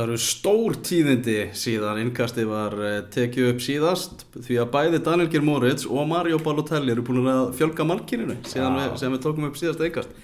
Það 0.00 0.06
eru 0.08 0.18
stór 0.24 0.76
tíðindi 0.80 1.32
síðan 1.60 1.98
innkasti 2.00 2.46
var 2.48 2.72
eh, 2.80 2.94
tekið 3.12 3.48
upp 3.50 3.58
síðast 3.60 4.22
því 4.46 4.56
að 4.62 4.70
bæði 4.72 5.00
Daniel 5.04 5.28
Geir 5.28 5.44
Moritz 5.44 5.84
og 5.84 6.06
Mario 6.08 6.38
Balotelli 6.40 6.94
eru 6.94 7.04
búin 7.04 7.28
að 7.28 7.50
fjölga 7.58 7.84
mannkininu 7.84 8.38
síðan 8.48 8.78
við, 8.78 8.94
sem 9.02 9.12
við 9.12 9.20
tókum 9.26 9.44
upp 9.50 9.58
síðast 9.60 9.84
innkast. 9.84 10.14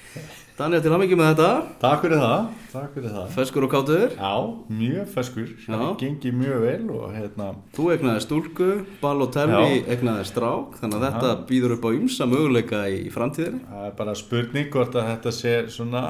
Daniel, 0.57 0.81
til 0.81 0.95
hamingi 0.95 1.19
með 1.21 1.29
þetta, 1.35 1.49
Takk 1.83 2.07
fyrir 2.07 2.23
það, 2.23 2.47
takk 2.73 2.95
fyrir 2.95 3.12
það. 3.19 3.27
feskur 3.35 3.67
og 3.67 3.73
kátur. 3.75 4.17
Já, 4.17 4.33
mjög 4.79 5.12
feskur, 5.12 5.52
það 5.66 5.84
gengi 6.00 6.32
mjög 6.32 6.64
vel 6.64 6.88
og 6.96 7.04
hérna, 7.12 7.50
Þú 7.77 7.90
egnaði 7.98 8.24
stúlku, 8.24 8.72
Balotelli 9.04 9.82
egnaði 9.93 10.24
strák, 10.32 10.80
þannig 10.80 10.96
að 11.02 11.08
þetta 11.11 11.36
býður 11.52 11.77
upp 11.77 11.84
á 11.84 11.90
ymsa 12.00 12.30
möguleika 12.32 12.86
í 12.88 13.11
framtíðinni. 13.12 13.61
það 13.68 13.86
er 13.90 13.96
bara 14.00 14.16
spurning 14.24 14.72
hvort 14.72 14.96
að 14.96 15.11
þetta 15.12 15.36
sé 15.43 15.56
svona, 15.77 16.06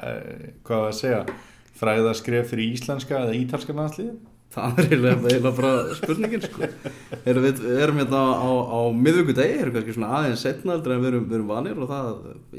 eh, 0.00 0.52
hvað 0.64 0.88
að 0.88 1.00
segja, 1.02 1.24
fræðaskref 1.80 2.52
fyrir 2.52 2.76
íslenska 2.76 3.22
eða 3.24 3.38
ítalska 3.38 3.76
landslið. 3.76 4.12
Það 4.52 4.80
er 4.82 4.90
eiginlega 4.92 5.50
bara 5.56 5.68
spurningin 5.96 6.42
sko. 6.44 6.66
Erum 7.24 7.44
við 7.46 7.60
við 7.62 7.78
erum 7.86 8.00
hérna 8.02 8.18
á, 8.36 8.50
á 8.68 8.80
miðvíkudegi, 8.92 9.54
erum 9.62 9.72
kannski 9.78 9.94
svona 9.96 10.10
aðeins 10.18 10.42
setna 10.44 10.74
aldrei 10.76 10.92
en 10.92 11.00
við 11.00 11.08
erum, 11.08 11.22
við 11.30 11.36
erum 11.38 11.52
vanir 11.54 11.78
og 11.80 11.88
það 11.88 12.10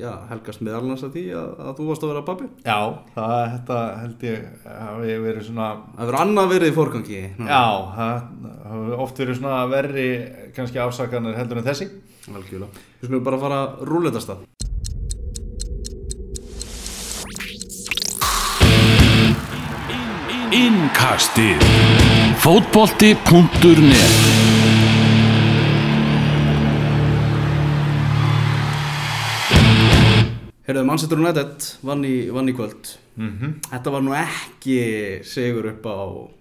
já, 0.02 0.10
helgast 0.32 0.64
meðal 0.66 0.80
annars 0.80 1.06
að 1.06 1.14
því 1.20 1.24
að, 1.38 1.52
að 1.62 1.78
þú 1.78 1.86
varst 1.92 2.08
að 2.08 2.12
vera 2.16 2.24
pappi. 2.32 2.50
Já, 2.66 2.80
það 3.14 3.36
þetta 3.54 3.78
held 4.00 4.26
ég 4.26 4.50
hafi 4.72 5.20
verið 5.28 5.46
svona, 5.52 5.70
Það 6.00 6.10
verður 6.10 6.20
annað 6.24 6.52
verið 6.56 6.72
í 6.74 6.76
fórgangi. 6.80 7.22
já, 7.54 7.64
það 8.00 8.26
hafi 8.74 8.98
oft 9.06 9.22
verið 9.24 9.40
svona 9.44 9.62
verri 9.78 10.08
kannski 10.58 10.82
afsakanir 10.88 11.38
heldur 11.38 11.62
en 11.62 11.70
þessi. 11.70 11.92
Algjörlega. 12.34 12.86
Við 13.04 13.12
skulum 13.12 13.30
bara 13.30 13.44
fara 13.46 13.62
að 13.68 13.86
rúla 13.94 14.16
þetta 14.18 14.42
Innkastið 20.54 21.64
Fótbolti.net 22.44 24.22
Heyrðu, 30.64 30.84
Manchester 30.88 31.20
United 31.20 31.66
vann 31.84 32.06
í, 32.08 32.14
vann 32.32 32.48
í 32.48 32.54
kvöld. 32.56 32.94
Mm 33.20 33.50
Þetta 33.68 33.92
var 33.94 34.02
nú 34.06 34.14
ekki 34.18 34.78
sigur 35.28 35.68
upp 35.74 35.84
á, 35.86 35.98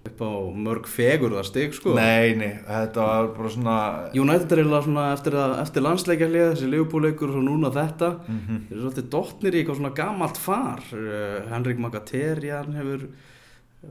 upp 0.09 0.21
á 0.23 0.31
mörg 0.63 0.87
fegur 0.89 1.35
það 1.35 1.49
stig 1.49 1.75
sko. 1.75 1.91
Nei, 1.97 2.31
nei, 2.39 2.53
þetta 2.65 3.03
var 3.09 3.27
bara 3.35 3.51
svona, 3.53 3.75
United 4.15 4.55
er 4.55 4.61
eiginlega 4.63 4.85
svona 4.87 5.03
eftir, 5.13 5.35
að- 5.37 5.57
eftir 5.65 5.85
landsleikjarlið, 5.85 6.47
þessi 6.53 6.71
Liverpool-leikur 6.71 7.29
og 7.29 7.35
svo 7.35 7.43
núna 7.43 7.69
þetta 7.75 8.09
Mhm. 8.29 8.61
þeir 8.69 8.71
eru 8.77 8.81
svolítið 8.87 9.09
dottnir 9.11 9.53
í 9.53 9.59
eitthvað 9.61 9.77
svona 9.81 9.93
gamalt 9.95 10.37
far 10.37 10.79
uh, 10.93 11.49
Henrik 11.51 11.77
Mkhitaryan 11.77 12.73
hefur 12.79 13.07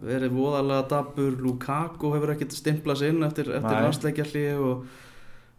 verið 0.01 0.33
voðalega 0.33 0.89
dabur 0.89 1.37
Lukaku 1.43 2.13
hefur 2.15 2.33
ekkert 2.35 2.57
stimplað 2.57 3.03
sig 3.03 3.13
inn 3.13 3.23
eftir, 3.27 3.51
eftir 3.53 3.77
Nei. 3.77 3.85
landsleikjarlið 3.87 4.65
og, 4.65 4.85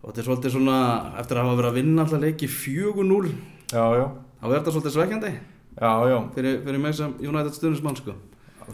og 0.02 0.10
þetta 0.10 0.24
er 0.24 0.30
svolítið 0.30 0.56
svona 0.58 0.78
eftir 1.22 1.40
að 1.40 1.46
hafa 1.48 1.60
verið 1.62 1.70
að 1.72 1.80
vinna 1.80 2.06
alltaf 2.06 2.24
leiki 2.24 2.50
4-0 2.50 3.32
já, 3.74 3.86
já, 4.00 4.06
þá 4.42 4.46
er 4.50 4.56
þetta 4.58 4.76
svolítið 4.76 4.96
svekkjandi 4.98 5.34
já, 5.34 5.92
já. 6.10 6.18
fyrir, 6.36 6.62
fyrir 6.66 6.84
mig 6.84 6.98
sem 6.98 7.16
United 7.22 7.58
stundismann 7.58 8.00
sko. 8.00 8.18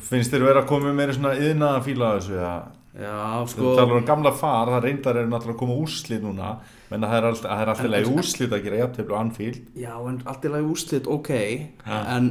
Finnst 0.05 0.31
þér 0.33 0.43
vera 0.45 0.61
að 0.63 0.69
koma 0.69 0.91
meira 0.93 1.15
svona 1.15 1.33
yðna 1.39 1.73
að 1.79 1.87
fíla 1.87 2.11
þessu, 2.19 2.35
já? 2.37 2.51
Já, 2.99 3.45
Sko, 3.47 3.61
þú 3.61 3.71
talar 3.77 3.99
um 3.99 4.05
gamla 4.07 4.31
far, 4.33 4.69
það 4.73 4.83
reyndar 4.87 5.17
er 5.21 5.27
náttúrulega 5.29 5.55
að 5.55 5.59
koma 5.61 5.75
úrslit 5.77 6.23
núna 6.25 6.55
menn 6.89 7.05
að 7.05 7.11
það 7.11 7.19
er 7.19 7.27
alltaf, 7.29 7.49
það 7.51 7.61
er 7.61 7.71
alltaf 7.73 7.89
leið 7.93 8.09
úrslit 8.15 8.55
að 8.55 8.63
gera 8.65 8.79
jafntefli 8.79 9.13
og 9.13 9.19
anfíl 9.19 9.51
Já, 9.77 9.91
en 10.09 10.17
allt 10.25 10.47
í 10.47 10.51
lagi 10.55 10.67
úrslit, 10.73 11.09
ok 11.09 11.29
Ha. 11.85 11.99
en 12.17 12.29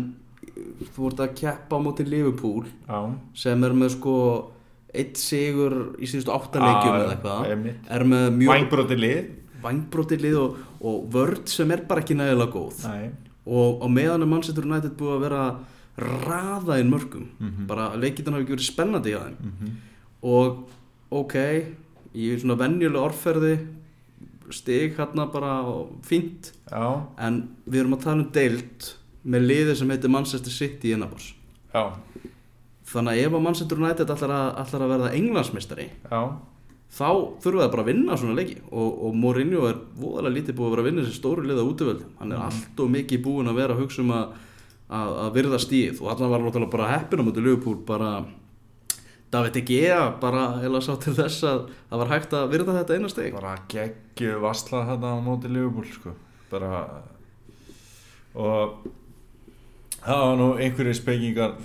þú 0.94 1.08
ert 1.10 1.20
að 1.24 1.34
keppa 1.40 1.76
á 1.76 1.84
móti 1.84 2.04
Liverpool 2.08 2.66
Já, 2.88 2.98
sem 3.34 3.64
er 3.64 3.74
með 3.76 3.92
sko 3.96 4.14
eitt 4.94 5.18
sigur 5.20 5.74
í 6.00 6.08
síðustu 6.08 6.32
áttaleikjum 6.32 6.94
Já, 6.94 7.00
eða 7.02 7.14
eitthvað. 7.16 7.74
er 7.98 8.04
með 8.08 8.28
mjög 8.38 8.52
vængbróti 8.54 8.96
lið. 8.98 9.18
Vangbrótið 9.62 10.22
lið 10.22 10.36
og, 10.38 10.58
og 10.80 11.08
vörd 11.12 11.48
sem 11.50 11.70
er 11.74 11.82
bara 11.88 12.00
ekki 12.04 12.14
nægilega 12.16 12.52
góð. 12.54 12.84
Nei, 12.86 13.10
og 13.48 13.82
á 13.82 13.86
meðan 13.90 14.22
er 14.24 14.30
Manchester 14.30 14.64
United 14.68 14.94
búið 14.96 15.16
að 15.16 15.24
vera 15.26 15.42
raða 15.98 16.78
inn 16.80 16.92
mörgum. 16.92 17.26
Mhm. 17.38 17.66
bara 17.66 17.90
leikitan 17.98 18.34
hafi 18.36 18.44
ekki 18.46 18.54
verið 18.56 18.68
spennandi 18.70 19.12
hjá 19.14 19.20
þeim. 19.26 19.36
Mhm. 19.50 19.72
og 20.22 20.68
ok 21.10 21.34
í 22.14 22.30
svona 22.40 22.56
venjuleg 22.58 23.02
orðferði 23.02 23.52
stig 24.50 24.96
hérna 24.96 25.26
bara 25.32 25.58
fínt. 26.02 26.52
Já, 26.70 27.02
en 27.18 27.48
við 27.68 27.80
erum 27.82 27.94
að 27.98 28.02
tala 28.02 28.22
um 28.22 28.30
deild 28.32 28.94
með 29.28 29.48
liði 29.50 29.76
sem 29.78 29.90
heitir 29.92 30.12
Manchester 30.12 30.54
City 30.54 30.92
innabors 30.96 31.32
já, 31.74 31.82
þannig 32.88 33.14
að 33.14 33.24
ef 33.24 33.34
að 33.36 33.44
Manchester 33.46 33.82
United 33.82 34.12
ætlar 34.14 34.34
að, 34.34 34.48
ætlar 34.62 34.84
að 34.84 34.92
verða 34.94 35.12
englandsmeistari 35.18 35.86
já. 35.90 36.20
þá 36.98 37.08
þurfa 37.44 37.62
það 37.62 37.72
bara 37.74 37.84
að 37.84 37.90
vinna 37.90 38.18
svona 38.20 38.38
leiki. 38.38 38.58
Og, 38.70 38.98
og 39.08 39.16
Mourinho 39.22 39.68
er 39.68 39.80
voðalega 40.00 40.36
lítið 40.38 40.58
búið 40.58 40.68
að 40.68 40.74
vera 40.74 40.84
að 40.84 40.90
vinna 40.90 41.06
þessi 41.06 41.20
stóru 41.20 41.46
liða 41.46 41.68
útvöld 41.68 42.04
hann 42.20 42.34
er 42.34 42.44
allt 42.48 42.82
og 42.84 42.92
mikið 42.96 43.24
búin 43.26 43.52
að 43.52 43.60
vera 43.60 43.76
að 43.76 43.84
hugsa 43.84 44.04
um 44.04 44.14
að, 44.16 44.34
að, 44.88 45.14
að 45.26 45.32
virða 45.38 45.62
stíð 45.66 46.02
og 46.02 46.12
allan 46.14 46.34
var 46.34 46.44
náttúrulega 46.46 46.76
bara 46.76 46.92
heppin 46.94 47.24
á 47.24 47.26
mútið 47.28 47.48
Liverpool 47.48 47.80
bara 47.88 48.12
David 49.28 49.58
De 49.58 49.62
Gea 49.68 50.00
bara 50.20 50.44
eða 50.64 50.80
sá 50.80 50.94
til 51.02 51.12
þess 51.18 51.44
að 51.44 51.66
það 51.90 52.00
var 52.02 52.12
hægt 52.14 52.36
að 52.38 52.52
virða 52.54 52.76
þetta 52.78 52.96
eina 52.96 53.10
steg 53.12 53.34
bara 53.36 53.56
geggju 53.68 54.38
vassla 54.40 54.86
þetta 54.88 55.12
á 55.12 55.16
móti 55.20 55.50
Liverpool 55.52 55.90
sko. 55.92 56.14
bara 56.48 56.70
og 58.38 58.88
það 60.08 60.24
var 60.24 60.38
nú 60.40 60.48
einhverju 60.56 60.96
spekingar 60.98 61.56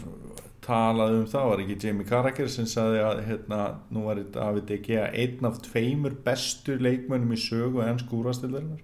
talað 0.63 1.17
um 1.17 1.27
það, 1.27 1.49
var 1.49 1.61
ekki 1.63 1.77
Jamie 1.83 2.07
Carragher 2.07 2.49
sem 2.51 2.67
sagði 2.69 3.01
að 3.03 3.21
hérna, 3.27 3.59
nú 3.91 4.05
var 4.07 4.21
þetta 4.21 5.03
einn 5.09 5.49
af 5.49 5.59
tveimur 5.65 6.15
bestu 6.25 6.77
leikmönnum 6.79 7.35
í 7.35 7.39
sögu 7.39 7.83
en 7.83 7.99
skúrastildarinnar 7.99 8.83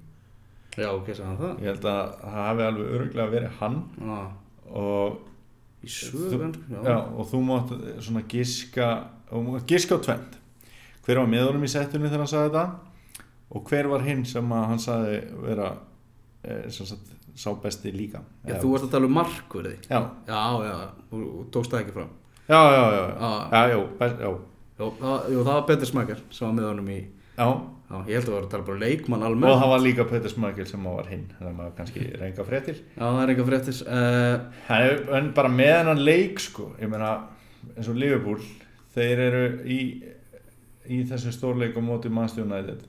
Já, 0.79 0.91
ok, 0.93 1.09
sagði 1.11 1.27
hann 1.27 1.39
það? 1.39 1.53
Ég 1.59 1.71
held 1.73 1.87
að 1.89 2.11
það 2.19 2.35
hafi 2.35 2.63
alveg 2.63 2.91
öruglega 2.95 3.31
verið 3.33 3.55
hann. 3.59 3.77
Já, 3.99 4.19
og, 4.79 5.15
í 5.83 5.91
sögur 5.91 6.59
já, 6.85 6.97
og 6.99 7.31
þú 7.31 7.39
mátt 7.47 7.73
svona 8.05 8.23
giska 8.31 8.89
giska 9.69 9.97
á 9.97 10.05
tvend 10.05 10.37
hver 11.05 11.21
var 11.21 11.29
með 11.31 11.47
honum 11.47 11.65
í 11.65 11.71
settunni 11.71 12.09
þegar 12.09 12.23
hann 12.23 12.31
sagði 12.31 12.49
þetta? 12.53 13.25
Og 13.49 13.69
hver 13.71 13.87
var 13.89 14.03
hinn 14.05 14.25
sem 14.29 14.51
að 14.53 14.65
hann 14.69 14.81
sagði 14.83 15.19
vera 15.41 15.69
eh, 16.45 16.67
sem 16.69 16.85
sagt, 16.85 17.13
sá 17.35 17.49
besti 17.63 17.91
líka. 17.93 18.21
Já, 18.47 18.55
þú 18.61 18.71
varst 18.73 18.87
að 18.87 18.93
tala 18.95 19.09
um 19.09 19.17
markverði. 19.19 19.75
Já, 19.89 19.99
Já, 20.29 20.43
já, 20.65 20.77
þú 21.11 21.23
þú 21.25 21.43
tókst 21.53 21.73
það 21.73 21.83
ekki 21.83 21.97
fram. 21.97 22.13
Já, 22.49 22.61
já, 22.73 22.83
já, 22.95 23.03
já, 23.09 23.69
Já. 23.69 23.81
best, 23.99 24.23
já, 24.23 24.31
Jó, 24.79 24.85
það, 24.95 25.25
jú, 25.33 25.41
það 25.43 25.53
var 25.57 25.65
Petur 25.67 25.89
Smækjar 25.89 26.19
sem 26.31 26.47
var 26.47 26.55
með 26.55 26.69
honum 26.69 26.89
í 26.93 26.99
já. 27.35 27.47
Já, 27.89 27.97
ég 28.05 28.19
held 28.19 28.27
að 28.27 28.29
það 28.29 28.35
var 28.35 28.43
að 28.45 28.51
tala 28.53 28.65
bara 28.67 28.75
um 28.75 28.81
leikmann 28.83 29.23
og 29.23 29.27
almennt 29.31 29.59
það 29.59 29.71
var 29.71 29.81
líka 29.81 30.03
Peter 30.05 30.29
Smögel 30.29 30.65
sem 30.69 30.83
var 30.85 31.07
hinn 31.09 31.23
þannig 31.33 31.49
að 31.49 31.55
maður 31.57 31.71
kannski 31.79 32.03
reynga 32.21 32.45
fréttir. 32.45 32.81
Já, 32.93 33.01
það 33.01 33.21
er 33.23 33.31
eitthvað 33.33 33.49
fréttis 33.49 33.79
uh, 33.81 34.75
er, 34.77 34.93
en 35.17 35.29
bara 35.39 35.49
með 35.49 35.71
hennan 35.73 36.03
leik 36.05 36.43
sko, 36.43 36.67
ég 36.77 36.91
meina 36.91 37.09
eins 37.73 37.89
og 37.89 37.97
Liverpool 37.97 38.45
þeir 38.93 39.23
eru 39.25 39.41
í 39.65 39.79
í 40.89 40.99
þessu 41.09 41.33
stórleik 41.33 41.75
á 41.77 41.81
móti 41.81 42.13
Manchester 42.13 42.45
United. 42.45 42.85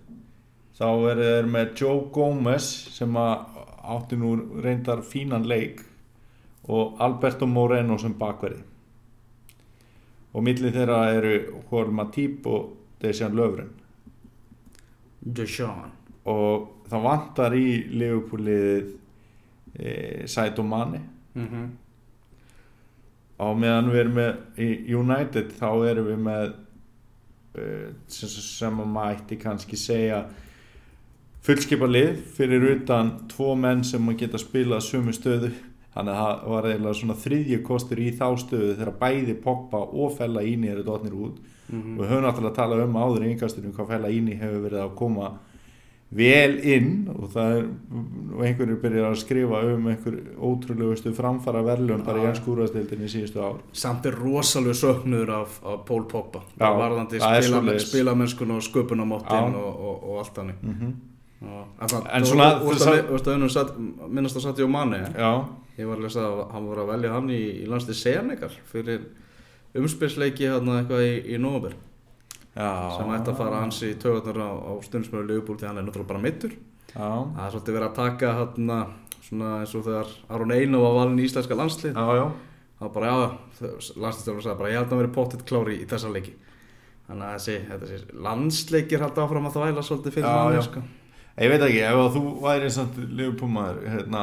Þá 0.76 0.86
eru 1.14 1.24
þeir 1.30 1.48
með 1.56 1.72
Joe 1.80 2.04
Gomez 2.12 2.68
sem 2.92 3.16
að 3.20 3.59
átti 3.90 4.18
nú 4.20 4.34
reyndar 4.62 5.02
fínan 5.02 5.46
leik 5.48 5.84
og 6.70 7.00
Alberto 7.02 7.46
Moreno 7.46 7.98
sem 7.98 8.14
bakverði 8.18 8.62
og 10.30 10.44
millið 10.46 10.76
þeirra 10.78 11.00
eru 11.16 11.36
Jorge 11.70 11.96
Matip 11.98 12.46
og 12.46 12.76
Dejan 13.02 13.34
Löfren 13.34 13.72
Deshaun 15.20 15.90
og 16.30 16.86
það 16.90 17.04
vantar 17.06 17.54
í 17.56 17.66
Liverpool-liðið 17.90 18.90
e, 19.78 19.92
Saito 20.28 20.62
Mane. 20.62 21.00
Mm 21.34 21.46
-hmm. 21.48 21.68
á 23.38 23.46
meðan 23.54 23.90
við 23.90 24.00
erum 24.00 24.14
með 24.14 24.36
í 24.58 24.94
United 24.94 25.52
þá 25.60 25.70
erum 25.90 26.06
við 26.06 26.18
með 26.18 26.48
uh, 27.54 27.88
sem, 28.06 28.28
sem 28.28 28.80
að 28.80 28.86
mætti 28.86 29.36
kannski 29.36 29.76
segja 29.76 30.24
fullskipa 31.46 31.86
lið 31.88 32.16
fyrir 32.36 32.66
utan 32.76 33.12
tvo 33.32 33.54
menn 33.56 33.84
sem 33.84 34.08
að 34.08 34.16
geta 34.24 34.38
spilað 34.38 34.82
sömu 34.84 35.12
stöðu 35.16 35.50
þannig 35.94 36.14
að 36.14 36.20
það 36.20 36.48
var 36.52 36.64
eiginlega 36.70 36.94
svona 37.00 37.14
þriðji 37.24 37.62
kostur 37.66 37.98
í 37.98 38.10
þá 38.14 38.26
stöðu 38.38 38.74
þegar 38.78 38.98
bæði 39.00 39.34
Pogba 39.42 39.78
og 39.90 40.12
Fella 40.18 40.42
Íni 40.46 40.68
eru 40.70 40.82
dotnir 40.86 41.12
út 41.16 41.38
Mhm. 41.70 41.98
og 41.98 42.02
við 42.04 42.08
höfum 42.10 42.24
náttúrulega 42.26 42.50
að 42.50 42.54
tala 42.56 42.84
um 42.84 42.96
áður 42.98 43.24
í 43.24 43.30
yngastinu 43.36 43.72
hvað 43.72 43.86
Fella 43.88 44.08
Íni 44.10 44.34
hefur 44.40 44.60
verið 44.64 44.80
að 44.82 44.94
koma 44.98 45.28
vel 46.10 46.56
inn 46.66 47.08
og 47.14 47.28
það 47.30 47.52
er 47.58 47.66
og 48.34 48.40
einhverjir 48.42 48.80
byrjar 48.82 49.04
að 49.12 49.20
skrifa 49.20 49.60
um 49.76 49.84
einhver 49.86 50.16
ótrúlegustu 50.42 51.12
framfara 51.14 51.62
verðlum 51.62 52.02
bara 52.04 52.18
í 52.18 52.24
Já. 52.26 52.30
ennskúrastildinni 52.32 53.06
síðustu 53.12 53.38
ár 53.38 53.60
Samt 53.72 54.06
er 54.10 54.18
rosalega 54.18 54.74
söknuður 54.74 55.30
af, 55.30 55.60
af 55.62 55.84
Pól 55.86 56.02
Poppa 56.10 56.40
Já, 56.58 56.66
Varðandi 56.74 57.20
það 57.22 57.36
er 57.36 57.42
spila, 57.46 57.60
svoleiðis. 57.60 57.86
spilamennskun 57.92 58.50
og 58.56 58.62
sköpunamáttin 58.66 59.54
og, 59.54 59.70
og, 59.78 60.02
og 60.10 60.18
allt 60.24 60.34
þannig 60.34 60.54
mm 60.62 60.74
-hmm. 60.74 60.92
En, 61.40 61.88
það, 61.88 62.26
svona- 62.28 62.50
að, 62.52 63.48
satt, 63.48 63.76
minnast 64.12 64.36
að 64.36 64.44
Sati 64.44 64.64
og 64.64 64.70
Mani 64.70 64.98
Já, 65.16 65.30
Ég 65.80 65.88
var 65.88 65.96
að 65.96 66.04
lesa 66.04 66.24
að 66.26 66.40
hann 66.52 66.66
voru 66.68 66.82
að 66.82 66.90
velja 66.92 67.12
hann 67.14 67.30
í, 67.32 67.38
í 67.62 67.68
landslið 67.70 67.96
Senegal 67.96 68.50
fyrir 68.68 69.06
umspilsleiki 69.80 70.50
hérna 70.50 70.82
eitthvað 70.82 71.06
í, 71.06 71.14
í 71.32 71.38
Já. 72.50 72.68
sem 72.98 73.12
ætti 73.14 73.30
að 73.30 73.38
fara 73.38 73.62
ansi 73.64 73.92
í 73.92 73.98
tögarnar 74.02 74.42
á, 74.42 74.50
á 74.52 74.72
stundismöru 74.84 75.28
Liverpool 75.28 75.56
því 75.56 75.68
hann 75.70 75.78
er 75.78 75.86
náttúrulega 75.86 76.10
bara 76.10 76.22
mittur 76.24 76.56
það 76.92 77.44
er 77.46 77.54
svolítið 77.54 77.76
verið 77.78 77.88
að 77.88 77.98
taka 78.00 78.32
hérna 78.40 78.78
svona 79.22 79.50
eins 79.62 79.74
og 79.78 79.84
þegar 79.86 80.12
Aron 80.34 80.54
Einar 80.56 80.84
var 80.84 80.96
valin 80.98 81.20
í 81.22 81.26
íslenska 81.28 81.56
landslið 81.56 81.94
það 82.80 82.86
var 82.88 82.94
bara 82.94 83.10
já, 83.10 83.16
landslýstjálfur 84.00 84.44
sagði 84.44 84.58
bara 84.58 84.72
ég 84.72 84.80
held 84.80 84.94
að 84.94 85.02
vera 85.02 85.12
pottitt 85.14 85.44
klári 85.46 85.76
í 85.82 85.88
þessa 85.88 86.10
leiki. 86.14 86.32
Þannig 87.06 87.26
að 87.26 87.34
þessi, 87.36 87.56
þessi 87.82 88.20
landsleikir 88.26 89.04
haldi 89.04 89.20
áfram 89.20 89.48
að 89.50 89.56
þvæla 89.58 89.84
svolítið 89.84 90.16
fyrir 90.16 90.28
manni 90.30 90.62
sko. 90.64 90.82
Ég 91.38 91.48
veit 91.52 91.62
ekki, 91.64 91.80
ef 91.86 91.96
að 92.02 92.16
þú 92.16 92.22
væri 92.42 92.70
samt 92.74 92.96
liðupúmaður, 92.98 93.84
hérna, 93.88 94.22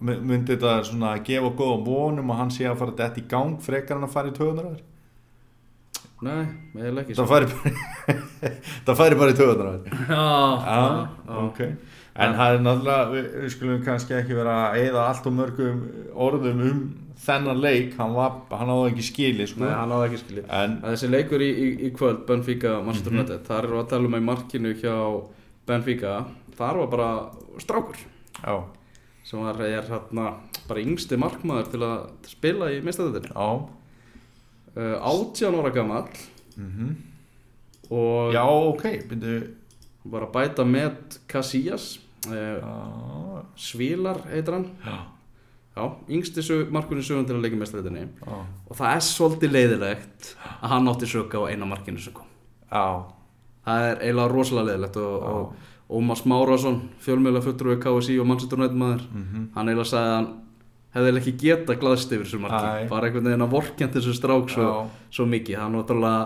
my- 0.00 0.20
myndi 0.20 0.54
þetta 0.56 0.74
svona 0.86 1.14
gefa 1.24 1.50
góða 1.58 1.78
vonum 1.86 2.30
að 2.30 2.36
hann 2.42 2.50
sé 2.54 2.64
að 2.68 2.76
fara 2.78 2.92
þetta 3.00 3.22
í 3.22 3.28
gang 3.32 3.56
frekar 3.60 3.96
en 3.96 4.04
að 4.06 4.12
fara 4.14 4.28
í 4.30 4.36
töðunar 4.36 4.76
nei, 6.22 6.44
meðal 6.76 7.00
ekki 7.02 7.16
Það 7.18 7.30
færi 7.32 7.48
bara, 7.50 7.72
það 8.86 9.00
færi 9.00 9.18
bara 9.18 9.32
í 9.34 9.38
töðunar 9.40 9.80
já, 10.12 10.26
Já, 10.62 11.40
ok. 11.48 11.60
En 12.22 12.34
það 12.36 12.54
er 12.54 12.62
náttúrulega, 12.66 13.04
við, 13.14 13.28
við 13.42 13.52
skulum 13.56 13.82
kannski 13.86 14.14
ekki 14.18 14.36
vera 14.36 14.54
að 14.68 14.82
eyða 14.82 15.04
allt 15.08 15.26
og 15.30 15.34
mörgum 15.38 15.78
orðum 16.28 16.60
um 16.68 16.82
þennan 17.22 17.60
leik, 17.62 17.94
hann, 17.98 18.12
var, 18.14 18.34
hann 18.52 18.70
áði 18.74 18.90
ekki 18.92 19.06
skili, 19.08 19.46
sko. 19.48 19.62
nei, 19.64 19.72
hann 19.74 19.94
áði 19.96 20.08
ekki 20.10 20.20
skilið 20.26 20.50
En, 20.60 20.74
að 20.82 20.94
þessi 20.94 21.10
leikur 21.14 21.42
í, 21.46 21.50
í, 21.50 21.68
í 21.88 21.92
kvöld 21.96 22.22
Benfica 22.28 22.76
Manchester 22.84 23.14
Mhm. 23.14 23.18
United, 23.22 23.44
þar 23.48 23.70
við 23.72 23.80
að 23.82 23.88
tala 23.94 24.10
um 24.10 24.16
að 24.18 24.22
í 24.22 24.26
markinu 24.28 24.74
hjá 24.82 24.96
Benfica 25.66 26.24
þar 26.56 26.82
var 26.82 26.90
bara 26.92 27.10
strákur. 27.62 28.00
Já, 28.42 28.56
sem 29.26 29.42
var, 29.42 29.60
er 29.62 29.86
hérna 29.86 30.26
bara 30.68 30.82
yngsti 30.82 31.18
markmaður 31.20 31.70
til 31.72 31.82
að 31.86 32.04
spila 32.30 32.70
í 32.74 32.80
mistæðutinni 32.84 33.32
já, 33.32 33.48
uh, 34.76 34.96
18 35.12 35.58
ára 35.60 35.72
gamall. 35.74 36.12
Mhm. 36.56 36.96
og 37.92 38.32
Já, 38.32 38.44
ok, 38.44 38.84
byrju, 39.08 39.40
var 40.04 40.26
að 40.26 40.32
bæta 40.32 40.64
með 40.64 41.18
Casillas. 41.28 41.98
Uh, 42.28 43.42
Svílar 43.58 44.20
heitir 44.30 44.54
hann. 44.54 44.68
Já, 44.84 44.98
já, 45.76 45.84
yngsti 46.08 46.44
markunni 46.70 47.02
sögum 47.02 47.26
til 47.26 47.34
að 47.36 47.42
leika 47.46 47.58
mistæðutinni 47.58 48.04
já, 48.06 48.36
og 48.68 48.76
það 48.78 48.94
er 48.94 49.02
svolítið 49.08 49.56
leiðilegt 49.56 50.28
að 50.60 50.68
hann 50.74 50.92
átti 50.92 51.08
söka 51.10 51.42
á 51.42 51.50
eina 51.50 51.66
markinu 51.66 51.98
kom. 52.14 52.28
Já, 52.70 52.84
það 53.66 53.88
er 53.88 54.00
eiginlega 54.02 54.32
rosalega 54.32 54.68
leiðilegt 54.70 55.00
og, 55.02 55.26
og 55.32 55.68
Ómar 55.92 56.16
Smárasson 56.16 56.78
fjölmjöla 57.04 57.42
fulltrúi 57.44 57.76
KSI 57.82 58.16
og 58.22 58.28
Manchester 58.30 58.58
United 58.58 58.78
maður 58.80 59.02
mhm. 59.12 59.50
hann 59.56 59.68
eiginlega 59.68 59.90
sagði 59.92 60.12
að 60.12 60.16
hann 60.20 60.30
hefði 60.92 61.20
ekki 61.22 61.34
geta 61.40 61.76
glaðst 61.80 62.12
yfir 62.12 62.26
þessu 62.28 62.40
marki. 62.42 62.86
Bara 62.90 63.08
einhvern 63.08 63.28
veginn 63.30 63.44
að 63.46 63.52
vorkjant 63.54 63.94
þessu 63.96 64.14
strák 64.16 64.50
svo, 64.52 64.70
svo 65.08 65.24
mikið. 65.28 65.58
Hann 65.62 65.76
var 65.78 65.86
náttúrulega 65.86 66.24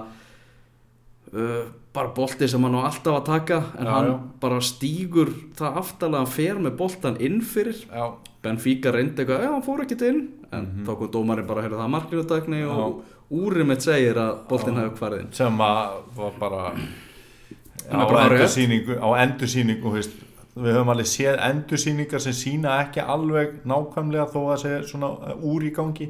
uh, 1.36 1.68
bara 1.96 2.12
bolti 2.16 2.48
sem 2.50 2.66
hann 2.66 2.74
á 2.76 2.82
alltaf 2.88 3.20
að 3.20 3.28
taka 3.28 3.60
en 3.78 3.86
Já, 3.86 3.92
hann 3.94 4.10
já. 4.10 4.16
bara 4.42 4.58
stígur 4.60 5.30
það 5.58 5.78
aftalega 5.82 6.22
hann 6.24 6.34
fer 6.34 6.62
með 6.66 6.76
boltan 6.82 7.20
inn 7.22 7.38
fyrir. 7.46 7.78
Já, 7.86 8.10
Benfica 8.42 8.92
reyndi 8.94 9.22
eitthvað, 9.22 9.46
já 9.46 9.52
hann 9.54 9.66
fór 9.66 9.82
ekkert 9.86 10.06
inn. 10.06 10.20
En 10.50 10.66
Mhm. 10.66 10.84
þá 10.86 10.92
kom 10.98 11.10
dómarinn 11.14 11.46
bara 11.46 11.62
að 11.62 11.68
heyrða 11.68 11.82
það 11.82 11.94
markinutakni 11.94 12.60
og 12.66 13.02
úrið 13.30 13.66
mitt 13.66 13.82
segir 13.82 14.14
að 14.18 14.46
boltin 14.48 14.82
farið 14.98 15.20
inn. 15.20 15.32
Sem 15.32 15.58
að 15.58 16.02
var 16.14 16.32
bara 16.38 16.74
á 17.90 18.04
endursýningu 18.26 18.96
á 18.98 19.08
endursýningu 19.22 19.92
veist, 19.94 20.16
við 20.56 20.72
höfum 20.78 20.90
alveg 20.94 21.06
séð 21.10 21.38
endursýningar 21.50 22.22
sem 22.24 22.32
sína 22.36 22.78
ekki 22.86 23.02
alveg 23.04 23.60
nákvæmlega 23.68 24.26
þó 24.32 24.40
að 24.54 24.60
segja 24.64 24.82
svona 24.88 25.10
uh, 25.12 25.36
úr 25.46 25.66
í 25.68 25.72
gangi 25.76 26.08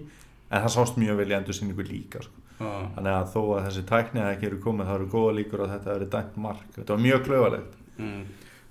en 0.50 0.62
það 0.62 0.72
sást 0.76 0.98
mjög 1.02 1.16
vel 1.20 1.30
í 1.32 1.36
endursýningu 1.40 1.86
líka 1.88 2.22
sko. 2.22 2.32
Já. 2.56 2.70
þannig 2.96 3.12
að 3.12 3.26
þó 3.34 3.40
að 3.58 3.64
þessi 3.66 3.82
tækni 3.90 4.20
að 4.22 4.30
ekki 4.32 4.46
eru 4.48 4.58
komið 4.64 4.86
þá 4.88 4.94
eru 4.94 5.06
góða 5.12 5.32
líkur 5.36 5.62
að 5.66 5.72
þetta 5.74 5.94
verið 5.96 6.10
dæmt 6.14 6.36
mark 6.40 6.68
þetta 6.78 6.94
var 6.94 7.02
mjög 7.04 7.24
klauvalegt 7.28 7.74
Mm. 7.96 8.24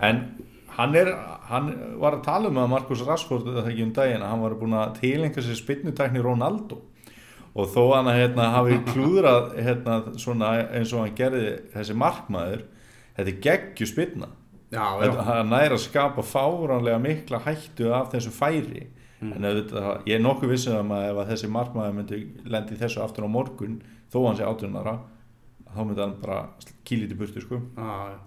en 0.06 0.18
hann, 0.78 0.96
er, 0.96 1.08
hann 1.50 1.70
var 1.98 2.14
að 2.20 2.24
tala 2.28 2.50
um 2.52 2.58
að 2.62 2.68
Markus 2.70 3.00
Rashford 3.08 3.48
þetta 3.48 3.72
ekki 3.72 3.84
um 3.88 3.94
daginn 3.96 4.22
að 4.22 4.30
hann 4.30 4.42
var 4.44 4.54
búin 4.60 4.76
að 4.78 4.92
tilenga 5.00 5.42
sér 5.42 5.58
spinnutækni 5.58 6.22
Ronaldo 6.22 6.78
og 7.56 7.70
þó 7.74 7.96
hann 7.96 8.10
að 8.12 8.20
hérna, 8.20 8.46
hafi 8.54 8.78
klúðrað 8.92 9.48
hérna, 9.66 9.96
svona 10.22 10.52
eins 10.78 10.94
og 10.94 11.02
hann 11.08 11.16
gerði 11.18 11.56
þessi 11.74 11.96
markmaður 11.98 12.62
þetta 13.16 13.32
er 13.32 13.40
geggju 13.48 13.88
Þetta- 15.00 15.16
já. 15.16 15.24
hann 15.30 15.50
næri 15.50 15.76
að 15.78 15.84
skapa 15.86 16.22
fáránlega 16.26 17.00
mikla 17.02 17.40
hættu 17.46 17.92
af 17.94 18.12
þessu 18.12 18.32
færi. 18.36 18.88
Mm. 19.22 19.32
en 19.34 19.46
auðvitað, 19.48 20.02
ég 20.06 20.16
er 20.18 20.20
nokkuð 20.22 20.50
vissið 20.52 20.80
um 20.82 20.90
að 20.92 21.06
ef 21.10 21.18
að 21.22 21.30
þessi 21.32 21.50
markmaður 21.50 21.94
myndi 21.96 22.18
lendi 22.52 22.76
þessu 22.76 23.00
aftur 23.02 23.24
á 23.24 23.30
morgun 23.32 23.78
þó 24.12 24.18
hann 24.28 24.36
sé 24.36 24.44
átjónara 24.44 25.00
þá 25.72 25.80
myndi 25.86 26.02
hann 26.04 26.16
bara 26.22 26.40
kýlið 26.86 27.08
til 27.14 27.18
burtu 27.18 27.42
sko. 27.44 27.62
Já, 27.78 28.12
já. 28.12 28.20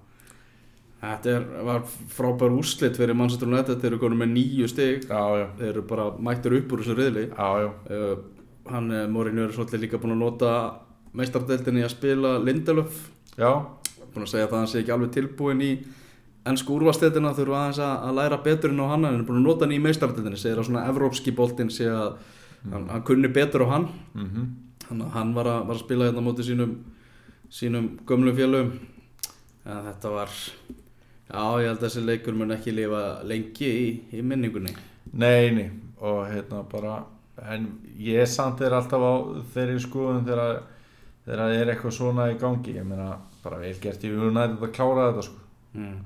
Þetta 0.99 1.31
er, 1.37 1.45
var 1.69 1.85
frábær 2.11 2.57
úrslit 2.57 2.97
fyrir 2.99 3.15
Manchester 3.15 3.47
United, 3.47 3.79
þeir 3.79 3.93
eru 3.93 4.01
konum 4.03 4.19
með 4.25 4.33
nýju 4.35 4.67
stig. 4.73 5.05
Já, 5.07 5.21
já, 5.39 5.47
þeir 5.61 5.69
eru 5.71 5.85
bara 5.93 6.09
mættir 6.19 6.57
upp 6.59 6.73
úr 6.75 6.83
þessu 6.83 6.97
riðli. 6.99 7.27
Já, 7.31 7.49
já, 7.63 7.69
uh, 7.95 8.17
hann, 8.73 8.91
uh, 8.91 9.05
Mourinho 9.13 9.45
er 9.47 9.55
svolítið 9.55 9.85
líka 9.85 10.01
búin 10.03 10.17
að 10.17 10.25
nota 10.25 10.51
meistardeltinni 11.15 11.85
að 11.87 11.95
spila 11.95 12.33
Lindelöf. 12.43 12.99
Já, 13.39 13.53
búin 14.15 14.27
að 14.27 14.33
segja 14.35 14.49
það 14.49 14.57
að 14.57 14.63
hann 14.63 14.71
sé 14.73 14.83
ekki 14.83 14.95
alveg 14.95 15.15
tilbúin 15.17 15.65
í 15.65 15.73
ennsku 16.49 16.77
úrvastetina 16.79 17.35
þurfa 17.37 17.63
aðeins 17.63 17.81
að, 17.85 17.95
að 18.09 18.19
læra 18.19 18.39
betur 18.45 18.73
en 18.73 18.83
á 18.83 18.87
hann 18.93 19.07
hann 19.07 19.19
er 19.19 19.27
búin 19.29 19.41
að 19.41 19.49
nota 19.49 19.67
hann 19.67 19.75
í 19.77 19.81
meistardeltinni 19.85 20.41
segir 20.41 20.63
að 20.63 20.69
svona 20.71 20.87
evrópski 20.91 21.35
boltinn 21.37 21.73
sé 21.73 21.89
að 21.93 22.17
hann, 22.73 22.89
hann 22.89 23.05
kunni 23.07 23.29
betur 23.33 23.67
á 23.69 23.73
hann. 23.75 23.89
Mhm. 24.15 24.49
Hann, 24.89 25.03
hann 25.13 25.35
var, 25.37 25.51
að, 25.53 25.67
var 25.69 25.77
að 25.77 25.83
spila 25.85 26.09
hérna 26.09 26.25
móti 26.25 26.47
sínum 26.47 26.79
sínum 27.53 27.91
gömlum 28.09 28.37
félögum. 28.37 28.73
En 29.69 29.85
þetta 29.91 30.13
var 30.15 30.33
já 30.33 31.43
ég 31.61 31.69
held 31.69 31.77
að 31.77 31.85
þessi 31.85 32.05
leikur 32.07 32.37
mun 32.39 32.57
ekki 32.57 32.73
lifa 32.73 33.03
lengi 33.29 33.69
í, 33.69 33.87
í 34.17 34.25
minningunni. 34.25 34.73
Nei, 35.13 35.51
nei, 35.53 35.69
og 36.01 36.25
hérna 36.29 36.63
bara 36.69 37.03
en 37.53 37.69
ég 38.01 38.27
samt 38.29 38.63
er 38.65 38.75
alltaf 38.77 39.03
á 39.05 39.15
þeirri 39.55 39.81
skoðun 39.83 40.25
þegar 40.27 40.63
það 41.29 41.55
er 41.55 41.73
eitthvað 41.73 41.95
svona 41.95 42.31
í 42.33 42.39
gangi 42.41 42.75
ég 42.79 42.87
meina, 42.89 43.19
bara 43.43 43.61
vel 43.63 43.75
gert 43.83 44.05
ég 44.05 44.15
vil 44.15 44.33
næta 44.35 44.59
að 44.59 44.75
klára 44.77 45.09
þetta 45.11 45.27
sko. 45.29 45.43
Mm. 45.79 45.99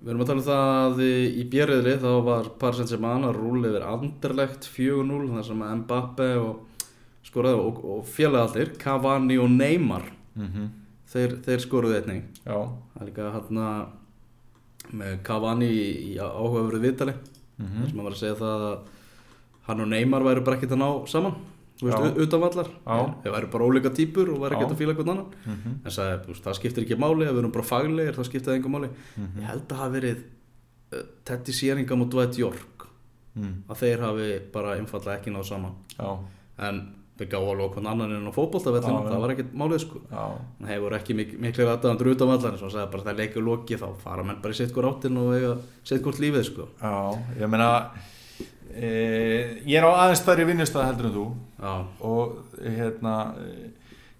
við 0.00 0.12
erum 0.12 0.22
að 0.24 0.30
tala 0.30 0.40
um 0.40 0.46
það 0.46 0.68
að 0.74 1.02
í, 1.04 1.16
í 1.40 1.42
björriðli 1.52 1.96
þá 2.02 2.12
var 2.26 2.52
Paris 2.60 2.80
Saint-Germain 2.80 3.26
að 3.28 3.36
rúli 3.38 3.70
yfir 3.70 3.84
anderlegt 3.88 4.68
4-0 4.74 5.26
þar 5.34 5.48
sem 5.48 5.66
Mbappe 5.80 6.30
og 6.40 6.62
og, 7.34 7.78
og 7.84 8.06
félagaldir 8.06 8.74
Cavani 8.78 9.38
og 9.38 9.50
Neymar. 9.50 10.10
Mm 10.34 10.72
þeir, 11.14 11.36
þeir 11.44 11.60
skoruði 11.62 11.98
einnig. 12.00 12.22
Já, 12.42 12.56
það 12.90 13.00
er 13.00 13.08
líka 13.08 13.26
hérna 13.30 13.66
með 14.98 15.12
Cavani 15.22 15.68
í, 15.70 15.84
í 16.10 16.14
áhugaverðu 16.18 16.80
viðtali. 16.82 17.14
Mm 17.58 17.74
þar 17.76 17.90
sem 17.90 18.00
að 18.00 18.08
var 18.08 18.16
að 18.16 18.22
segja 18.22 18.38
það 18.40 18.64
að 18.68 18.78
hann 19.68 19.82
og 19.84 19.90
Neymar 19.92 20.26
væri 20.26 20.44
bara 20.44 20.58
ekkert 20.58 20.74
að 20.74 20.82
ná 20.82 20.88
saman 21.10 21.36
þú 21.80 21.88
veist, 21.88 21.98
Já. 21.98 22.04
u- 22.06 22.22
utan 22.26 22.40
vallar 22.44 22.68
Já. 22.86 22.98
þeir 23.24 23.32
væri 23.34 23.50
bara 23.54 23.64
ólíka 23.68 23.90
típur 23.94 24.30
og 24.34 24.38
væri 24.44 24.54
ekkert 24.56 24.74
að 24.74 24.80
fíla 24.82 24.94
hvern 24.94 25.10
annan 25.14 25.26
-hmm. 25.46 25.74
en 25.84 25.90
sagði, 25.90 26.26
veist, 26.26 26.44
það 26.44 26.54
skiptir 26.60 26.84
ekki 26.84 26.96
máli 26.98 27.24
ef 27.26 27.32
við 27.34 27.38
erum 27.42 27.52
bara 27.52 27.64
faglegir, 27.64 28.14
það 28.14 28.24
skiptir 28.30 28.54
engum 28.54 28.72
máli 28.72 28.88
Mhm. 29.16 29.38
ég 29.40 29.46
held 29.50 29.68
að 29.68 29.76
hafa 29.76 29.92
verið 30.00 30.18
uh, 30.92 30.98
Teddy 31.24 31.52
Seringham 31.52 32.02
og 32.02 32.10
Dwight 32.10 32.38
York 32.38 32.86
mm. 33.36 33.54
að 33.68 33.76
þeir 33.82 34.00
hafi 34.00 34.40
bara 34.52 34.76
einfallega 34.78 35.18
ekki 35.18 35.30
náð 35.34 35.44
saman 35.44 35.72
Já, 35.98 36.18
en 36.58 36.94
við 37.18 37.28
gáum 37.30 37.48
alveg 37.50 37.74
hvern 37.74 37.86
annan 37.86 38.10
en 38.12 38.26
á 38.26 38.32
já. 39.06 39.10
það 39.10 39.20
var 39.22 39.30
ekkert 39.30 39.52
málið 39.54 39.78
sko 39.84 40.00
þeir 40.66 40.80
voru 40.82 40.96
ekki 40.96 41.14
mik 41.14 41.38
miklir 41.38 41.68
aðdæðandur 41.70 42.10
utan 42.10 42.28
vallar 42.28 42.52
en 42.52 42.58
svo 42.58 42.70
sagði 42.70 42.90
bara 42.90 43.02
það 43.04 43.16
leikur 43.20 43.42
loki 43.42 43.76
þá 43.78 43.86
fara 44.02 44.22
menn 44.24 44.40
bara 44.42 44.52
í 44.54 44.56
sitt 44.56 44.72
hvort 44.74 44.88
áttin 44.90 45.16
og 45.18 45.30
hvort 46.02 46.18
lífið 46.18 46.44
sko 46.44 46.68
já, 46.82 47.18
ég 47.40 47.48
meina 47.48 47.90
e, 48.74 49.60
ég 49.66 49.78
er 49.78 49.86
á 49.86 49.90
aðeins 49.94 50.24
já, 51.64 51.74
og 52.06 52.60
hérna 52.60 53.14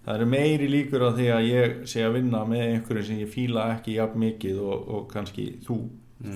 það 0.05 0.15
eru 0.15 0.31
meiri 0.35 0.71
líkur 0.73 1.05
á 1.09 1.11
því 1.17 1.29
að 1.33 1.51
ég 1.51 1.77
sé 1.91 2.05
að 2.05 2.17
vinna 2.19 2.45
með 2.49 2.65
einhverju 2.71 3.05
sem 3.09 3.21
ég 3.23 3.33
fíla 3.33 3.69
ekki 3.77 3.99
jafn 3.99 4.25
mikið 4.25 4.63
og, 4.65 4.89
og 4.97 5.07
kannski 5.13 5.51
þú 5.65 5.83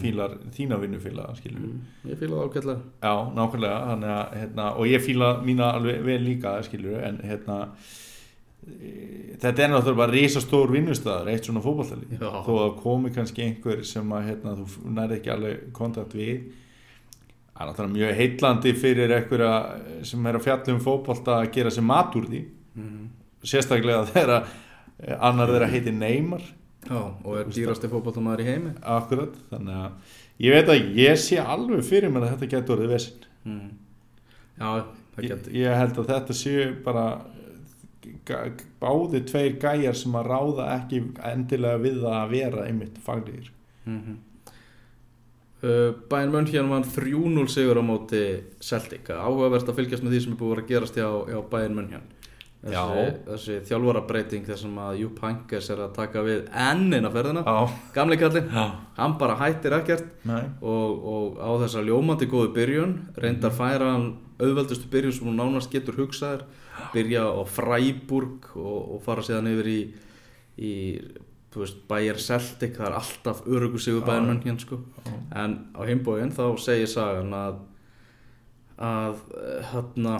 fílar 0.03 0.35
þína 0.53 0.77
vinnufíla 0.83 1.31
mm, 1.33 1.77
ég 2.11 2.19
fíla 2.21 2.37
það 2.37 2.43
ágætlega. 2.45 2.81
Já, 3.00 3.15
nákvæmlega 3.38 3.79
að, 3.95 4.35
hérna, 4.37 4.67
og 4.75 4.91
ég 4.91 5.05
fíla 5.05 5.31
mína 5.45 5.71
alveg 5.79 6.03
vel 6.05 6.21
líka 6.27 6.59
skilur, 6.67 6.99
en 7.09 7.21
hérna 7.25 7.59
þetta 9.38 9.65
er 9.65 9.71
náttúrulega 9.73 10.00
bara 10.03 10.12
risastór 10.15 10.73
vinnustæðar, 10.75 11.31
eitt 11.33 11.47
svona 11.49 11.62
fótballtali 11.65 12.19
Já. 12.19 12.31
þó 12.45 12.53
að 12.65 12.73
komi 12.83 13.12
kannski 13.15 13.45
einhver 13.47 13.85
sem 13.87 14.12
að 14.12 14.27
hérna, 14.33 14.55
þú 14.59 14.93
nærði 14.97 15.19
ekki 15.19 15.33
alveg 15.35 15.69
kontakt 15.77 16.17
við 16.19 16.50
það 17.59 17.65
er 17.65 17.71
náttúrulega 17.73 17.97
mjög 17.97 18.15
heitlandi 18.21 18.75
fyrir 18.79 19.17
einhverja 19.17 19.55
sem 20.07 20.31
er 20.31 20.38
að 20.38 20.45
fjalla 20.47 20.75
um 20.77 20.85
fótballta 20.85 21.41
að 21.41 21.50
gera 21.57 21.75
sér 21.75 21.87
mat 21.88 22.15
úr 22.19 22.29
því. 22.31 22.45
Mm. 22.79 23.09
sérstaklega 23.43 24.05
þegar 24.12 24.33
eh, 24.38 25.17
annar 25.19 25.50
þeirra 25.50 25.71
heitir 25.73 25.97
Neymar. 25.99 26.45
Já, 26.88 27.00
og 27.03 27.33
er 27.41 27.49
dýrasti 27.50 27.91
fótboltamæður 27.91 28.45
í 28.45 28.47
heimi. 28.47 28.71
Akkurat, 28.87 29.35
þannig 29.50 29.81
að 29.83 30.15
ég 30.47 30.55
veit 30.55 30.71
að 30.71 31.00
ég 31.03 31.19
sé 31.19 31.41
alveg 31.43 31.83
fyrir 31.87 32.12
mér 32.15 32.29
að 32.29 32.37
þetta 32.37 32.50
getur 32.55 32.77
orðið 32.77 32.95
vesinn 32.95 33.27
mm. 33.49 33.67
já, 34.61 34.69
það 35.17 35.25
ég, 35.25 35.33
geti 35.33 35.57
ég 35.59 35.81
held 35.81 35.99
að 35.99 36.12
þetta 36.12 36.38
sé 36.38 36.55
bara 36.85 37.09
báði 38.79 39.23
tveir 39.29 39.59
gæjar 39.61 39.97
sem 39.97 40.17
að 40.19 40.31
ráða 40.31 40.71
ekki 40.77 41.03
endilega 41.27 41.83
við 41.83 42.03
að 42.09 42.33
vera 42.35 42.67
einmitt 42.69 42.99
faglegir. 43.05 43.53
Mm 43.88 44.00
uh, 44.00 44.17
Bayern 45.61 46.31
München 46.31 46.69
vann 46.71 46.87
3-0 46.87 47.49
sigur 47.50 47.81
á 47.81 47.85
móti 47.85 48.23
Celtic. 48.62 49.11
Áhugavert 49.11 49.67
að 49.67 49.81
fylgjast 49.81 50.05
með 50.07 50.15
því 50.15 50.21
sem 50.25 50.37
er 50.37 50.41
búið 50.43 50.62
að 50.62 50.71
gerast 50.71 50.99
hjá, 51.00 51.09
hjá 51.27 51.41
Bayern 51.50 51.75
München. 51.79 52.07
Þessi, 52.59 53.11
þessi 53.29 53.57
þjálfarabreiting 53.69 54.47
þessum 54.49 54.79
að 54.83 54.97
Jupp 55.05 55.21
Heynckes 55.23 55.69
er 55.71 55.83
að 55.85 55.93
taka 55.95 56.23
við 56.27 56.41
ennina 56.50 57.11
ferðina. 57.15 57.45
Já, 57.47 57.77
gamli 57.95 58.19
kallinn, 58.19 58.49
já, 58.50 58.65
hann 58.97 59.15
bara 59.21 59.37
hættir 59.38 59.77
ekkert. 59.79 60.09
Og, 60.27 61.05
og 61.12 61.38
á 61.38 61.50
þessa 61.62 61.85
ljómandi 61.87 62.27
góðu 62.31 62.50
byrjun 62.57 62.97
reyndar 63.23 63.55
færa 63.55 63.93
hann 63.95 64.09
auðveldustu 64.43 64.91
byrjun 64.91 65.15
sem 65.15 65.31
hún 65.31 65.38
nánast 65.38 65.71
getur 65.71 66.00
hugsaðir 66.03 66.47
byrja 66.95 67.29
á 67.31 67.43
Freiburg 67.47 68.50
og, 68.55 68.83
og 68.97 69.07
fara 69.07 69.23
síðan 69.27 69.50
yfir 69.53 69.71
í, 69.71 69.81
í 70.59 70.75
veist, 71.57 71.88
Bayern 71.88 72.19
Celtic 72.19 72.76
það 72.76 72.87
er 72.87 72.93
alltaf 73.00 73.43
örugu 73.47 73.78
sigur. 73.78 74.05
Bayern 74.07 74.26
München 74.28 74.59
sko. 74.59 74.78
En 75.35 75.59
á 75.75 75.81
heimbóin 75.88 76.31
þá 76.33 76.59
segir 76.59 76.87
sagan 76.87 77.33
að 77.33 77.55
að 78.78 79.14
hérna 79.73 80.12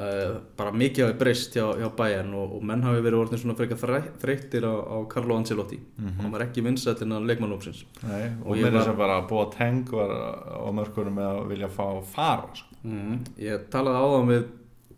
uh, 0.00 0.38
bara 0.58 0.72
mikið 0.74 1.04
hafi 1.06 1.18
breyst 1.20 1.54
hjá, 1.54 1.66
hjá 1.78 1.88
Bayern 1.96 2.32
og, 2.34 2.56
og 2.56 2.64
menn 2.66 2.82
hafi 2.82 3.02
verið 3.04 3.20
orðin 3.20 3.38
svona 3.42 3.54
frekar 3.58 3.78
þreyttir 4.22 4.66
á, 4.66 4.74
á 4.74 4.96
Carlo 5.12 5.36
Ancelotti 5.38 5.78
Mhm. 5.98 6.16
og 6.18 6.22
hann 6.24 6.32
var 6.32 6.40
ekki 6.48 6.64
vinsætt 6.66 7.02
innan 7.02 7.26
leikmannúpsins 7.28 7.84
Nei, 8.02 8.30
og, 8.44 8.56
mér 8.56 8.80
er 8.80 8.96
bara 8.98 9.20
að 9.20 9.28
búa 9.28 9.50
teng 9.54 9.84
á 9.86 10.68
mörkurum 10.74 11.14
með 11.20 11.28
að 11.30 11.48
vilja 11.52 11.68
fá 11.68 11.84
að 11.84 12.04
fara 12.04 12.48
sko. 12.54 12.66
mm. 12.84 13.18
ég 13.38 13.68
talaði 13.70 14.02
áðan 14.02 14.32
við 14.32 14.48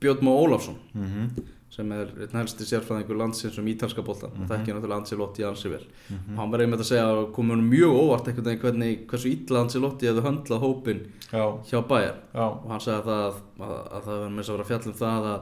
Björn 0.03 0.25
Má 0.25 0.33
Ólafsson 0.33 0.79
mm 0.95 1.05
-hmm. 1.07 1.45
Sem 1.73 1.89
er 1.97 2.11
einn 2.21 2.35
helsti 2.37 2.67
sérfræðingur 2.69 3.17
landsins 3.17 3.57
um 3.59 3.69
ítalska 3.71 4.03
boltan 4.05 4.29
og 4.35 4.43
Mhm. 4.43 4.49
þekkir 4.51 4.75
náttúrulega 4.77 5.01
Ancelotti 5.01 5.43
ansi 5.49 5.71
vel. 5.73 5.85
Mhm. 6.11 6.35
og 6.35 6.39
hann 6.39 6.51
var 6.53 6.61
einmitt 6.61 6.81
að 6.85 6.91
segja 6.91 7.07
að 7.09 7.33
komur 7.33 7.57
mjög 7.57 7.93
óvart 7.97 8.27
einhvern 8.29 8.45
veginn 8.45 8.61
hvernig, 8.61 9.07
hversu 9.07 9.31
illa 9.33 9.61
Ancelotti 9.63 10.07
hefði 10.07 10.23
höndlað 10.27 10.61
hópin 10.61 11.01
Já, 11.33 11.45
hjá 11.71 11.81
Bayern. 11.89 12.19
Já, 12.35 12.45
og 12.45 12.69
hann 12.69 12.81
að 12.81 13.05
það, 13.09 13.35
að, 13.61 13.73
að 13.93 14.03
það 14.05 14.21
var 14.21 14.29
með 14.29 14.39
þess 14.43 14.51
að 14.53 14.57
vera 14.59 14.69
fjallum 14.73 14.99
það 15.01 15.31
að, 15.33 15.41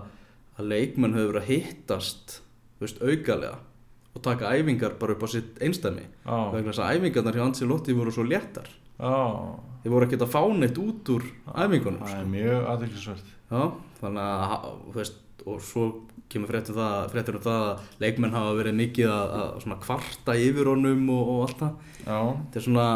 að 0.61 0.69
leikmenn 0.71 1.15
hefur 1.19 1.33
verið 1.33 1.43
að 1.43 1.51
hittast 1.51 2.41
veist, 2.81 3.03
augalega 3.03 3.57
og 4.15 4.23
taka 4.23 4.51
æfingar 4.55 4.99
bara 4.99 5.13
upp 5.13 5.23
á 5.23 5.29
sitt 5.31 5.59
einstæmi 5.61 6.07
vegna 6.25 6.71
þess 6.73 6.79
að 6.83 6.95
æfingarnar 7.01 7.35
hjá 7.35 7.45
Ancelotti 7.47 7.93
voru 7.95 8.11
svo 8.15 8.23
léttar. 8.25 8.67
Þeir 9.01 9.91
voru 9.95 10.07
ekkert 10.07 10.23
að 10.27 10.33
fá 10.35 10.43
neitt 10.59 10.79
út 10.79 11.09
úr 11.15 11.23
æfingunum 11.57 12.03
Það 12.05 12.21
er 12.21 12.31
mjög 12.31 12.67
aðeinsvært 12.71 13.31
þannig 14.01 14.25
að, 14.27 15.13
og 15.47 15.61
svo 15.65 15.85
kemur 16.31 16.51
fréttur 16.51 16.77
það, 16.77 16.99
fréttur 17.13 17.39
um 17.39 17.43
það 17.45 17.65
að 17.69 17.87
leikmenn 18.05 18.35
hafa 18.37 18.53
verið 18.59 18.77
mikið 18.81 19.09
að, 19.15 19.33
að 19.41 19.49
svona 19.65 19.79
kvarta 19.85 20.37
yfir 20.39 20.71
honum 20.71 21.09
og, 21.15 21.33
og 21.33 21.41
allt 21.47 21.65
það. 21.65 21.89
Já, 22.05 22.19
Þetta 22.21 22.61
er 22.61 22.67
svona, 22.67 22.87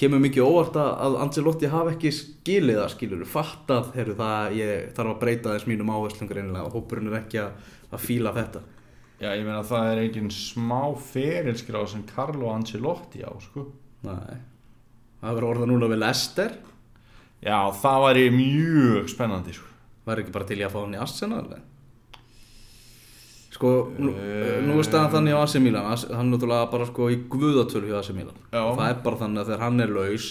kemur 0.00 0.22
mikið 0.24 0.46
óvart 0.46 0.78
að, 0.80 0.90
að 1.06 1.16
Ancelotti 1.24 1.70
hafi 1.70 1.94
ekki 1.94 2.12
skilið 2.16 2.80
það, 2.80 2.90
skilur, 2.96 3.24
fattað, 3.30 3.88
heyrðu 3.96 4.16
það, 4.20 4.58
ég 4.58 4.90
þarf 4.98 5.14
að 5.14 5.22
breyta 5.22 5.54
þess 5.54 5.70
mínum 5.70 5.94
áherslum 5.94 6.30
greinilega 6.30 6.66
og 6.68 6.76
hópurinn 6.78 7.10
er 7.12 7.18
ekki 7.20 7.42
að, 7.44 7.72
að 7.90 8.04
fíla 8.06 8.34
þetta. 8.36 8.62
já, 9.20 9.28
ég 9.36 9.44
meina 9.44 9.62
það 9.68 9.90
er 9.92 10.02
engin 10.04 10.30
smá 10.32 10.82
ferilskráð 11.12 11.88
sem 11.94 12.04
Carlo 12.08 12.50
Ancelotti 12.54 13.20
á, 13.26 13.30
sko 13.44 13.66
Nei, 14.06 14.38
það 15.20 15.34
verður 15.36 15.50
orðað 15.50 15.72
núna 15.74 15.90
við 15.92 16.02
Lester, 16.06 16.54
Já, 17.40 17.56
það 17.72 18.02
væri 18.04 18.24
mjög 18.34 19.06
spennandi, 19.12 19.52
sko 19.56 19.68
var 20.08 20.20
ekki 20.20 20.32
bara 20.34 20.48
til 20.48 20.58
í 20.60 20.64
að 20.64 20.72
fá 20.74 20.80
hann 20.82 20.96
í 20.96 21.00
Arsenal, 21.00 21.44
eða? 21.48 21.60
Sko, 23.50 23.90
nú, 23.98 24.12
Eh. 24.14 24.60
nú 24.62 24.76
er 24.78 24.86
staðan 24.86 25.10
þannig 25.10 25.34
á 25.34 25.42
AC 25.42 25.56
Milan, 25.58 25.84
hann 25.84 26.32
er 26.32 26.38
náttúrulega 26.38 26.70
bara 26.70 26.86
sko 26.86 27.08
í 27.10 27.16
guðatölu 27.28 27.88
hjá 27.90 27.98
AC 27.98 28.12
Milan 28.14 28.36
Já. 28.52 28.60
og 28.62 28.76
það 28.78 28.90
er 28.90 29.00
bara 29.02 29.16
þannig 29.16 29.40
að 29.42 29.46
þegar 29.50 29.64
hann 29.66 29.80
er 29.80 29.88
laus 29.88 30.26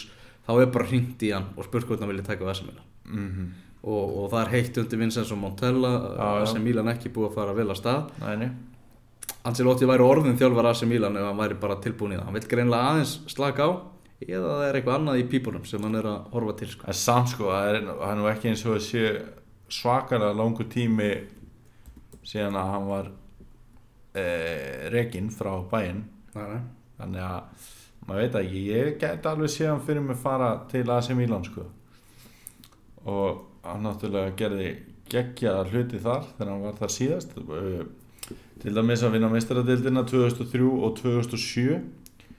þá 0.47 0.61
er 0.61 0.65
bara 0.71 0.85
hringt 0.87 1.19
í 1.27 1.33
hann 1.35 1.45
og 1.57 1.65
spurt 1.67 1.85
hvort 1.87 1.99
hann 1.99 2.09
vilja 2.09 2.23
taka 2.29 2.45
á 2.47 2.51
AC 2.53 2.61
Milan 2.63 2.85
mm 3.05 3.49
og, 3.79 4.07
og 4.23 4.31
það 4.31 4.41
er 4.43 4.49
heitt 4.51 4.77
undir 4.77 4.99
Vincent 4.99 5.29
og 5.31 5.37
Montella. 5.39 5.91
AC 6.43 6.53
Milan 6.59 6.89
ekki 6.91 7.07
búið 7.15 7.29
að 7.29 7.35
fara 7.35 7.53
vel 7.55 7.69
að 7.71 7.77
stað 7.79 8.09
Nei, 8.19 8.35
nei 8.35 8.49
Ancelotti 9.47 9.87
væri 9.87 10.03
orðin 10.03 10.35
þjálfar 10.37 10.67
AC 10.73 10.83
Milan 10.83 11.15
ef 11.15 11.23
hann 11.23 11.37
væri 11.39 11.55
bara 11.61 11.77
tilbúin 11.79 12.11
í 12.11 12.17
það 12.19 12.25
hann 12.27 12.35
vil 12.35 12.49
greinlega 12.51 12.89
aðeins 12.91 13.13
slaka 13.31 13.63
á 13.63 13.71
eða 14.19 14.49
það 14.51 14.63
er 14.67 14.75
eitthvað 14.81 14.97
annað 14.99 15.19
í 15.21 15.27
pípunum 15.31 15.65
sem 15.65 15.81
hann 15.81 15.95
er 15.95 16.03
að 16.11 16.25
horfa 16.33 16.57
til 16.59 16.67
sko. 16.67 16.91
Samt 16.91 17.29
sko, 17.31 17.45
það 17.47 17.69
er, 17.71 17.77
það 17.87 18.23
er 18.25 18.31
ekki 18.33 18.49
eins 18.51 18.65
og 18.67 18.75
að 18.75 18.83
sé 18.83 19.03
svakalega 19.71 20.35
langur 20.35 20.67
tími 20.67 21.09
síðan 22.23 22.55
að 22.59 22.71
hann 22.73 22.87
var 22.89 23.11
e, 24.15 24.23
rekinn 24.93 25.29
frá 25.33 25.51
bæinn 25.71 26.03
þannig 26.99 27.21
að 27.23 27.67
maður 28.07 28.21
veit 28.21 28.35
ekki, 28.41 28.63
ég 28.73 28.99
get 28.99 29.25
alveg 29.29 29.49
séð 29.53 29.69
hann 29.73 29.83
fyrir 29.85 30.01
mig 30.01 30.17
fara 30.17 30.51
til 30.71 30.89
AC 30.89 31.09
Milan 31.15 31.43
sko. 31.45 31.65
Og 33.05 33.43
hann 33.63 33.83
náttúrulega 33.85 34.33
gerði 34.39 34.69
geggjaða 35.09 35.65
hluti 35.71 35.99
þar 36.01 36.25
þegar 36.37 36.51
hann 36.53 36.63
var 36.63 36.77
þar 36.79 36.93
síðast. 36.93 37.35
Uh, 37.37 37.83
til 38.61 38.73
dæmis 38.75 39.03
að 39.05 39.13
vinna 39.15 39.29
meistaradildina 39.31 40.03
2003 40.09 40.67
og 40.69 40.97
2007 40.99 41.79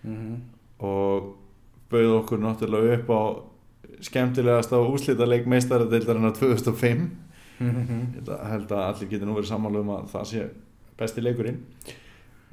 Mhm. 0.02 0.36
og 0.80 1.36
bauð 1.90 2.12
okkur 2.22 2.38
náttúrulega 2.40 2.98
upp 2.98 3.10
á 3.12 3.22
skemmtilegast 4.00 4.72
á 4.72 4.80
úslítaleik 4.80 5.44
meistaradeildarinn 5.46 6.32
2005 6.32 6.98
Mhm. 6.98 7.10
Ég 7.60 8.30
held 8.50 8.70
að- 8.72 8.86
allir 8.88 9.10
getur 9.10 9.26
nú 9.28 9.34
verið 9.36 9.50
sammála 9.52 9.80
um 9.84 9.92
að 9.96 10.08
það 10.14 10.24
sé 10.30 10.46
besti 10.98 11.20
leikurinn. 11.24 11.58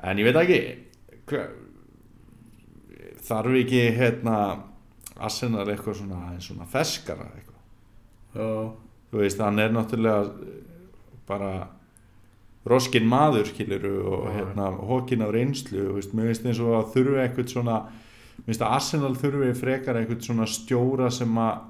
En 0.04 0.18
ég 0.18 0.28
veit 0.28 0.36
ekki. 0.42 0.60
Hver, 1.28 1.48
þarf 3.28 3.56
ekki 3.64 3.82
hérna 3.98 4.36
Arsenal 5.18 5.66
eitthvað 5.68 5.98
svona, 6.02 6.20
svona 6.40 6.68
feskara 6.70 7.26
eitthvað? 7.36 8.74
Þú 9.12 9.22
veist, 9.24 9.40
hann 9.42 9.60
er 9.60 9.72
náttúrulega 9.72 10.32
bara 11.28 11.68
roskin 12.68 13.08
maður 13.08 13.48
skiluru 13.48 13.96
og 14.12 14.28
hérna 14.36 14.68
hókin 14.76 15.24
af 15.24 15.32
reynslu, 15.34 15.94
veist, 15.96 16.14
mér 16.14 16.30
finnst 16.34 16.46
eins 16.46 16.60
og 16.60 16.74
að 16.76 16.92
þurfi 16.96 17.22
eitthvað 17.24 17.54
svona 17.54 17.78
mér 17.88 18.46
finnst 18.52 18.62
að 18.66 18.76
Arsenal 18.78 19.16
þurfi 19.16 19.54
frekar 19.56 19.96
eitthvað 20.02 20.28
svona 20.28 20.48
stjóra 20.52 21.10
sem 21.12 21.40
að 21.40 21.62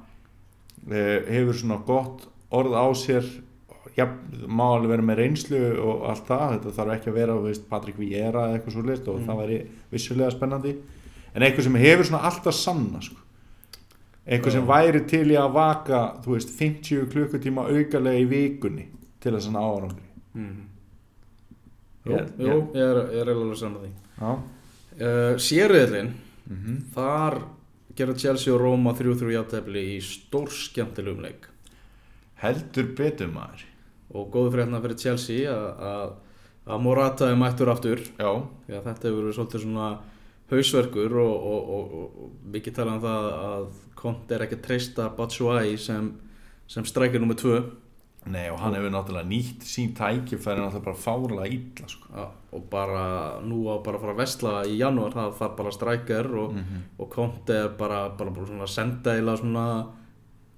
e, 0.91 1.03
hefur 1.29 1.53
svona 1.61 1.77
gott 1.85 2.25
orð 2.51 2.73
á 2.75 2.85
sér 2.95 3.25
já, 3.97 4.05
má 4.47 4.65
alveg 4.75 4.91
vera 4.93 5.05
með 5.05 5.19
reynslu 5.21 5.61
og 5.81 6.03
allt 6.11 6.27
það, 6.27 6.51
þetta 6.57 6.73
þarf 6.77 6.93
ekki 6.95 7.09
að 7.11 7.17
vera 7.17 7.37
veist, 7.41 7.69
Patrik 7.69 7.97
Vieira 7.99 8.45
eða 8.47 8.57
eitthvað 8.59 8.75
svo 8.75 8.83
list 8.85 9.07
og 9.07 9.19
Mm. 9.19 9.25
það 9.27 9.39
væri 9.41 9.57
vissulega 9.91 10.31
spennandi. 10.31 10.75
En 11.35 11.41
eitthvað 11.41 11.63
sem 11.63 11.75
hefur 11.75 12.05
svona 12.05 12.23
alltaf 12.23 12.53
sanna 12.53 13.01
sko. 13.01 13.17
Eitthvað 14.27 14.51
sem 14.51 14.67
væri 14.67 15.07
til 15.07 15.27
í 15.31 15.37
að 15.39 15.53
vaka 15.53 15.99
þú 16.23 16.35
veist 16.35 16.49
50 16.49 17.05
klukkutíma 17.11 17.67
aukalega 17.67 18.19
í 18.19 18.27
vikunni 18.27 18.87
til 19.19 19.31
þess 19.31 19.47
að 19.47 19.55
árangri. 19.55 20.07
Mhm. 20.33 20.63
Jú, 22.07 22.17
jú, 22.39 22.71
ég 22.73 22.81
er, 22.81 22.97
ég 23.11 23.21
er 23.21 23.27
eiginlega 23.33 23.57
saman 23.57 23.81
því. 23.81 23.91
Uh, 24.97 25.35
Sérriðlinn, 25.37 26.13
mm 26.49 26.57
-hmm. 26.57 26.77
þar 26.95 27.41
gerða 27.95 28.17
Chelsea 28.17 28.53
og 28.53 28.61
Roma 28.61 28.93
3-3 28.93 29.31
játefli 29.31 29.97
í 29.97 30.01
stór 30.01 30.47
skemmtilegum 30.49 31.21
leik 31.21 31.47
heldur 32.43 32.91
betur 32.97 33.27
maður 33.33 33.65
og 34.17 34.29
góðu 34.33 34.53
frétna 34.55 34.81
fyrir 34.83 34.97
Chelsea 35.01 35.49
að- 35.51 36.15
Morata 36.83 37.29
er 37.31 37.35
mættur 37.39 37.69
aftur 37.71 38.01
já, 38.19 38.27
að 38.67 38.83
þetta 38.83 39.07
hefur 39.07 39.21
verið 39.23 39.35
svolítið 39.37 39.61
svona 39.63 39.85
hausverkur 40.51 41.13
og, 41.21 41.45
og, 41.51 41.69
og, 41.77 41.93
og, 41.93 42.31
mikið 42.51 42.75
tala 42.75 42.95
um 42.97 43.01
það 43.03 43.27
að 43.47 43.67
Conte 43.97 44.35
er 44.35 44.43
ekki 44.45 44.57
að 44.59 44.65
treysta 44.67 45.05
Batshuayi 45.17 45.77
sem, 45.79 46.09
sem 46.67 46.83
strækir 46.87 47.23
nummið 47.23 47.39
2 47.43 47.61
nei 48.27 48.49
og 48.51 48.59
hann 48.59 48.75
hefur 48.75 48.91
náttúrulega 48.91 49.29
nýtt 49.31 49.63
sín 49.63 49.93
tækifæri 49.95 50.59
náttúrulega 50.59 50.83
bara 50.89 50.99
fárlega 50.99 51.47
illa 51.55 51.87
sko. 51.87 52.09
Já, 52.11 52.25
og 52.57 52.65
bara 52.69 53.05
nú 53.47 53.61
á 53.71 53.79
bara 53.83 53.95
að 53.97 54.03
fara 54.03 54.13
að 54.17 54.19
vesla 54.19 54.55
í 54.67 54.75
janúar 54.81 55.15
það 55.15 55.37
þarf 55.39 55.55
bara 55.61 55.71
strækjar 55.71 56.27
og, 56.35 56.53
Mhm. 56.57 56.81
og 56.99 57.09
Conte 57.15 57.55
er 57.63 57.69
bara, 57.79 58.09
bara, 58.09 58.29
bara 58.31 58.45
svona 58.45 58.67
senda 58.67 59.15
eila 59.15 59.37
svona 59.39 59.87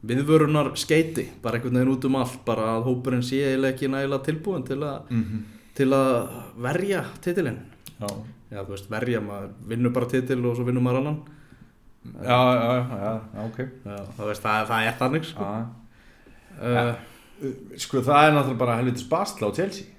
viðvörunar 0.07 0.73
skeiti, 0.79 1.25
bara 1.43 1.57
einhvern 1.59 1.75
veginn 1.79 1.91
út 1.91 2.05
um 2.07 2.17
allt 2.19 2.43
bara 2.47 2.75
að 2.77 2.85
hópurinn 2.87 3.25
sé 3.25 3.41
eiginlega 3.43 3.75
ekki 3.75 3.89
nægilega 3.91 4.25
tilbúin 4.29 4.67
til, 4.67 4.79
a, 4.87 4.99
mm 5.09 5.41
til 5.79 5.93
að 5.95 6.15
verja 6.59 7.03
titilinn. 7.23 7.59
Já. 7.99 8.09
þú 8.49 8.71
veist 8.73 8.89
verja, 8.91 9.19
maður 9.23 9.51
vinnur 9.69 9.93
bara 9.95 10.09
titil 10.11 10.41
og 10.43 10.57
svo 10.57 10.65
vinnur 10.67 10.83
maður 10.83 11.03
annan. 11.03 11.19
Já, 12.23 12.39
já, 12.39 12.73
já, 12.73 12.97
já, 13.03 13.45
ok. 13.45 13.59
Já, 13.85 13.95
það, 14.17 14.25
veist, 14.31 14.43
það, 14.43 14.65
það 14.71 14.87
er 14.87 14.97
þannig 14.99 15.29
sko. 15.29 15.47
uh, 16.59 16.91
sko 17.79 18.03
það 18.07 18.25
er 18.25 18.35
náttúrulega 18.35 18.61
bara 18.63 18.77
helvitis 18.79 19.07
basla 19.07 19.51
á 19.51 19.55
Chelsea. 19.55 19.95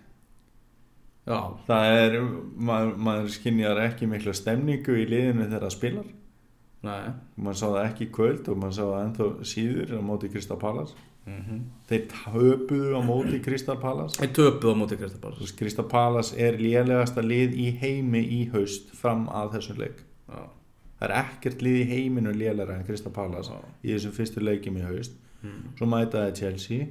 Já, 1.29 1.39
það 1.69 1.99
er, 2.03 2.17
maður, 2.57 2.95
maður 3.09 3.33
skinjar 3.37 3.83
ekki 3.85 4.09
mikla 4.11 4.35
stemningu 4.37 4.97
í 5.01 5.07
liðinu 5.09 5.47
þegar 5.47 5.69
það 5.69 5.77
spilar 5.77 6.09
maður 6.81 7.59
sá 7.61 7.67
það 7.67 7.85
ekki 7.85 8.07
í 8.07 8.13
kvöld 8.17 8.49
og 8.49 8.61
maður 8.61 8.77
sá 8.77 8.83
það 8.87 9.01
ennþá 9.05 9.49
síður 9.53 9.97
á 9.97 10.01
móti 10.11 10.31
Krista 10.33 10.57
Pallas 10.61 10.95
þeir 11.89 12.07
töpuðu 12.11 12.95
á 12.97 13.01
móti 13.05 13.41
Crystal 13.45 13.77
Palace. 13.81 14.17
Þeir 14.19 14.33
töpuð 14.37 14.73
á 14.73 14.77
móti 14.81 14.99
Crystal 15.59 15.87
Palace. 15.91 16.37
Er 16.41 16.59
lélegasta 16.61 17.25
lið 17.25 17.57
í 17.61 17.69
heimi 17.81 18.23
í 18.25 18.41
haust 18.55 18.93
fram 18.97 19.27
að 19.29 19.57
þessum 19.59 19.81
leik. 19.83 20.01
Já, 20.31 20.41
það 21.01 21.07
er 21.09 21.17
ekkert 21.21 21.65
lið 21.67 21.81
í 21.83 21.89
heiminu 21.91 22.35
lélega 22.35 22.79
en 22.79 22.87
Já. 22.87 23.59
í 23.83 23.95
þessum 23.95 24.17
fyrstu 24.17 24.45
leikjum 24.45 24.81
í 24.81 24.87
haust. 24.87 25.19
Mm. 25.41 25.73
svo 25.79 25.87
mætaði 25.89 26.33
Chelsea 26.37 26.87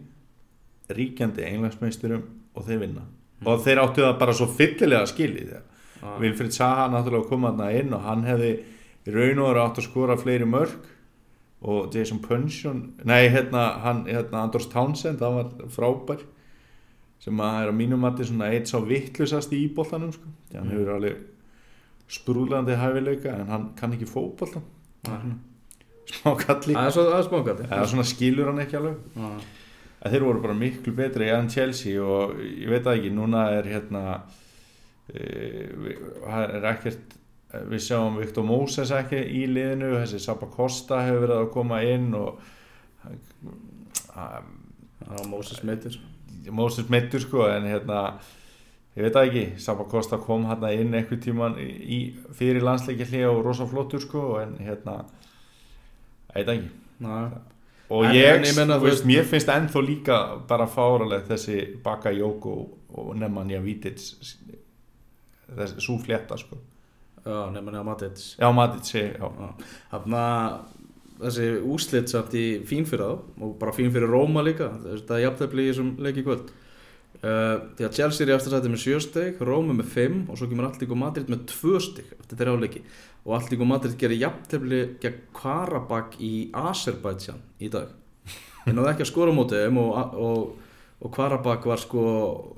ríkjandi 0.90 1.44
englandsmeisturum 1.46 2.24
og 2.58 2.64
þeir 2.66 2.80
vinna. 2.82 3.04
Og 3.46 3.60
þeir 3.62 3.82
áttu 3.84 4.02
það 4.02 4.16
bara 4.20 4.34
svo 4.34 4.48
fyllilega 4.50 5.06
skilið 5.06 5.52
þegar 5.52 5.66
Já. 6.00 6.16
Vilfrid 6.24 6.56
Saha 6.56 6.88
náttúrulega 6.90 7.30
kom 7.30 7.46
hann 7.46 7.62
inn 7.76 7.94
og 7.94 8.02
hann 8.08 8.24
hefði 8.26 8.54
í 9.10 9.14
raun 9.16 9.42
og 9.44 9.50
veru 9.50 9.64
átt 9.66 9.82
að 9.82 9.88
skora 9.90 10.18
fleiri 10.22 10.46
mörg 10.50 10.78
og 11.62 11.90
Jason 11.96 12.22
Punchon 12.24 12.84
nei 13.10 13.26
hérna, 13.34 13.66
hann, 13.84 14.06
hérna 14.08 14.46
Andros 14.46 14.70
Townsend 14.72 15.20
það 15.20 15.34
var 15.40 15.50
frábær 15.76 16.22
sem 17.20 17.42
að 17.44 17.58
er 17.66 17.72
á 17.74 17.76
mínum 17.76 18.00
mati 18.06 18.24
svona 18.24 18.48
eitt 18.54 18.70
sá 18.72 18.78
vittlusast 18.80 19.52
í 19.52 19.66
íboltanum 19.68 20.14
sko. 20.16 20.30
Hann 20.54 20.70
Mm. 20.70 20.72
hefur 20.72 20.94
alveg 20.96 21.18
sprúlandi 22.10 22.78
hæfileika 22.80 23.34
en 23.42 23.48
hann 23.52 23.66
kann 23.76 23.92
ekki 23.94 24.08
fótbolta 24.08 24.62
Nei. 25.08 25.34
smá 26.10 26.32
kalli 26.40 26.74
Það 26.74 26.88
er 26.88 26.92
svo- 26.96 27.10
það 27.12 27.82
er 27.82 27.92
svona 27.92 28.08
skilur 28.08 28.46
hann 28.50 28.60
ekki 28.64 28.78
alveg 28.80 28.96
að 30.00 30.12
þeir 30.14 30.24
voru 30.24 30.42
bara 30.42 30.54
miklu 30.56 30.96
betri 30.96 31.28
en 31.30 31.50
Chelsea 31.50 32.00
og 32.02 32.40
ég 32.40 32.70
veit 32.72 32.84
það 32.88 32.98
ekki, 33.02 33.12
núna 33.14 33.44
er 33.60 33.64
hérna 33.68 34.22
e, 35.14 35.22
það 36.24 36.56
er 36.56 36.68
ekkert 36.72 37.16
við 37.50 37.82
sjáum 37.82 38.18
Viktor 38.22 38.46
Moses 38.46 38.92
ekki 38.94 39.20
í 39.40 39.46
liðinu 39.50 39.94
þessi 39.98 40.20
Sapa 40.22 40.46
Costa 40.54 41.00
hefur 41.08 41.24
verið 41.26 41.40
að 41.44 41.52
koma 41.56 41.80
inn 41.88 42.12
og 42.18 42.42
að, 44.16 44.50
Já, 45.10 45.24
Moses 45.32 45.64
meitir 45.66 45.96
Moses 46.54 46.90
meittur 46.92 47.22
sko 47.24 47.46
en 47.50 47.66
hérna 47.70 48.02
ég 48.98 49.06
veit 49.06 49.16
það 49.16 49.30
ekki, 49.30 49.44
Sapa 49.64 49.86
Costa 49.90 50.20
kom 50.22 50.46
hérna 50.50 50.70
inn 50.76 50.94
einhver 50.98 51.20
tíman 51.24 51.56
í, 51.62 52.00
fyrir 52.36 52.62
landsleikilli 52.66 53.24
og 53.30 53.42
rosa 53.46 53.66
flottur 53.70 54.04
sko 54.04 54.26
en 54.44 54.58
hérna 54.62 55.00
ég 56.36 56.36
veit 56.36 56.46
það 56.50 56.56
ekki. 56.58 56.72
Ná, 57.00 57.14
og 57.90 58.06
En- 58.06 58.16
ég, 58.18 58.34
en 58.36 58.44
ég 58.46 58.58
þú 58.76 58.80
veist, 58.84 59.06
mér 59.08 59.26
finnst 59.26 59.50
ennþá 59.50 59.82
líka 59.88 60.18
bara 60.50 60.68
fáralegt 60.70 61.30
þessi 61.32 61.62
Bakayoko 61.84 62.56
og 63.00 63.14
Nemanja 63.18 63.62
Vític 63.64 64.02
þessi 65.50 65.80
svo 65.82 65.98
flétta 66.04 66.38
sko 66.38 66.60
Já, 67.26 67.40
nefnir 67.54 67.80
að 67.80 67.88
Matits. 67.88 68.28
Já, 68.40 68.50
Matic, 68.56 68.92
já, 68.96 69.50
Þannig 69.92 70.20
að 70.20 70.60
þessi 71.20 71.50
úslit 71.68 72.12
samt 72.12 72.36
í 72.40 72.46
fín 72.68 72.88
fyrir 72.88 73.04
þá 73.04 73.44
og 73.44 73.54
bara 73.60 73.76
fín 73.76 73.92
fyrir 73.94 74.12
Róma 74.12 74.44
líka. 74.46 74.72
Þetta 74.86 75.18
er 75.18 75.26
jafntefli 75.26 75.66
í 75.66 75.72
þessum 75.72 75.94
leiki 76.00 76.24
kvöld. 76.26 76.52
Uh, 77.20 77.74
því 77.76 77.84
að 77.84 77.96
Chelsea 77.98 78.24
er 78.24 78.30
í 78.32 78.34
eftirsæti 78.38 78.70
með 78.72 78.84
7 78.86 79.00
steg 79.04 79.40
Róma 79.44 79.74
með 79.76 79.90
5 79.92 80.20
og 80.32 80.38
svo 80.40 80.48
kemur 80.48 80.70
Alltík 80.70 80.94
og 80.96 81.00
Madrid 81.02 81.32
með 81.32 81.42
2 81.52 81.82
steg 81.84 82.14
eftir 82.16 82.40
þeirra 82.40 82.54
áleiki. 82.56 82.84
Og 83.28 83.36
Alltík 83.36 83.64
og 83.66 83.68
Madrid 83.68 83.98
gerir 84.00 84.22
jafntefli 84.22 84.80
gegn 85.04 85.26
Karabakh 85.36 86.16
í 86.24 86.34
Azerbaijan 86.56 87.42
í 87.60 87.72
dag. 87.74 87.92
Ég 88.64 88.76
náði 88.76 88.94
ekki 88.94 89.04
að 89.04 89.12
skora 89.12 89.34
á 89.34 89.36
móti 89.36 89.60
þeim 89.60 89.82
og, 89.82 90.16
og, 90.16 90.69
og 91.00 91.14
Karabakh 91.16 91.64
var 91.64 91.80
sko 91.80 92.02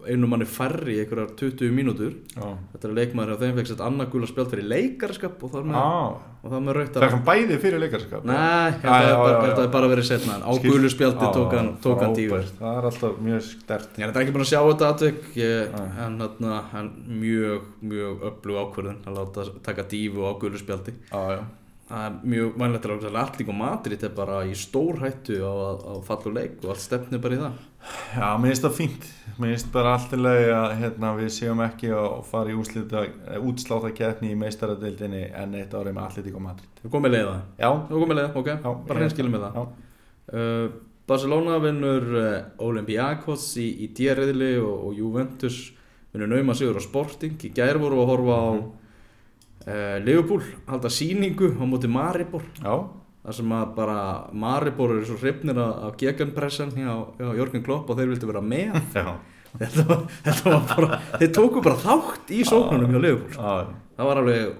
einu 0.09 0.25
manni 0.25 0.47
færri 0.49 0.95
í 0.95 1.01
einhverjar 1.03 1.35
20 1.37 1.73
mínútur. 1.77 2.15
Já. 2.33 2.47
þetta 2.73 2.87
er 2.87 2.95
leikmaður 2.97 3.33
og 3.35 3.43
þeim 3.43 3.59
fekk 3.59 3.69
sett 3.69 3.83
annað 3.85 4.09
gula 4.15 4.29
spjald 4.31 4.49
fyrir 4.49 4.65
leikarskap 4.71 5.43
og 5.45 5.51
það 5.53 5.67
með, 5.69 5.77
Ah, 5.77 6.55
með 6.65 6.77
raukt 6.79 6.95
það 6.95 7.05
er 7.05 7.13
svona 7.13 7.27
bæði 7.27 7.59
fyrir 7.61 7.83
leikarskap 7.83 8.25
Nei, 8.25 8.71
þetta 8.81 8.97
er 8.97 9.13
bara, 9.21 9.53
þetta 9.61 9.81
er 9.81 9.87
verið 9.93 10.09
setna 10.09 10.39
á 10.41 10.51
gulu 10.65 10.89
spjaldi 10.95 11.27
Já, 11.27 11.31
tók 11.37 11.55
hann, 11.59 11.71
tók 11.85 12.01
hann 12.01 12.17
dífu 12.17 12.33
frábært. 12.33 12.57
það 12.57 12.81
er 12.81 12.89
alltaf 12.89 13.21
mjög 13.29 13.45
stert 13.45 13.89
Ég 14.01 14.01
er 14.07 14.09
þetta 14.09 14.25
ekki 14.25 14.35
búin 14.35 14.45
að 14.47 14.51
sjá 14.55 14.61
þetta 14.71 14.89
aðtök 14.89 15.31
en, 16.07 16.19
en 16.81 16.91
mjög, 17.21 17.71
mjög 17.93 18.27
öflug 18.31 18.61
ákvörðun 18.65 19.01
að 19.05 19.19
láta 19.21 19.49
taka 19.69 19.85
dífu 19.93 20.25
á 20.25 20.31
gulu 20.41 20.57
já. 21.37 21.41
það 21.91 22.05
er 22.07 22.17
mjög 22.33 22.53
vænlegt 22.57 22.85
að 22.87 22.95
allir 22.95 23.13
og 23.51 23.57
Madrid 23.61 24.03
er 24.07 24.13
bara 24.17 24.41
í 24.49 24.55
stór 24.57 25.01
hættu 25.03 25.41
á, 25.45 25.51
á, 25.51 25.71
á 25.77 25.93
fallu 26.07 26.33
leik 26.33 26.57
og 26.63 26.73
allt 26.73 26.81
stefnir 26.87 27.21
bara 27.21 27.37
í 27.37 27.41
það 27.43 27.59
já, 28.15 28.27
mér 28.37 28.51
finnst 28.51 28.65
það 28.65 28.75
fínt. 28.77 29.07
Mér 29.41 29.53
finnst 29.55 29.71
bara 29.73 29.93
allt 29.95 30.11
í 30.13 30.19
lagi 30.19 30.49
að 30.53 30.73
hérna, 30.81 31.11
við 31.17 31.29
séum 31.33 31.61
ekki 31.65 31.89
að 31.97 32.17
fara 32.29 32.51
í 32.51 32.57
útslita, 32.59 33.03
útsláta 33.41 33.91
keppni 33.97 34.31
í 34.33 34.37
meistaradeildinni 34.37 35.23
en 35.33 35.55
eitt 35.57 35.73
árið 35.73 35.95
með 35.97 36.03
allir 36.09 36.25
tíka 36.27 36.43
Madrid. 36.43 36.69
Þú 36.83 36.91
komið 36.93 37.15
leið 37.15 37.27
það, 37.29 37.41
já, 37.63 37.69
þú 37.89 38.01
komið 38.03 38.19
leið, 38.19 38.31
ok, 38.41 38.49
Já, 38.51 38.71
bara 38.89 38.99
hreinskilum 38.99 39.35
með 39.37 39.45
það. 39.47 39.71
uh, 40.33 40.67
Barcelona 41.11 41.57
vinnur 41.63 42.05
uh, 42.21 42.35
Olympiakos 42.67 43.47
í, 43.59 43.67
í 43.85 43.89
dýrriðli 43.97 44.51
og, 44.61 44.75
og 44.91 44.99
Juventus 45.01 45.57
vinnur 46.13 46.29
nauma 46.31 46.53
sigur 46.55 46.77
á 46.77 46.83
Sporting. 46.83 47.39
Í 47.47 47.49
gær 47.55 47.79
voru 47.81 48.03
að 48.03 48.11
horfa 48.13 48.37
á 48.37 48.51
Mhm. 48.51 48.69
uh, 49.67 49.97
Liverpool 50.05 50.41
halda 50.67 50.89
síningu 50.89 51.51
á 51.57 51.63
móti 51.69 51.87
Maribor. 51.89 52.41
Já, 52.61 52.75
þar 53.25 53.33
sem 53.37 53.51
að 53.57 53.75
bara 53.75 53.97
Maribor 54.33 54.95
eru 54.95 55.05
svo 55.05 55.17
hrifnir 55.21 55.59
af 55.61 55.97
gegenpressan 56.01 56.71
hjá, 56.73 56.89
hjá 57.19 57.29
Jörgen 57.37 57.63
Klopp 57.65 57.89
og 57.89 57.97
þeir 57.99 58.09
vildu 58.15 58.27
vera 58.31 58.41
með. 58.41 58.79
Þetta 59.51 59.83
var, 59.83 60.03
þetta 60.23 60.51
var 60.53 60.61
bara, 60.69 60.97
þeir 61.19 61.31
tóku 61.35 61.59
bara 61.65 61.75
þátt 61.75 62.29
í 62.31 62.37
sóknunum 62.47 62.93
hjá 62.93 63.01
Liverpool 63.03 63.33
já, 63.35 63.65
það 63.97 64.07
var 64.07 64.19
alveg 64.21 64.53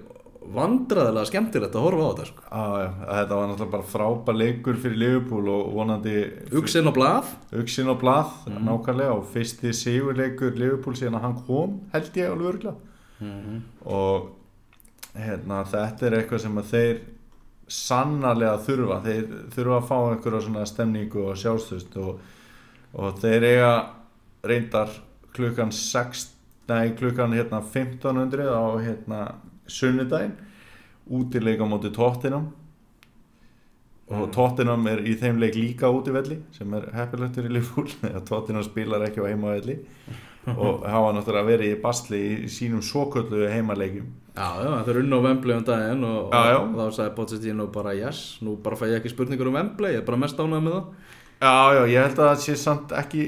vandræðilega 0.52 1.30
skemmtilegt 1.30 1.78
að 1.80 1.86
horfa 1.86 2.04
á 2.04 2.10
þetta 2.12 2.26
sko. 2.28 2.42
já, 2.44 2.66
já. 2.82 2.90
þetta 3.22 3.38
var 3.40 3.48
náttúrulega 3.52 3.72
bara 3.78 3.88
frábær 3.94 4.38
leikur 4.42 4.80
fyrir 4.84 5.00
Liverpool 5.00 5.48
og 5.54 5.70
vonandi 5.78 6.16
Uxinn 6.60 6.92
og 6.92 6.96
blað. 6.98 7.30
Uxin 7.62 7.88
og 7.94 8.02
blað, 8.04 8.34
Mhm. 8.52 8.66
nákvæmlega 8.68 9.16
og 9.16 9.24
fyrsti 9.32 9.72
sigurleikur 9.80 10.60
Liverpool 10.60 11.00
síðan 11.00 11.16
að 11.22 11.26
hann 11.30 11.40
kom 11.48 11.80
held 11.94 12.12
ég 12.20 12.32
alveg 12.34 12.52
örgulega 12.52 12.76
og 13.86 14.30
hérna, 15.16 15.64
þetta 15.72 16.04
er 16.10 16.18
eitthvað 16.20 16.44
sem 16.46 16.58
að 16.62 16.70
þeir 16.76 17.00
sannarlega 17.72 18.60
þurfa. 18.66 19.00
Þeir 19.06 19.26
þurfa 19.56 19.78
að 19.78 19.88
fá 19.90 19.98
einhverja 20.00 20.44
svona 20.46 20.68
stemningu 20.70 21.26
og 21.30 21.40
sjálfstöðst 21.40 21.98
og, 22.02 22.22
og 22.94 23.20
þeir 23.22 23.48
eiga 23.48 23.74
reyndar 24.48 24.94
klukkan 25.36 25.72
6 25.76 26.26
nei 26.72 26.94
klukkan 26.96 27.36
hérna 27.36 27.62
1500 27.64 28.48
á 28.52 28.64
hérna 28.80 29.22
sunnudaginn 29.68 30.36
útileika 31.12 31.64
á 31.64 31.72
móti 31.72 31.92
Tottenham. 31.94 32.52
Og 34.12 34.28
Mm. 34.28 34.32
Tottenham 34.36 34.88
er 34.92 35.00
í 35.08 35.16
þeim 35.16 35.40
leik 35.40 35.56
líka 35.56 35.88
útivelli 35.88 36.42
sem 36.52 36.74
er 36.74 36.90
fyrir 36.92 37.52
Liverpool 37.52 37.88
þegar 38.02 38.26
Tottenham 38.28 38.64
spilar 38.64 39.06
ekki 39.08 39.24
á 39.24 39.32
heimavelli 39.32 39.80
og 40.50 40.86
hafa 40.90 41.12
náttúrulega 41.18 41.50
verið 41.52 41.76
í 41.76 41.82
basli 41.84 42.22
í 42.46 42.50
sínum 42.50 42.82
svoköllu 42.86 43.46
heimaleikjum. 43.52 44.10
Já, 44.32 44.48
já, 44.64 44.70
þetta 44.80 44.92
er 44.94 45.00
unn 45.02 45.14
á 45.14 45.20
Wembley 45.28 45.56
um 45.58 45.64
daginn 45.68 46.04
og, 46.08 46.32
Já, 46.32 46.42
já. 46.54 46.58
og 46.64 46.76
þá 46.80 46.98
sagði 46.98 47.16
Pochettino 47.18 47.68
bara 47.76 47.94
yes, 47.98 48.22
nú 48.42 48.56
bara 48.64 48.80
fæ 48.80 48.86
ég 48.88 49.02
ekki 49.02 49.12
spurningur 49.12 49.52
um 49.52 49.58
Wembley, 49.60 49.92
ég 49.98 50.02
er 50.02 50.08
bara 50.08 50.22
mest 50.24 50.40
ánægð 50.40 50.66
með 50.66 50.78
það. 50.78 50.92
Já, 51.42 51.56
já, 51.76 51.82
ég 51.92 52.06
held 52.08 52.20
að 52.22 52.30
það 52.30 52.44
sé 52.46 52.56
samt 52.62 52.94
ekki 52.96 53.26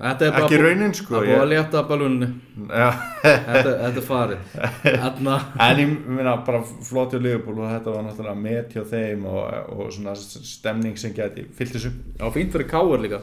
ekki 0.00 0.56
raunin 0.56 0.94
sko 0.96 1.18
Það 1.18 1.26
búið 1.28 1.42
að 1.42 1.50
létta 1.50 1.80
balunni, 1.84 2.28
þetta, 2.70 3.72
þetta 3.82 4.04
farið. 4.06 4.54
En 5.66 5.82
ég 5.82 5.90
minna 6.08 6.38
bara 6.46 6.62
flott 6.64 7.12
hjá 7.12 7.20
Liverpool 7.20 7.60
og 7.60 7.68
þetta 7.68 7.94
var 7.94 8.06
náttúrulega 8.06 8.40
met 8.40 8.72
hjá 8.72 8.84
þeim 8.88 9.26
og, 9.28 9.42
og 9.76 9.92
svona 9.92 10.14
stemning 10.16 10.96
sem 11.00 11.12
geti 11.16 11.44
fyllt 11.56 11.76
þessu. 11.76 11.92
Já, 12.16 12.24
fínt 12.32 12.56
fyrir 12.56 12.70
Káur 12.70 13.02
líka. 13.04 13.20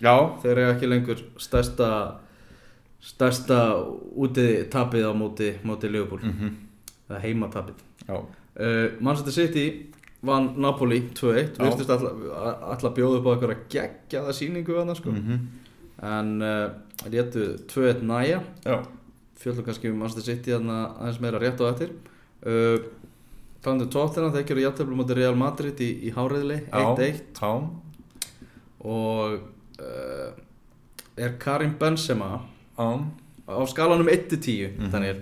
Já, 0.00 0.14
Þeir 0.40 0.54
eru 0.54 0.70
ekki 0.72 0.88
lengur 0.94 1.20
stærsta 1.36 1.90
stærsta 3.04 3.58
úti 4.16 4.46
tapið 4.72 5.10
á 5.10 5.12
móti, 5.12 5.50
móti 5.66 5.90
Liverpool. 5.92 6.24
Mm 6.24 6.54
eða 7.04 7.20
heima 7.20 7.50
tapið 7.52 7.82
já, 8.08 8.16
uh, 8.16 8.96
Manchester 9.04 9.34
City 9.34 9.64
vann 10.24 10.54
Napoli 10.56 11.02
2-1 11.12 11.58
Já. 11.58 11.66
virtist 11.66 11.90
alltaf 11.92 12.94
bjóðu 12.96 13.20
upp 13.20 13.28
á 13.28 13.32
eitthvað 13.34 13.52
að 13.54 13.64
gegja 13.74 14.22
það 14.24 14.38
síningu 14.38 14.78
að 14.80 14.90
það 14.90 15.00
sko. 15.02 15.14
Mm 15.18 15.44
en 16.04 16.30
uh, 16.42 16.72
létu 17.08 17.44
2-1 17.70 18.00
næja 18.04 18.40
já, 18.64 18.74
fjöldum 19.40 19.64
kannski 19.64 19.92
um 19.92 20.00
Manchester 20.02 20.26
City 20.26 20.52
aðeins 20.56 21.20
meira 21.22 21.38
rétt 21.40 21.62
á 21.62 21.70
eftir. 21.70 21.94
Uh, 22.44 22.90
Þannig 23.64 23.88
tóttina 23.94 24.28
þeir 24.34 24.42
gerðu 24.48 24.64
jætteflum 24.66 24.98
moti 25.00 25.14
Real 25.16 25.38
Madrid 25.40 25.78
í, 25.80 25.86
í 26.04 26.10
háriðli 26.12 26.58
1-1 26.68 27.22
já, 27.38 27.52
og 28.84 29.38
er 31.16 31.38
Karim 31.40 31.72
Benzema 31.80 32.42
já 32.78 32.88
á 33.48 33.66
skalanum 33.68 34.08
1-10 34.08 34.70
Mhm. 34.78 34.90
Daniel, 34.92 35.16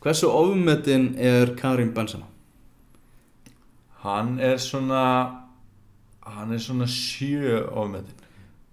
hversu 0.00 0.28
ofmetinn 0.30 1.14
er 1.18 1.54
Karim 1.56 1.92
Benzema? 1.94 2.26
Hann 4.02 4.38
er 4.40 4.56
svona 4.58 5.02
hann 6.26 6.52
er 6.52 6.58
svona 6.58 6.86
sjö 6.90 7.62
ofmetin. 7.70 8.14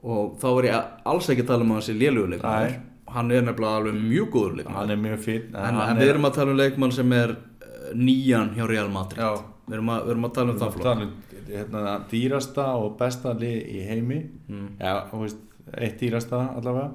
Og 0.04 0.38
þá 0.42 0.48
er 0.60 0.68
ég 0.68 0.88
alls 1.06 1.30
ekki 1.32 1.46
að 1.46 1.48
tala 1.48 1.64
um 1.64 1.72
að 1.72 1.80
hann 1.80 1.88
sé 1.88 1.96
léluguleikmann 2.00 2.80
hann 3.14 3.32
er 3.32 3.44
nefnilega 3.46 3.78
alveg 3.78 3.98
mjög 4.02 4.30
góður 4.34 4.56
leikmann 4.58 4.76
hann 4.80 4.90
er 4.90 4.98
mjög 4.98 5.20
fín 5.22 5.44
en, 5.54 5.76
en 5.80 6.00
við 6.02 6.10
erum 6.10 6.26
að 6.26 6.34
tala 6.40 6.52
um 6.52 6.58
leikmann 6.58 6.92
sem 6.96 7.12
er 7.14 7.36
uh, 7.36 7.92
nýjan 7.94 8.54
hjá 8.58 8.66
Real 8.68 8.90
Madrid. 8.90 9.22
Já, 9.22 9.44
við 9.68 9.78
erum 9.78 9.92
að, 9.94 10.04
við 10.08 10.14
erum 10.16 10.28
að 10.28 10.34
tala 10.40 10.54
um 10.56 10.60
það 10.64 10.78
flokk 10.78 11.04
um 11.06 11.14
hérna, 11.54 11.96
dýrasta 12.10 12.66
og 12.80 12.96
besta 12.98 13.34
lið 13.38 13.58
í 13.70 13.82
heimi. 13.86 14.20
Mm. 14.50 14.70
þú 15.12 15.20
veist, 15.22 15.42
eitt 15.78 16.00
dýrasta 16.02 16.40
allavega 16.58 16.92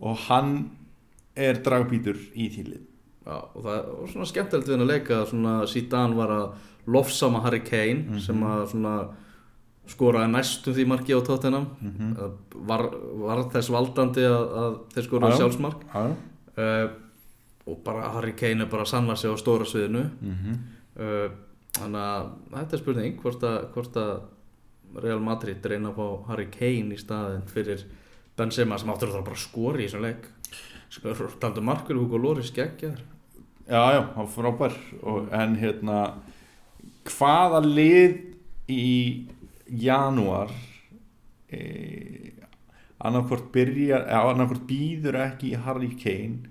og 0.00 0.16
hann 0.28 0.70
er 1.36 1.60
dragbítur 1.64 2.16
í 2.34 2.48
því 2.52 2.64
lið. 2.70 2.86
Já, 3.26 3.36
og 3.54 3.62
það 3.62 3.80
var 4.00 4.08
svona 4.14 4.26
skemmtilegt 4.30 4.68
við 4.68 4.76
hann 4.78 4.86
að 4.86 4.92
leika 4.94 5.18
svona 5.28 5.66
Zidane 5.68 6.16
var 6.16 6.30
að 6.34 6.46
lofsama 6.90 7.42
Harry 7.44 7.60
Kane 7.60 8.20
sem 8.24 8.40
að 8.42 8.62
svona 8.72 8.94
skoraði 9.90 10.30
næstum 10.32 10.74
því 10.76 10.86
marki 10.86 11.12
á 11.14 11.20
tóttinam 11.26 11.66
Mhm. 11.82 12.16
var, 12.66 12.88
var 13.20 13.44
þess 13.52 13.70
valdandi 13.70 14.22
að, 14.24 14.44
að 14.62 14.74
þeir 14.94 15.06
skoraði 15.08 15.32
Já. 15.32 15.38
sjálfsmark. 15.42 15.84
Já, 15.94 16.16
uh, 16.56 16.90
og 17.66 17.84
bara 17.84 18.10
Harry 18.14 18.32
Kane 18.32 18.62
er 18.64 18.66
bara 18.70 18.82
að 18.82 18.88
sanna 18.94 19.16
sig 19.16 19.30
á 19.30 19.36
stóra 19.36 19.66
sviðinu. 19.68 20.10
Mhm. 20.20 20.58
Uh, 20.98 21.28
þannig 21.72 22.02
að 22.02 22.30
þetta 22.54 22.72
er 22.72 22.78
spurning 22.82 23.16
hvort 23.22 23.42
að, 23.42 23.58
hvort 23.74 23.94
að 23.96 24.20
Real 25.02 25.20
Madrid 25.20 25.62
reyna 25.70 25.92
fá 25.94 26.26
Harry 26.28 26.46
Kane 26.50 26.94
í 26.94 26.98
staðin 26.98 27.44
fyrir 27.46 27.84
Benzema 28.38 28.78
sem 28.78 28.90
áttur 28.92 29.14
að 29.14 29.26
bara 29.26 29.40
skori 29.40 29.84
í 29.84 29.88
þessum 29.88 30.04
leik. 30.06 30.28
Taldu 31.40 31.62
markur 31.62 31.98
Hugo 31.98 32.18
Loris 32.18 32.50
geggjar 32.54 32.98
Já, 33.70 33.92
já, 33.94 34.02
hann 34.16 34.26
frábær. 34.26 34.74
Og, 35.06 35.28
en 35.30 35.54
hérna 35.60 35.98
hvaða 37.06 37.60
lið 37.62 38.16
í 38.70 39.26
janúar 39.70 40.50
e, 41.54 41.60
annarkvort 42.98 43.52
byrjar 43.54 44.08
eða 44.08 44.32
annarkvort 44.32 44.66
býður 44.66 45.20
ekki 45.22 45.52
í 45.52 45.60
Harry 45.66 45.92
Kane 46.02 46.50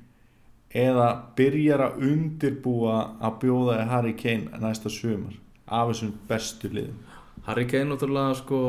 eða 0.71 1.09
byrjar 1.35 1.83
að 1.89 2.07
undirbúa 2.07 2.97
að 3.19 3.39
bjóða 3.43 3.79
í 3.81 3.87
Harry 3.91 4.15
Kane 4.15 4.63
næsta 4.63 4.91
sumar 4.93 5.35
af 5.67 5.91
þessum 5.91 6.15
bestu 6.29 6.71
liðum? 6.71 7.03
Harry 7.49 7.67
Kane 7.67 7.91
náttúrulega 7.91 8.39
sko 8.39 8.61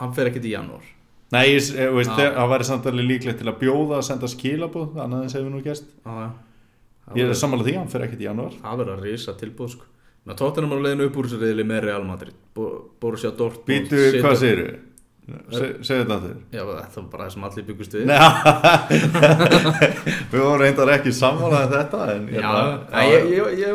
hann 0.00 0.16
fer 0.16 0.32
ekkert 0.32 0.50
í 0.50 0.56
janúar 0.56 0.90
Nei, 1.30 1.44
ég, 1.52 1.62
ég 1.78 1.92
veist, 1.94 2.10
það 2.18 2.48
væri 2.50 2.64
samt 2.66 2.86
alveg 2.90 3.06
líklegt 3.06 3.38
til 3.38 3.46
að 3.50 3.58
bjóða 3.60 3.98
að 4.00 4.06
senda 4.08 4.30
skilabóð, 4.32 4.96
annað 5.04 5.22
en 5.22 5.32
við 5.46 5.52
nú. 5.54 5.60
Það 6.04 7.18
Ég 7.18 7.26
er 7.30 7.34
sammála 7.38 7.64
því, 7.66 7.72
hann 7.78 7.88
fer 7.90 8.04
ekkert 8.06 8.20
í 8.22 8.26
janúar. 8.28 8.52
Það 8.62 8.76
verður 8.82 8.96
að 8.96 9.06
risa 9.08 9.32
tilbúð 9.38 9.70
sko. 9.72 9.86
Tóttunum 10.38 10.74
á 10.74 10.78
leiðinu 10.84 11.06
upp 11.08 11.16
úr 11.18 11.26
þessu 11.26 11.38
reyðli 11.40 11.64
með 11.66 11.80
Real 11.86 12.04
Madrid 12.06 12.34
Bo- 12.54 12.90
Borussia 13.02 13.30
Dortmund 13.34 13.66
Býtu, 13.88 14.02
hvað 14.20 14.36
segirðu? 14.38 14.66
Se- 14.76 14.89
Segðu 15.50 16.00
þetta 16.00 16.16
þér 16.22 16.36
Já, 16.54 16.62
þetta 16.70 16.96
var 16.96 17.06
bara 17.12 17.24
það 17.24 17.32
sem 17.34 17.44
allir 17.48 17.64
byggust 17.68 17.94
við. 17.96 18.02
Við 20.30 20.40
vorum 20.44 20.60
reyndar 20.62 20.92
ekki 20.94 21.12
sammálaðið 21.14 21.74
þetta 21.74 22.00
en 22.14 22.24
Já, 22.30 22.40
hérna- 22.40 23.04
ég, 23.10 23.28
ég, 23.34 23.44
ég, 23.60 23.70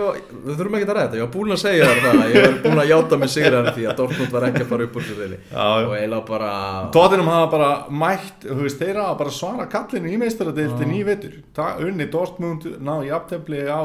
við 0.46 0.60
þurfum 0.60 0.78
ekki 0.80 0.88
að 0.88 0.92
ræða 0.92 1.06
þetta, 1.06 1.20
ég 1.20 1.26
var 1.26 1.34
búinn 1.36 1.56
að 1.56 1.62
segja 1.64 1.90
það, 1.90 2.22
ég 2.34 2.46
var 2.46 2.58
búinn 2.66 2.84
að 2.84 2.92
játa 2.92 3.20
mig 3.22 3.34
sigraðan 3.36 3.76
því 3.78 3.88
að 3.90 3.98
Dortmund 4.02 4.36
var 4.36 4.48
ekki 4.50 4.64
að 4.66 4.72
fara 4.74 4.88
upp 4.90 5.00
úr 5.02 5.06
já. 5.06 5.66
og 5.66 5.96
eiginlega 5.96 6.24
bara, 6.30 6.52
Tóttinum 6.96 7.32
hafa 7.34 7.50
bara 7.56 7.72
mætt, 8.04 8.48
veist, 8.62 8.80
þeir 8.82 9.02
hafa 9.02 9.20
bara 9.24 9.36
svara 9.36 9.68
kallinu 9.72 10.08
í 10.12 11.04
vetur. 11.08 11.36
Ta- 11.56 11.76
unni 11.84 12.08
Dortmund, 12.12 12.68
ná 12.80 12.96
í 13.06 13.12
aftefli 13.16 13.66
á 13.68 13.82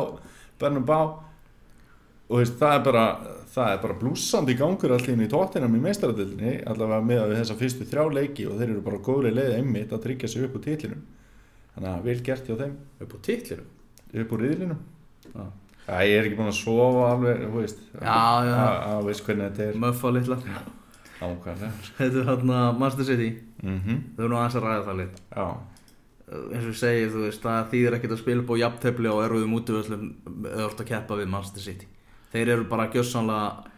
Bernabá 0.60 1.00
og 2.30 2.36
þú 2.38 2.42
veist, 2.44 2.58
það 2.60 2.76
er 2.76 2.82
bara 2.86 3.04
það 3.54 3.72
er 3.74 3.80
bara 3.84 3.98
blúsandi 4.00 4.56
gangur 4.58 4.94
allir 4.96 5.24
í 5.24 5.30
tóttinum 5.30 5.76
í 5.76 5.82
meistaradildinni, 5.84 6.56
allavega 6.70 7.06
með 7.06 7.22
við 7.30 7.40
þessa 7.40 7.58
fyrstu 7.60 7.88
þrjá 7.90 8.04
leiki 8.16 8.46
og 8.50 8.58
þeir 8.60 8.68
eru 8.68 8.84
bara 8.86 9.02
góðlega 9.06 9.38
leið 9.38 9.56
einmitt 9.58 9.94
að 9.94 10.04
tryggja 10.06 10.30
sig 10.30 10.46
upp 10.46 10.58
úr 10.58 10.66
titlinum. 10.66 11.06
Þannig 11.74 11.90
að 11.92 12.06
vel 12.08 12.18
gert 12.26 12.50
hjá 12.50 12.58
þeim. 12.60 12.76
Upp 13.00 13.16
úr 13.16 13.24
titlinum? 13.26 13.70
Upp 14.10 14.34
úr 14.36 14.44
riðlinum. 14.46 14.84
Já, 15.30 15.96
ég 16.06 16.16
er 16.18 16.28
ekki 16.28 16.38
búin 16.38 16.52
að 16.52 16.60
sofa 16.60 17.06
alveg, 17.14 17.40
þú 17.46 17.56
veist. 17.64 17.80
Að, 18.00 18.52
að 18.58 19.08
veist 19.08 19.26
hvernig 19.26 19.48
þetta 19.50 19.66
er. 19.66 19.80
Möffa 19.86 20.12
litla, 20.14 20.38
ákvæmlega 21.20 21.70
þetta 21.98 22.22
er 22.22 22.28
hann 22.30 22.52
að 22.56 22.78
Master 22.80 23.08
City, 23.08 23.30
mm 23.62 24.00
þau 24.16 24.24
eru 24.24 24.30
nú 24.32 24.38
aðeins 24.40 24.56
að 24.58 24.66
ræða 24.66 24.84
það 24.86 25.00
lit 25.00 25.20
Já, 25.36 25.46
eins 26.30 26.64
og 26.64 26.70
ég 26.70 26.78
segi, 26.80 27.08
þú 27.12 27.24
veist, 27.26 27.42
það 27.44 27.70
þýðir 27.72 27.96
ekkert 27.98 28.14
að 28.14 28.22
spila 28.22 28.44
upp 28.44 28.52
á 28.52 28.62
jafntefli 28.62 29.10
og 29.10 29.22
erfiðum 29.26 29.56
útvöðslum 29.58 30.04
eða 30.50 30.66
orðið 30.68 30.84
að 30.84 30.90
keppa 30.92 31.18
við 31.20 31.32
Manchester 31.34 31.66
City 31.66 31.88
þeir 32.32 32.54
eru 32.56 32.66
bara 32.70 32.88
gjössanlega 32.92 33.70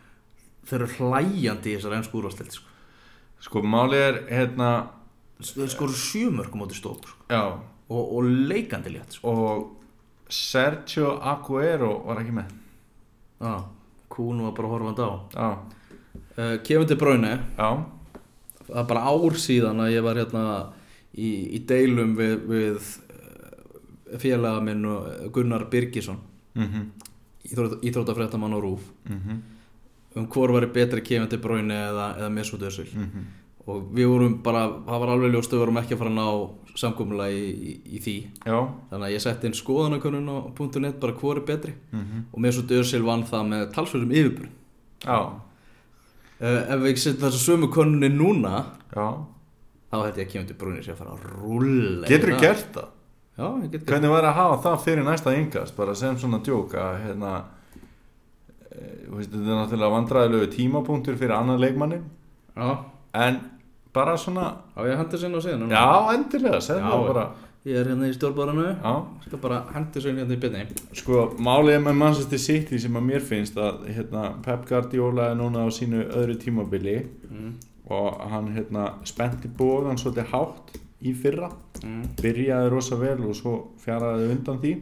þeir 0.69 0.81
eru 0.85 0.91
hlæjandi 0.99 1.73
í 1.73 1.77
þessar 1.77 1.97
ennsku 1.99 2.21
úrvastild 2.21 2.55
sko. 2.55 2.69
sko 3.43 3.63
málið 3.67 4.03
er 4.07 4.19
hérna 4.31 4.71
þeir 5.43 5.71
skoru 5.73 5.97
sjömörk 5.99 6.55
á 6.55 6.61
móti 6.61 6.79
stók 6.79 7.07
sko. 7.09 7.29
Og, 7.93 8.03
og 8.17 8.29
leikandi 8.49 8.93
létt 8.95 9.19
sko. 9.19 9.29
og 9.29 9.79
Sergio 10.33 11.19
Aguero 11.21 11.99
var 12.07 12.23
ekki 12.23 12.33
með. 12.33 12.53
Já, 13.43 13.57
Kún 14.13 14.41
var 14.45 14.55
bara 14.57 14.69
horfandi 14.71 15.05
á. 15.05 15.13
Uh, 16.39 16.57
Kevin 16.65 16.89
De 16.89 16.97
Bruyne. 16.97 17.33
Já, 17.59 17.69
það 18.69 18.79
er 18.81 18.87
bara 18.89 19.03
ár 19.13 19.37
síðan 19.41 19.83
að 19.85 19.93
ég 19.97 20.07
var 20.07 20.21
hérna 20.21 20.45
í, 21.13 21.31
í 21.57 21.61
deilum 21.69 22.15
við, 22.17 22.35
við 22.49 22.89
eh, 23.13 24.17
félaga 24.23 24.63
minn 24.65 24.87
og 24.89 25.29
Gunnar 25.35 25.67
Birgisson. 25.73 26.21
Mhm, 26.57 26.87
íþróttafréttamann 27.51 28.57
á 28.57 28.61
Rúf 28.63 28.89
mhm, 29.09 29.43
um 30.17 30.27
hvor 30.29 30.53
var 30.53 30.67
betri 30.73 31.03
Kevin 31.03 31.29
De 31.29 31.39
Bruyne 31.39 31.79
eða, 31.91 32.09
eða 32.19 32.33
Mesut 32.35 32.63
Özil 32.63 32.91
mhm. 32.93 33.31
Og 33.63 33.93
við 33.95 34.09
vorum 34.11 34.33
bara, 34.43 34.65
það 34.89 35.01
var 35.05 35.11
alveg 35.13 35.31
ljóst 35.31 35.53
við 35.55 35.61
vorum 35.63 35.77
ekki 35.79 35.95
að 35.95 36.01
fara 36.01 36.11
að 36.11 36.17
ná 36.17 36.79
samkommulega 36.81 37.31
í, 37.31 37.51
í, 37.53 37.75
í 37.95 38.01
því. 38.03 38.15
Já, 38.43 38.57
þannig 38.91 39.07
að 39.07 39.13
ég 39.13 39.23
setti 39.23 39.47
inn 39.47 39.55
skoðanakönnun 39.55 40.33
á 40.35 40.37
.net 40.83 40.99
bara 40.99 41.15
hvor 41.21 41.39
er 41.39 41.45
betri. 41.47 41.77
Mhm, 41.95 42.25
og 42.33 42.43
Mesut 42.43 42.75
Özil 42.75 43.05
vann 43.07 43.23
það 43.23 43.47
með 43.53 43.63
talsverðum 43.77 44.17
yfirbúr 44.19 44.51
já, 45.03 45.19
uh, 46.41 46.63
ef 46.73 46.83
við 46.83 46.99
setjum 47.03 47.27
þessu 47.27 47.43
sömu 47.43 47.71
könnunni 47.73 48.11
núna 48.13 48.65
já. 48.95 49.07
þá 49.91 49.97
hætti 50.07 50.23
ég 50.23 50.27
að 50.27 50.33
Kevin 50.33 50.51
De 50.51 50.59
Bruyne 50.59 50.83
sé 50.85 50.95
að 50.95 51.01
fara 51.03 51.17
að 51.17 51.25
rulla 51.43 52.11
Getur 52.11 52.35
þú 52.35 52.43
gert 52.43 52.69
það? 52.77 52.91
Já, 53.33 53.47
Hvernig 53.49 54.11
væri 54.13 54.29
að 54.29 54.37
hafa 54.37 54.57
það 54.61 54.83
fyrir 54.85 55.07
næsta 55.07 55.33
yngast 55.33 55.77
bara 55.77 55.95
sem 55.97 56.19
svona 56.21 56.43
djók 56.45 56.75
að 56.77 56.99
hérna 57.07 57.31
e, 58.69 58.83
þetta 59.09 59.39
er 59.39 59.57
náttúrulega 59.57 59.95
vandræðilegu 59.95 60.49
tímapunktur 60.53 61.17
fyrir 61.17 61.33
annan 61.39 61.63
leikmanni 61.63 62.03
Já, 62.53 62.75
en 63.17 63.41
bara 63.97 64.19
svona 64.21 64.51
á 64.77 64.85
ég 64.85 65.01
henda 65.01 65.23
sinna 65.23 65.41
á 65.41 65.45
síðan 65.47 65.73
já, 65.73 65.87
Já, 66.85 66.93
það 66.93 67.07
bara. 67.09 67.25
Ég 67.63 67.79
er 67.79 67.89
hérna 67.89 68.11
í 68.11 68.13
stjórnbáranu 68.19 68.69
já, 68.69 68.93
Skal 69.25 69.43
bara 69.47 69.63
henda 69.73 70.05
sinna 70.05 70.27
hérna 70.27 70.37
í 70.37 70.45
byrni 70.45 70.69
sko, 71.01 71.25
málið 71.41 71.81
með 71.87 71.99
Manchester 72.05 72.45
City 72.45 72.85
sem 72.85 73.01
að 73.01 73.09
mér 73.09 73.25
finnst 73.33 73.57
að 73.57 73.89
hérna, 73.97 74.29
Pep 74.45 74.69
Guardiola 74.69 75.33
er 75.33 75.41
núna 75.41 75.65
á 75.65 75.73
sínu 75.73 76.05
öðru 76.05 76.37
tímabili 76.43 76.99
mm. 77.31 77.53
og 77.97 78.25
hann 78.29 78.53
hérna 78.59 78.91
spennti 79.09 79.49
bóðan 79.49 79.97
svolítið 79.97 80.35
hátt 80.37 80.81
í 81.03 81.15
fyrra. 81.19 81.51
Mm. 81.83 82.03
byrjaði 82.21 82.69
rosa 82.71 82.99
vel 83.01 83.19
og 83.27 83.35
svo 83.35 83.55
fjaraði 83.83 84.29
undan 84.31 84.61
því. 84.63 84.73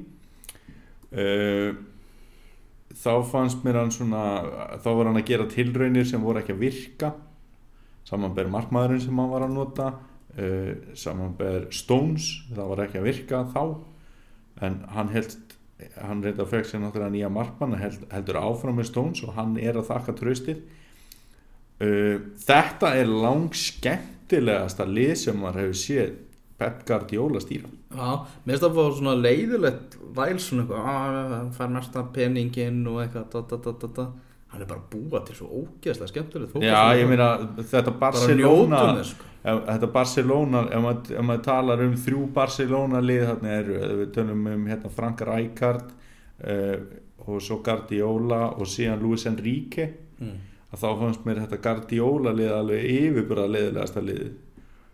Uh, 1.10 1.70
þá 3.00 3.12
fannst 3.26 3.64
mér 3.64 3.80
hann 3.80 3.92
svona 3.94 4.24
þá 4.82 4.90
var 4.90 5.10
hann 5.10 5.20
að 5.20 5.28
gera 5.30 5.48
tilraunir 5.50 6.06
sem 6.06 6.22
voru 6.22 6.42
ekki 6.42 6.56
að 6.56 6.64
virka. 6.66 7.12
Samanber 8.08 8.50
markmaðurinn 8.50 9.04
sem 9.04 9.22
hann 9.22 9.32
var 9.32 9.46
að 9.46 9.54
nota 9.56 9.92
uh, 9.94 10.72
samanber 10.98 11.70
Stones 11.74 12.32
það 12.50 12.74
var 12.74 12.84
ekki 12.86 13.00
að 13.00 13.08
virka 13.08 13.44
þá. 13.54 13.64
En 14.66 14.82
hann 14.92 15.14
held 15.14 15.38
hann 16.00 16.22
reynda 16.24 16.44
að 16.44 16.52
fekk 16.54 16.68
sér 16.68 16.82
náttúrulega 16.82 17.14
nýja 17.14 17.30
markmann 17.32 17.78
held, 17.80 18.04
heldur 18.12 18.40
áfram 18.40 18.78
með 18.80 18.90
Stones 18.90 19.22
og 19.24 19.34
hann 19.36 19.56
er 19.60 19.78
að 19.78 19.88
þakka 19.90 20.16
tröstið 20.18 20.62
uh, 21.80 22.16
þetta 22.44 22.94
er 23.00 23.10
lang 23.10 23.48
skemmtilegasta 24.30 24.86
lið 24.86 25.14
sem 25.18 25.38
maður 25.38 25.64
hefur 25.64 25.78
séð 25.78 26.10
Pep 26.60 26.82
Guardiola 26.86 27.40
stýra 27.40 27.68
Já, 27.90 28.26
mér 28.44 28.54
finnst 28.54 28.64
það 28.64 28.70
að 28.70 28.76
fá 28.76 28.98
svona 28.98 29.14
leiðilegt 29.18 29.96
væl 30.14 30.38
svona 30.38 30.64
eitthvað, 30.64 30.90
að 30.90 31.32
hann 31.34 31.52
fær 31.56 31.70
mesta 31.74 32.02
peningin 32.14 32.82
og 32.86 33.00
eitthvað, 33.02 33.48
da, 33.50 33.58
da, 33.64 33.88
da, 33.96 34.04
hann 34.52 34.62
er 34.62 34.68
bara 34.70 34.82
að 34.82 34.92
búa 34.92 35.22
til 35.26 35.36
svo 35.38 35.48
ógeðslega 35.48 36.12
skemmtilegt 36.12 36.52
fótbolta. 36.52 36.70
Já, 36.70 37.00
ég 37.00 37.10
meina 37.10 37.28
þetta 37.58 37.94
Barcelona 37.98 38.82
sko. 39.06 39.30
ef, 39.42 39.62
þetta 39.66 39.90
Barcelona, 39.94 40.64
ef 40.68 40.84
maður, 40.84 41.14
ef 41.16 41.26
maður 41.30 41.44
talar 41.48 41.84
um 41.86 41.96
þrjú 42.04 42.26
Barcelona 42.36 43.02
lið 43.02 43.26
eru 43.56 43.80
ef 43.80 43.96
við 44.02 44.12
tölum 44.18 44.46
um 44.52 44.68
hérna 44.70 44.92
Frank 44.94 45.24
Rijkaard 45.26 45.90
uh, 45.90 46.76
og 47.26 47.42
svo 47.42 47.58
Guardiola 47.64 48.52
og 48.52 48.70
síðan 48.70 49.02
Luis 49.02 49.26
Enrique 49.30 49.90
mm. 50.20 50.38
Að 50.70 50.84
þá 50.84 50.88
fannst 51.00 51.26
mér 51.26 51.42
þetta 51.44 51.62
Guardiola 51.64 52.32
lið 52.36 52.54
alveg 52.54 52.86
yfirbúra 52.94 53.48
liðilegasta 53.50 54.02
liðið 54.04 54.38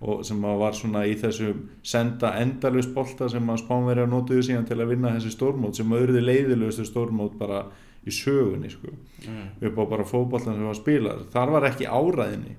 og 0.07 0.21
sem 0.29 0.43
að 0.45 0.59
var 0.61 0.77
svona 0.77 1.03
í 1.09 1.15
þessum 1.17 1.63
senda 1.87 2.35
endalust 2.43 2.93
bolta 2.93 3.31
sem 3.33 3.49
að 3.49 3.63
spánverja 3.63 4.05
notuðu 4.11 4.45
síðan 4.45 4.67
til 4.69 4.77
að 4.83 4.91
vinna 4.93 5.15
þessi 5.15 5.33
stórmót 5.33 5.79
sem 5.79 5.93
auðvitað 5.93 6.27
leiðilegustu 6.29 6.85
stórmót 6.85 7.39
bara 7.41 7.63
í 8.07 8.13
sögunni 8.13 8.69
sko. 8.71 8.93
Mm. 9.27 9.47
upp 9.67 9.81
á 9.81 9.85
bara 9.91 10.07
fótbollan 10.07 10.59
sem 10.59 10.69
var 10.69 10.79
spilað 10.79 11.25
þar 11.33 11.55
var 11.57 11.69
ekki 11.71 11.89
áræðinni. 11.89 12.55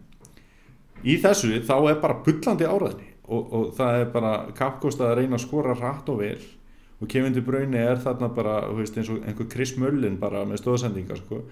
Í 1.06 1.20
þessu 1.22 1.62
þá 1.62 1.76
er 1.92 2.02
bara 2.02 2.20
bullandi 2.26 2.68
áræðinni 2.68 3.10
og, 3.28 3.54
og 3.54 3.72
það 3.78 4.02
er 4.02 4.12
bara 4.18 4.34
kappkost 4.58 5.02
að 5.06 5.18
reyna 5.22 5.38
að 5.38 5.46
skora 5.46 5.78
rætt 5.78 6.10
og 6.10 6.24
vel. 6.24 6.42
Og 6.98 7.10
Kevin 7.12 7.36
De 7.36 7.44
Bruyne 7.46 7.78
er 7.78 8.00
þarna 8.02 8.32
bara 8.34 8.60
veist, 8.74 8.98
eins 8.98 9.12
og 9.14 9.22
einhver 9.22 9.46
Chris 9.52 9.76
Mullin 9.78 10.18
bara 10.18 10.42
með 10.50 10.64
stóðsendingar 10.64 11.22
sko. 11.22 11.44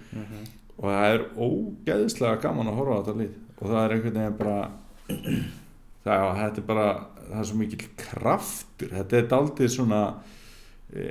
Og 0.77 0.89
það 0.89 1.13
er 1.13 1.25
ógeðislega 1.35 2.41
gaman 2.43 2.71
að 2.71 2.79
horfa 2.79 2.95
á 2.95 2.99
þetta 3.01 3.19
lið. 3.21 3.35
Og 3.55 3.69
það 3.69 3.81
er 3.81 3.95
einhvern 3.95 4.19
veginn 4.19 4.39
bara 4.39 4.57
það, 6.05 6.15
já, 6.19 6.27
þetta 6.41 6.61
er 6.61 6.67
bara 6.71 6.89
það 7.25 7.39
er 7.39 7.49
svo 7.49 7.61
mikill 7.61 7.89
kraftur. 7.99 8.93
Þetta 8.99 9.17
er 9.19 9.31
daldið 9.31 9.71
svona 9.75 10.01
e, 10.93 11.07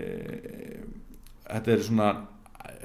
þetta 1.49 1.75
er 1.75 1.85
svona 1.85 2.11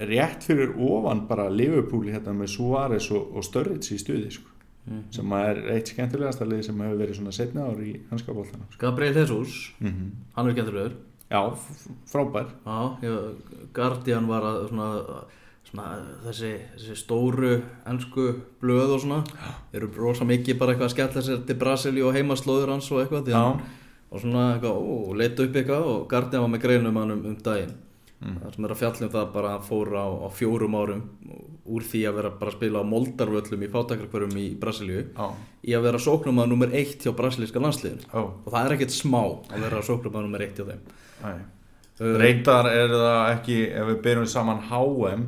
rétt 0.10 0.46
fyrir 0.48 0.76
ofan 0.80 1.26
bara 1.28 1.50
Liverpool 1.52 2.08
hérna 2.10 2.34
með 2.36 2.54
Suárez 2.56 3.10
og, 3.15 3.36
og 3.36 3.46
Sturridge 3.46 3.96
í 3.96 4.00
stuði 4.00 4.32
sko, 4.36 4.48
sem 5.15 5.36
er 5.39 5.62
eitt 5.76 5.92
skemmtilegasta 5.94 6.48
lið 6.48 6.65
sem 6.70 6.82
hefur 6.84 7.02
verið 7.02 7.20
svona 7.20 7.36
setna 7.36 7.68
ár 7.68 7.82
í 7.84 7.96
hanskapoltana 8.12 8.68
sko. 8.70 8.80
Gabriel 8.82 9.20
Jesus, 9.22 9.74
mm 9.80 9.89
-hmm. 9.89 10.10
hann 10.36 10.48
er 10.48 10.58
skemmtilegur. 10.58 10.96
Já, 11.30 11.42
frábær. 12.12 12.48
Já, 12.65 12.98
ég, 13.04 13.36
Guardian 13.74 14.28
var 14.28 14.44
að 14.44 14.68
svona, 14.70 14.88
svona 15.70 15.90
þessi, 16.26 16.52
þessi 16.76 16.96
stóru 16.98 17.52
ennsku 17.90 18.28
blöð 18.62 18.96
og 18.96 19.04
svona 19.04 19.20
eru 19.74 19.90
rosa 19.98 20.26
mikið 20.26 20.58
bara 20.60 20.74
eitthvað 20.74 20.90
að 20.90 20.96
skella 20.96 21.22
sér 21.28 21.44
til 21.46 21.60
Brasilíu 21.62 22.08
og 22.10 22.16
heimaslóður 22.18 22.74
hans 22.74 22.90
og 22.92 23.04
eitthvað 23.04 23.30
Já. 23.30 23.38
hann- 23.38 23.62
og 24.10 24.24
svona 24.24 24.48
eitthvað, 24.56 24.80
ó, 24.82 25.14
leita 25.14 25.44
upp 25.46 25.54
eitthvað 25.62 25.86
og 25.94 26.08
Guardian 26.10 26.42
var 26.42 26.50
með 26.50 26.64
greinum 26.64 26.96
hann 26.98 27.12
um, 27.14 27.26
um 27.30 27.36
daginn. 27.46 27.76
Mm. 28.20 28.34
það 28.44 28.56
sem 28.56 28.66
er 28.66 28.72
að 28.74 28.80
fjalla 28.82 29.06
um 29.06 29.12
það 29.14 29.28
bara 29.32 29.52
að 29.56 29.62
fór 29.70 29.90
á, 29.96 30.06
á 30.12 30.28
fjórum 30.36 30.74
árum 30.76 31.04
úr 31.72 31.86
því 31.88 32.00
að 32.10 32.16
vera 32.18 32.32
bara 32.42 32.52
að 32.52 32.56
spila 32.58 32.82
á 32.84 32.92
moldarvöllum 32.92 33.62
í 33.64 33.70
fátakrakverum 33.72 34.34
í 34.42 34.48
Brasilíu 34.60 35.04
já, 35.16 35.28
í 35.64 35.72
að 35.78 35.86
vera 35.86 36.02
sóknumað 36.04 36.50
nummer 36.52 36.74
eitt 36.76 37.06
hjá 37.06 37.14
brasilíska 37.16 37.62
landsliðinu. 37.64 38.04
Já, 38.12 38.20
og 38.20 38.50
það 38.52 38.66
er 38.66 38.76
ekkert 38.76 38.92
smá 38.98 39.22
að 39.24 39.64
vera 39.64 39.80
sóknumað 39.88 40.26
nummer 40.26 40.44
eitt 40.44 40.60
hjá 40.60 40.66
þeim. 40.68 41.40
Reyndar 42.00 42.68
er 42.72 42.92
það 42.92 43.22
ekki, 43.38 43.58
ef 43.76 43.88
við 43.94 44.02
byrjum 44.10 44.28
saman 44.32 44.62
HM 44.68 45.24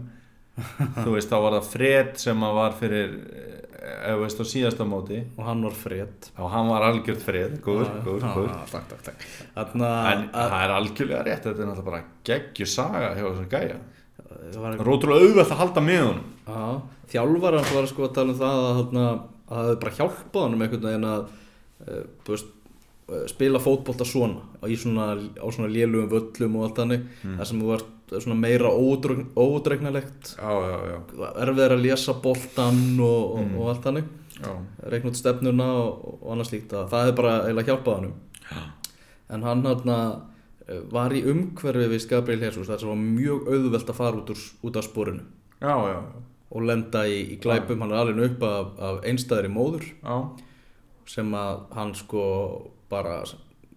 þú 1.04 1.16
veist, 1.16 1.32
þá 1.32 1.38
var 1.46 1.58
það 1.58 1.70
Fred 1.72 2.14
sem 2.22 2.46
var 2.60 2.76
fyrir 2.80 3.16
eh, 3.32 3.62
ef 3.82 4.16
þú 4.16 4.22
veist 4.24 4.42
á 4.42 4.46
síðasta 4.52 4.88
móti. 4.88 5.22
Og 5.38 5.48
hann 5.48 5.64
var 5.66 5.76
fred. 5.78 6.30
Og 6.38 6.52
hann 6.54 6.70
var 6.70 6.86
algjörð 6.90 7.24
Fred, 7.26 7.58
góður, 7.66 7.90
góður, 8.06 8.28
góður. 8.36 8.54
takk, 8.72 8.88
takk, 8.92 9.04
takk. 9.10 9.26
Þarna, 9.56 9.90
en 10.12 10.24
það 10.36 10.56
er 10.60 10.76
algjörlega 10.78 11.26
rétt, 11.28 11.44
þetta 11.48 11.66
er 11.66 11.72
náttúrulega 11.72 11.90
bara 11.90 12.04
geggjur 12.30 12.72
saga 12.72 13.12
hjá 13.18 13.26
þessum 13.26 13.52
gæja. 13.52 13.82
Það 14.32 14.62
var, 14.62 14.78
það 14.78 14.86
er 14.86 14.94
ótrúlega 14.96 15.28
auðvelt 15.28 15.54
að 15.56 15.62
halda 15.64 15.86
með 15.86 16.02
hann 17.60 17.76
var 17.76 17.92
sko 17.92 18.08
að 18.08 18.16
tala 18.18 18.34
um 18.34 18.40
það 18.40 18.66
að, 18.70 19.22
það 19.52 19.62
hefði 19.66 19.80
bara 19.84 19.96
hjálpað 20.00 20.46
hann 20.46 20.58
um 20.58 20.66
einhvern 20.66 20.88
veginn 20.88 21.08
að 21.12 21.24
uh, 21.88 22.04
þú 22.22 22.36
spila 23.28 23.60
fótbolta 23.60 24.06
svona 24.08 24.68
svona, 24.80 25.08
á 25.20 25.48
svona 25.52 25.72
lélugum 25.72 26.12
völlum 26.12 26.56
og 26.60 26.68
allt 26.68 26.78
þannig. 26.80 27.10
Það 27.26 27.50
sem 27.50 27.66
var 27.68 27.84
svona 28.19 28.39
meira 28.39 28.71
já, 30.91 30.97
erfiðar 31.45 31.78
að 31.78 31.86
lesa 31.86 32.17
boltan 32.24 32.82
og, 33.00 33.38
og, 33.38 33.54
og 33.60 33.71
allt 33.71 33.88
þannig. 33.88 34.10
Já. 34.41 34.52
reikna 34.89 35.12
út 35.12 35.19
stefnuna 35.19 35.69
og, 35.78 36.06
og 36.17 36.34
annað 36.34 36.50
slíkt. 36.50 36.74
Að 36.74 36.91
það 36.91 37.06
hefði 37.06 37.17
bara 37.21 37.34
eiginlega 37.45 37.71
hjálpað 37.71 37.97
hann 38.00 38.13
en 39.32 39.43
hann 39.47 39.63
hann 39.65 39.91
var 40.91 41.13
í 41.15 41.21
umhverfi 41.28 41.88
við 41.91 42.08
Gabriel 42.10 42.45
Jesus. 42.47 42.69
Sem 42.69 42.89
var 42.89 43.00
mjög 43.00 43.47
auðvelt 43.52 43.91
að 43.91 43.97
fara 43.97 44.21
út, 44.21 44.34
úr, 44.34 44.43
út 44.67 44.80
af 44.80 44.88
sporinu. 44.88 45.26
Já, 45.62 45.76
já, 45.76 45.97
já. 45.97 46.24
og 46.52 46.65
lenda 46.67 47.04
í, 47.08 47.19
í 47.36 47.38
glæpum, 47.41 47.84
hann 47.84 47.93
er 47.93 48.02
alveg 48.02 48.32
upp 48.32 48.45
af, 48.47 48.71
af 48.82 49.04
einstæðri 49.08 49.52
móður 49.52 49.86
já. 49.88 50.15
sem 51.08 51.30
að 51.38 51.62
hann 51.78 51.93
sko 51.95 52.24
bara 52.91 53.21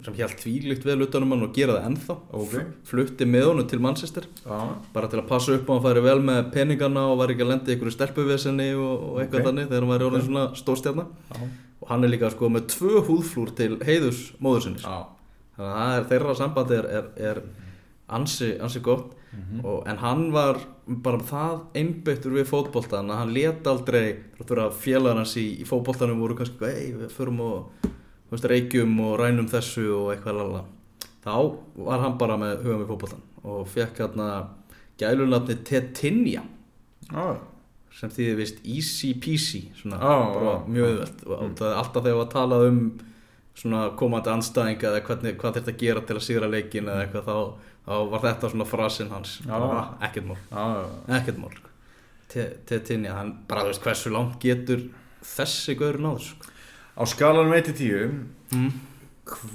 sem 0.05 0.15
held 0.19 0.35
tvílíkt 0.41 0.85
vel 0.85 0.99
utanum 1.07 1.33
hann 1.35 1.47
og 1.47 1.55
gera 1.57 1.79
það 1.79 1.87
ennþá 1.89 2.17
Ok. 2.41 2.55
flutti 2.91 3.25
með 3.29 3.47
honum 3.51 3.69
til 3.71 3.81
Manchester 3.81 4.27
já. 4.45 4.59
bara 4.93 5.09
til 5.09 5.21
að 5.23 5.29
passa 5.31 5.55
upp 5.57 5.67
á 5.67 5.73
að 5.73 5.79
hann 5.79 5.87
færi 5.89 6.03
vel 6.05 6.21
með 6.29 6.51
peningana 6.53 7.07
og 7.11 7.19
var 7.23 7.33
ekki 7.35 7.45
að 7.47 7.51
lenda 7.55 7.71
í 7.73 7.75
einhverju 7.77 7.95
stelpuvesenni 7.97 8.69
og, 8.75 8.93
og 9.09 9.19
eitthvað 9.23 9.41
Ok. 9.41 9.49
þannig 9.49 9.69
þegar 9.73 9.87
hann 9.87 9.93
væri 9.95 10.09
orðin 10.11 10.27
svona 10.29 10.45
stórstjarna 10.61 11.07
já. 11.09 11.49
og 11.81 11.89
hann 11.91 12.05
er 12.05 12.13
líka 12.15 12.31
sko 12.35 12.49
með 12.53 12.69
tvö 12.77 13.03
húðflúr 13.09 13.55
til 13.57 13.73
heiðus 13.85 14.23
móður 14.41 14.67
sinni 14.69 14.85
já. 14.85 14.97
þannig 15.57 15.77
að 15.83 15.97
er, 15.99 16.09
þeirra 16.13 16.37
sambandi 16.43 16.79
er, 16.83 16.91
er, 17.01 17.11
er 17.33 17.43
ansi, 18.15 18.55
ansi 18.61 18.81
gott 18.85 19.13
og, 19.65 19.81
en 19.91 19.97
hann 19.99 20.29
var 20.31 20.61
bara 20.87 21.19
það 21.27 21.63
einbyttur 21.75 22.37
við 22.37 22.45
fótboltan 22.53 23.09
að 23.11 23.19
hann 23.23 23.33
let 23.35 23.67
aldrei 23.67 24.05
félagar 24.79 25.17
hans 25.19 25.33
í, 25.41 25.47
í 25.59 25.65
fótboltanum 25.67 26.21
voru 26.23 26.37
kannski 26.39 26.69
ei, 26.69 26.93
við 26.95 27.11
förum 27.17 27.41
og 27.43 27.89
veist, 28.35 28.49
reykjum 28.51 28.99
og 29.07 29.17
rænum 29.23 29.49
þessu 29.53 29.87
og 29.97 30.13
eitthvað 30.15 30.39
lala 30.43 30.65
þá 31.25 31.35
var 31.89 32.03
hann 32.05 32.19
bara 32.21 32.37
með 32.41 32.63
huga 32.67 32.77
með 32.83 32.91
fótboltan 32.93 33.25
og 33.45 33.67
fekk 33.73 33.99
hérna 34.05 34.29
gælunafni 35.01 35.57
Tetinja. 35.67 36.43
Já. 37.13 37.37
sem 37.95 38.11
þýðir 38.11 38.37
vist 38.41 38.57
easy 38.67 39.13
peasy 39.23 39.61
svona 39.79 39.99
bara 40.01 40.55
já, 40.55 40.55
mjög 40.75 40.87
auðvelt. 40.89 41.21
Og 41.27 41.61
er 41.63 41.77
alltaf 41.79 42.03
þegar 42.05 42.17
var 42.19 42.31
talað 42.33 42.65
um 42.69 42.79
svona 43.55 43.83
komandi 44.01 44.33
anstæðinga 44.33 44.89
eða 44.91 45.03
hvernig, 45.07 45.37
hvað 45.39 45.59
þetta 45.61 45.75
gera 45.79 46.01
til 46.09 46.17
að 46.19 46.25
sigra 46.27 46.49
leikin 46.51 46.89
eða 46.91 47.05
eitthvað 47.05 47.29
þá, 47.29 47.37
þá 47.87 47.93
var 48.11 48.25
þetta 48.25 48.51
svona 48.51 48.67
frasinn 48.67 49.13
hans. 49.15 49.37
Ekkert 50.09 50.27
mál, 50.27 50.41
ekkert 51.21 51.39
mál 51.39 51.53
sko. 51.55 51.71
Te- 52.35 52.51
Tetinja, 52.67 53.15
hann 53.21 53.31
bara 53.49 53.69
veist 53.69 53.85
hversu 53.85 54.11
langt 54.11 54.41
getur 54.43 54.83
þessi 55.23 55.77
gaur 55.79 56.01
náður 56.03 56.27
sko. 56.33 56.51
Á 56.95 57.03
skalanum 57.11 57.55
1-10 57.57 58.13
mm. 58.55 58.71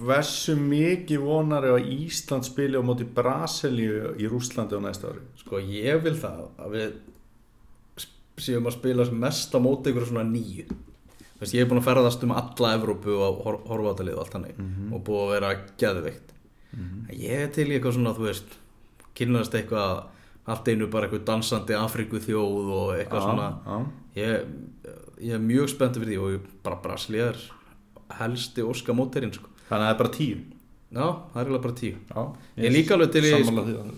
hversu 0.06 0.56
mikið 0.60 1.24
vonar 1.24 1.68
er 1.68 1.78
að 1.78 1.92
Ísland 1.96 2.48
spili 2.48 2.80
á 2.80 2.84
móti 2.84 3.08
Brasilíu 3.08 4.14
í 4.20 4.28
Rússlandi 4.30 4.78
á 4.78 4.82
næsta 4.84 5.14
ári? 5.14 5.24
Sko 5.40 5.62
ég 5.64 6.04
vil 6.04 6.18
það 6.20 6.46
að 6.60 6.78
við 6.78 7.00
séum 8.40 8.70
að 8.70 8.78
spila 8.78 9.10
mest 9.12 9.56
á 9.56 9.60
móti 9.60 9.92
ykkur 9.92 10.08
svona 10.10 10.28
nýju 10.28 10.70
veist, 11.40 11.56
ég 11.56 11.64
er 11.64 11.70
búin 11.70 11.80
að 11.82 11.88
ferðast 11.88 12.24
um 12.26 12.34
alla 12.36 12.74
Evrópu 12.78 13.16
og 13.16 13.44
hor 13.46 13.60
horfa 13.70 13.92
á 13.92 13.94
þetta 13.94 14.08
lið 14.08 14.18
og 14.18 14.24
allt 14.24 14.36
þannig 14.36 14.62
og 14.96 15.04
búið 15.08 15.22
að 15.24 15.34
vera 15.34 15.52
geðveikt. 15.82 16.34
Ég 17.16 17.44
er 17.46 17.54
til 17.56 17.68
í 17.70 17.76
eitthvað 17.76 17.96
svona 17.98 18.16
þú 18.18 18.26
veist 18.28 18.58
kynast 19.18 19.56
eitthvað 19.58 20.04
allt 20.50 20.72
einu 20.72 20.90
bara 20.92 21.08
eitthvað 21.08 21.28
dansandi 21.30 21.78
Afriku 21.78 22.20
þjóð 22.24 22.74
og 22.76 22.92
eitthvað 22.98 23.26
svona. 23.26 23.48
já. 23.66 23.78
ég, 24.20 24.52
ég 25.20 25.34
er 25.36 25.42
mjög 25.44 25.68
spenntið 25.74 26.04
fyrir 26.04 26.14
því 26.14 26.22
og 26.24 26.32
ég 26.38 26.48
bara 26.64 26.80
Brasilia 26.84 27.28
er 27.34 27.42
helsti 28.20 28.62
óska 28.66 28.94
móterinn 28.96 29.34
sko. 29.36 29.50
þannig 29.70 29.84
að 29.84 29.90
það 29.90 29.94
er 29.94 30.00
bara 30.04 30.14
10 30.18 30.40
já, 30.90 31.08
það 31.34 31.42
er 31.54 31.60
bara 31.66 31.76
tíu 31.78 31.96
já. 32.10 32.22
Ég 32.58 32.66
er 32.66 32.74
líka 32.74 32.96
alveg 32.96 33.12
til 33.14 33.22
í- 33.22 33.32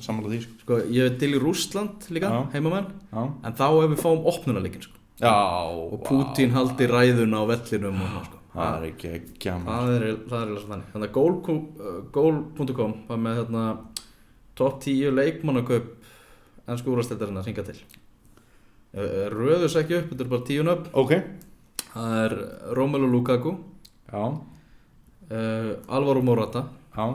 sammála 0.04 0.32
því, 0.32 0.42
sko. 0.42 0.58
sko, 0.66 0.80
ég 0.92 1.06
er 1.06 1.18
til 1.22 1.32
í 1.32 1.40
Rússland 1.40 2.10
líka, 2.12 2.32
heimamenn 2.54 2.90
en 3.46 3.54
þá 3.54 3.66
ef 3.84 3.90
við 3.94 4.02
fáum 4.04 4.26
opnunarleikin 4.28 4.82
sko. 4.84 4.98
og 5.22 6.04
Putin 6.04 6.52
haldi 6.52 6.88
ræðuna 6.92 7.40
á 7.40 7.46
vellinum 7.54 8.02
og 8.02 8.26
sko. 8.26 8.38
það 8.56 8.76
er 8.82 8.86
ekki 8.92 9.08
ekki 9.16 9.50
að 9.54 9.64
það 9.70 9.96
er 9.96 10.06
það 10.28 10.42
er 10.42 10.60
svona 10.60 10.76
þannig 10.76 10.92
þannig 10.92 11.08
að 11.08 11.14
goal- 11.16 12.12
goal.com 12.12 12.94
var 13.08 13.18
með 13.18 13.38
hérna 13.40 13.64
top 14.56 14.82
10 14.84 15.12
leikmannakaup 15.16 15.88
ennsku 16.68 16.92
úrvastældarinn 16.92 17.38
að 17.40 17.46
syngja 17.48 17.66
til 17.72 17.80
Eh, 17.80 18.01
röðus 18.94 19.76
ekki 19.80 19.98
upp, 20.02 20.10
þetta 20.12 20.24
er 20.26 20.30
bara 20.32 20.46
tíu 20.48 20.64
nöfn. 20.68 20.90
Ok. 20.94 21.12
Það 21.94 22.16
er 22.26 22.34
Romelu 22.78 23.08
Lukaku. 23.12 23.54
Já. 24.12 24.24
Uh, 25.32 25.78
Alvaro 25.88 26.22
Morata. 26.22 26.66
Já. 26.96 27.06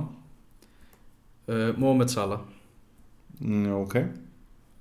Uh, 1.49 1.73
Mohamed 1.79 2.09
Salah. 2.11 2.41
Mm, 3.41 3.67
ok. 3.83 3.97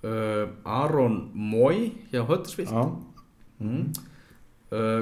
Uh, 0.05 0.47
Aron 0.63 1.31
Moy 1.34 1.91
hjá 2.12 2.23
Huddersfield. 2.25 2.71
Já. 2.71 2.86
Mm. 3.60 3.93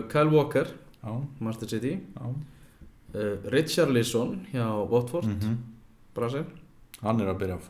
Kyle 0.09 0.29
Walker. 0.29 0.67
Já. 1.03 1.13
Manchester 1.39 1.69
City. 1.69 1.99
Já. 2.15 2.33
Richard 3.53 3.91
Lisson 3.93 4.45
hjá 4.51 4.65
Watford. 4.89 5.25
Mhm. 5.25 5.57
Brasil. 6.15 6.45
Hann 7.01 7.19
er 7.21 7.27
að 7.33 7.39
byrja 7.41 7.55
að 7.57 7.61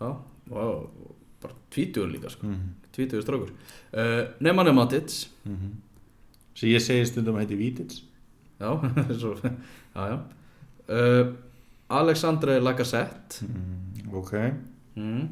Já, 0.00 0.16
og 0.50 0.90
bara 1.42 1.54
tvítugur 1.70 2.10
líka 2.12 2.30
sko, 2.30 2.46
Mhm. 2.46 2.74
Tvítugur 2.92 3.22
strókur 3.24 3.50
uh, 3.52 4.30
Nemanja 4.40 4.72
Matic. 4.76 5.26
Mhm. 5.44 5.70
sem 6.54 6.68
ég 6.68 6.82
segi 6.84 7.06
stundum 7.08 7.36
að 7.36 7.46
heiti 7.46 7.56
Vítits 7.60 8.02
Já, 8.62 8.76
svo, 9.20 9.34
já, 9.42 10.02
já. 10.08 10.18
Uh, 10.88 11.32
Alexandre 11.92 12.60
Lacazette. 12.60 13.42
Mm, 13.44 14.14
ok. 14.14 14.32
Mm. 14.96 15.28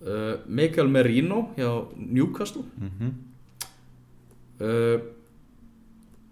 uh, 0.00 0.38
Mikael 0.46 0.88
Merino 0.88 1.50
hjá 1.56 1.68
Newcastle. 1.96 2.62
Uh, 4.60 4.98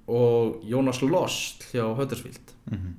og 0.08 0.64
Jonas 0.64 1.02
Lost 1.02 1.68
hjá 1.72 1.84
Huddersfield. 1.96 2.54
Mhm. 2.72 2.94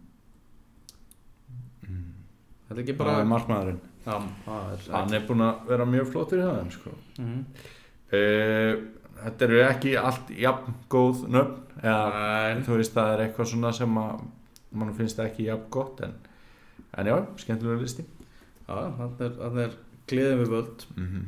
Þetta 2.65 2.79
er 2.79 2.83
ekki 2.85 2.95
bara 2.97 3.17
bara 3.29 3.75
er 4.05 4.91
hann 4.91 5.13
er 5.13 5.25
búinn 5.27 5.45
að 5.45 5.65
vera 5.69 5.85
mjög 5.89 6.11
flottur 6.11 6.41
í 6.41 6.45
það 6.45 6.71
sko. 6.75 6.93
mm 7.19 7.39
uh, 8.13 8.73
þetta 9.25 9.45
eru 9.47 9.61
ekki 9.65 9.93
allt 9.99 10.31
jafn 10.37 10.75
góð 10.91 11.23
nöfn 11.31 11.81
eða 11.81 12.63
þú 12.65 12.79
veist 12.79 12.95
það 12.95 13.11
er 13.13 13.23
eitthvað 13.25 13.51
svona 13.51 13.71
sem 13.75 13.99
að 13.99 14.25
mann 14.75 14.95
finnst 14.97 15.21
ekki 15.23 15.47
jafn 15.49 15.69
gott 15.73 16.01
en, 16.05 16.15
en 16.99 17.09
já, 17.09 17.15
skemmtilega 17.41 17.81
listi. 17.81 18.05
Já, 18.65 18.75
hann 18.99 19.15
er, 19.23 19.35
hann 19.39 19.61
er 19.65 19.77
gleðið 20.09 20.41
við 20.41 20.53
völd. 20.55 20.85
Mm 20.95 21.07
-hmm. 21.11 21.25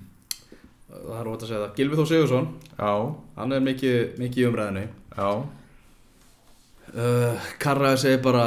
Það 0.88 1.20
er 1.20 1.28
óvægt 1.28 1.44
að 1.44 1.48
segja 1.48 1.62
það. 1.64 1.76
Gilvi 1.78 1.96
Þór 1.96 2.08
Sigursson, 2.08 2.48
já, 2.78 3.16
hann 3.36 3.52
er 3.52 3.62
mikið, 3.62 4.20
mikið 4.20 4.48
umræðinu 4.50 4.88
já, 5.18 5.30
uh, 6.94 7.48
Karraði 7.60 7.98
segir 7.98 8.22
bara 8.24 8.46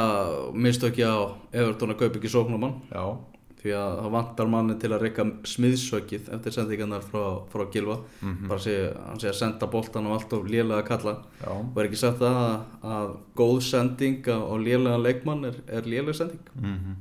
mistöki 0.53 1.03
á 1.03 1.35
kaupa 1.51 2.17
ekki 2.17 2.29
sóknumann 2.29 2.81
já 2.91 3.17
því 3.61 3.73
að 3.77 3.91
það 4.01 4.11
vantar 4.15 4.47
manni 4.49 4.75
til 4.81 4.89
að 4.95 5.03
reyka 5.05 5.25
smiðsökið 5.51 6.29
eftir 6.33 6.55
sendingarnar 6.55 7.03
frá, 7.05 7.23
frá 7.51 7.65
Gilva 7.73 7.99
Mhm. 8.21 8.47
bara 8.49 8.59
sé, 8.59 8.75
hann 9.07 9.19
sé 9.21 9.29
að 9.29 9.37
senda 9.37 9.67
boltan 9.67 10.07
og 10.07 10.15
allt 10.17 10.33
of 10.33 10.47
lélega 10.49 10.85
kalla. 10.87 11.17
Já, 11.43 11.51
og 11.51 11.77
er 11.77 11.85
ekki 11.89 11.97
sagt 12.01 12.19
að, 12.25 12.63
að 12.83 13.15
góð 13.37 13.61
sending 13.61 14.23
á, 14.25 14.37
á 14.41 14.55
lélega 14.57 14.97
leikmann 15.01 15.45
er, 15.45 15.55
er 15.67 15.81
lélega 15.83 16.15
sending? 16.15 16.41
Mm 16.55 16.75
-hmm. 16.79 16.95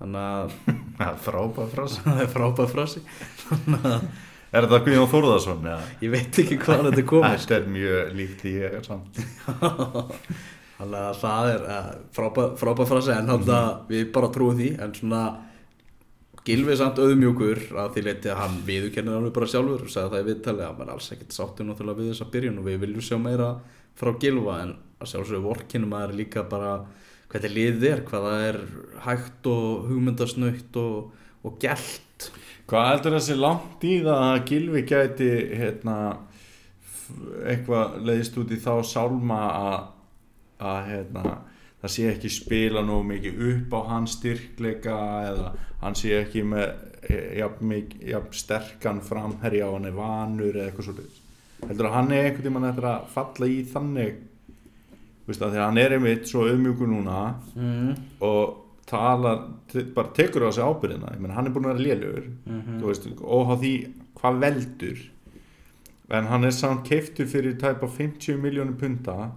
þannig 0.00 0.22
að 0.26 0.50
það 0.98 1.08
er 1.12 1.18
frábæð 1.28 1.68
frás 1.76 1.98
það 2.04 2.20
er 2.20 2.30
frábæð 2.34 2.68
frasi. 2.74 3.00
Þannig 3.48 3.84
að 3.84 4.02
er 4.52 4.66
þetta 4.66 4.84
Guðjón 4.84 5.08
Þórðarsson? 5.12 5.62
Ja. 5.64 5.78
ég 6.02 6.10
veit 6.10 6.38
ekki 6.38 6.58
hvað 6.58 6.82
þetta 6.90 7.04
komið. 7.08 7.38
Þetta 7.38 7.54
er 7.56 7.68
mjög 7.68 8.12
líkt 8.18 8.44
í 8.44 8.52
ég 8.58 8.84
samt. 8.84 9.20
Þannig 10.82 10.98
að 10.98 11.16
það 11.22 11.48
er 11.54 11.62
uh, 11.62 11.88
frábæð, 12.12 12.86
frasi. 12.90 13.10
En 13.14 13.26
þannig 13.30 13.48
að 13.54 13.72
við 13.88 14.12
bara 14.12 14.28
trúum 14.34 14.56
því. 14.58 14.68
En 14.82 14.94
svona 14.94 15.22
Gilvi 16.46 16.72
er 16.74 16.78
samt 16.80 16.98
auðmjúkur 16.98 17.60
að 17.78 17.92
því 17.94 18.02
leiti 18.06 18.30
að 18.32 18.40
hann 18.40 18.56
viðurkennir 18.66 19.18
alveg 19.18 19.34
bara 19.36 19.50
sjálfur 19.52 19.84
og 19.86 19.92
sagði 19.92 20.14
það 20.14 20.24
í 20.24 20.28
viðtali 20.30 20.64
að 20.66 20.72
maður 20.78 20.88
er 20.88 20.94
alls 20.96 21.10
ekkert 21.14 21.36
sáttur 21.36 21.68
náttúrulega 21.68 22.00
við 22.00 22.10
þessa 22.10 22.30
byrjun 22.32 22.58
og 22.58 22.66
við 22.66 22.80
viljum 22.82 23.06
sjá 23.06 23.18
meira 23.22 23.50
frá 24.00 24.10
Gilva 24.24 24.56
en 24.64 24.72
að 24.98 25.12
sjálfsögðu 25.12 25.44
vorkinum 25.46 25.94
að 25.94 26.06
er 26.08 26.16
líka 26.18 26.42
bara 26.50 26.72
hvað 27.30 27.36
þetta 27.36 27.54
liðið 27.54 27.86
er, 27.92 28.02
hvað 28.08 28.26
það 28.26 28.46
er 28.48 28.58
hægt 29.06 29.48
og 29.52 29.86
hugmyndasnögt 29.90 30.80
og, 30.82 31.12
og 31.46 31.60
gælt 31.62 32.30
Hvað 32.70 32.88
heldur 32.88 33.16
þessi 33.18 33.34
langt 33.36 33.82
í 33.84 33.94
það 34.00 34.20
að 34.24 34.44
Gilvi 34.48 34.82
gæti 34.88 35.30
hérna, 35.58 35.96
eitthvað 37.50 37.98
leiðist 38.06 38.38
út 38.40 38.52
í 38.54 38.58
þá 38.62 38.70
sálma 38.86 39.40
að, 39.58 39.74
að 40.70 40.78
hérna, 40.86 41.24
það 41.82 41.94
sé 41.94 42.08
ekki 42.12 42.30
spila 42.32 42.82
nú 42.86 43.00
mikið 43.06 43.42
upp 43.50 43.76
á 43.76 43.80
hans 43.90 44.16
styrkleika 44.18 44.96
eða 45.28 45.52
hann 45.82 45.98
sé 45.98 46.14
ekki 46.20 46.44
með 46.46 46.66
e, 47.02 47.18
jafn, 47.40 47.74
jafn 48.12 48.36
sterkan 48.38 49.02
framherja 49.04 49.68
á 49.68 49.74
hann 49.74 49.88
er 49.90 49.96
vanur 49.96 50.54
eða 50.54 50.70
eitthvað 50.70 50.88
svo 50.88 51.08
heldur 51.68 51.88
að 51.88 51.96
hann 51.98 52.12
er 52.14 52.28
einhvern 52.28 52.48
tímann 52.48 52.68
eftir 52.70 52.88
að 52.90 53.08
falla 53.14 53.50
í 53.50 53.58
þannig 53.72 54.20
veist 55.26 55.42
að 55.42 55.54
því 55.54 55.60
að 55.60 55.68
hann 55.68 55.80
er 55.82 55.96
einmitt 55.96 56.28
svo 56.30 56.46
auðmjúkur 56.48 56.90
núna 56.90 57.18
mm. 57.54 57.90
og 58.26 58.58
talar, 58.90 59.44
bara 59.94 60.14
tekur 60.16 60.48
á 60.48 60.50
sig 60.50 60.66
ábyrðina 60.66 61.14
menn 61.18 61.34
hann 61.34 61.48
er 61.48 61.54
búin 61.54 61.68
að 61.70 61.76
vera 61.76 61.86
lélugur 61.86 62.30
þú 62.46 62.88
veist, 62.88 63.06
óhá 63.22 63.58
því 63.60 63.74
hvað 64.22 64.42
veldur. 64.44 65.00
En 66.12 66.28
hann 66.30 66.44
er 66.46 66.54
samt 66.54 66.84
keiftur 66.86 67.26
fyrir 67.30 67.56
tæpa 67.58 67.88
50 67.88 68.38
miljónum 68.42 68.76
punta 68.78 69.32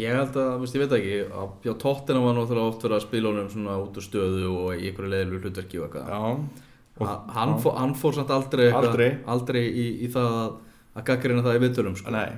Ég 0.00 0.14
held 0.16 0.36
að, 0.40 0.52
veist, 0.62 0.74
ég 0.78 0.80
veit 0.86 0.92
ekki 0.96 1.16
að 1.36 1.50
já, 1.66 1.72
tóttina 1.82 2.20
var 2.24 2.36
náttúrulega 2.38 2.70
oft 2.72 2.84
verið 2.86 2.96
að 2.96 3.02
spila 3.04 3.28
honum 3.28 3.48
svona 3.52 3.74
út 3.82 3.98
úr 4.00 4.04
stöðu 4.06 4.46
og 4.56 4.70
í 4.78 4.86
einhverju 4.88 5.10
leiðilu 5.12 5.40
hlutverki 5.42 5.80
og 5.82 5.88
eitthvað 5.90 6.08
já, 6.08 7.10
hann, 7.36 7.52
fó, 7.60 7.68
hann 7.76 7.92
fór 7.98 8.14
samt 8.16 8.30
aldrei 8.32 8.64
eitthvað- 8.70 8.88
Aldrei. 8.88 9.10
aldrei 9.34 9.62
í, 9.68 9.84
í 10.06 10.08
það 10.14 10.30
að, 10.38 11.04
gaggrina 11.10 11.42
það 11.44 11.58
í 11.58 11.62
viðtölum 11.66 11.96
sko. 12.00 12.10
nei 12.10 12.30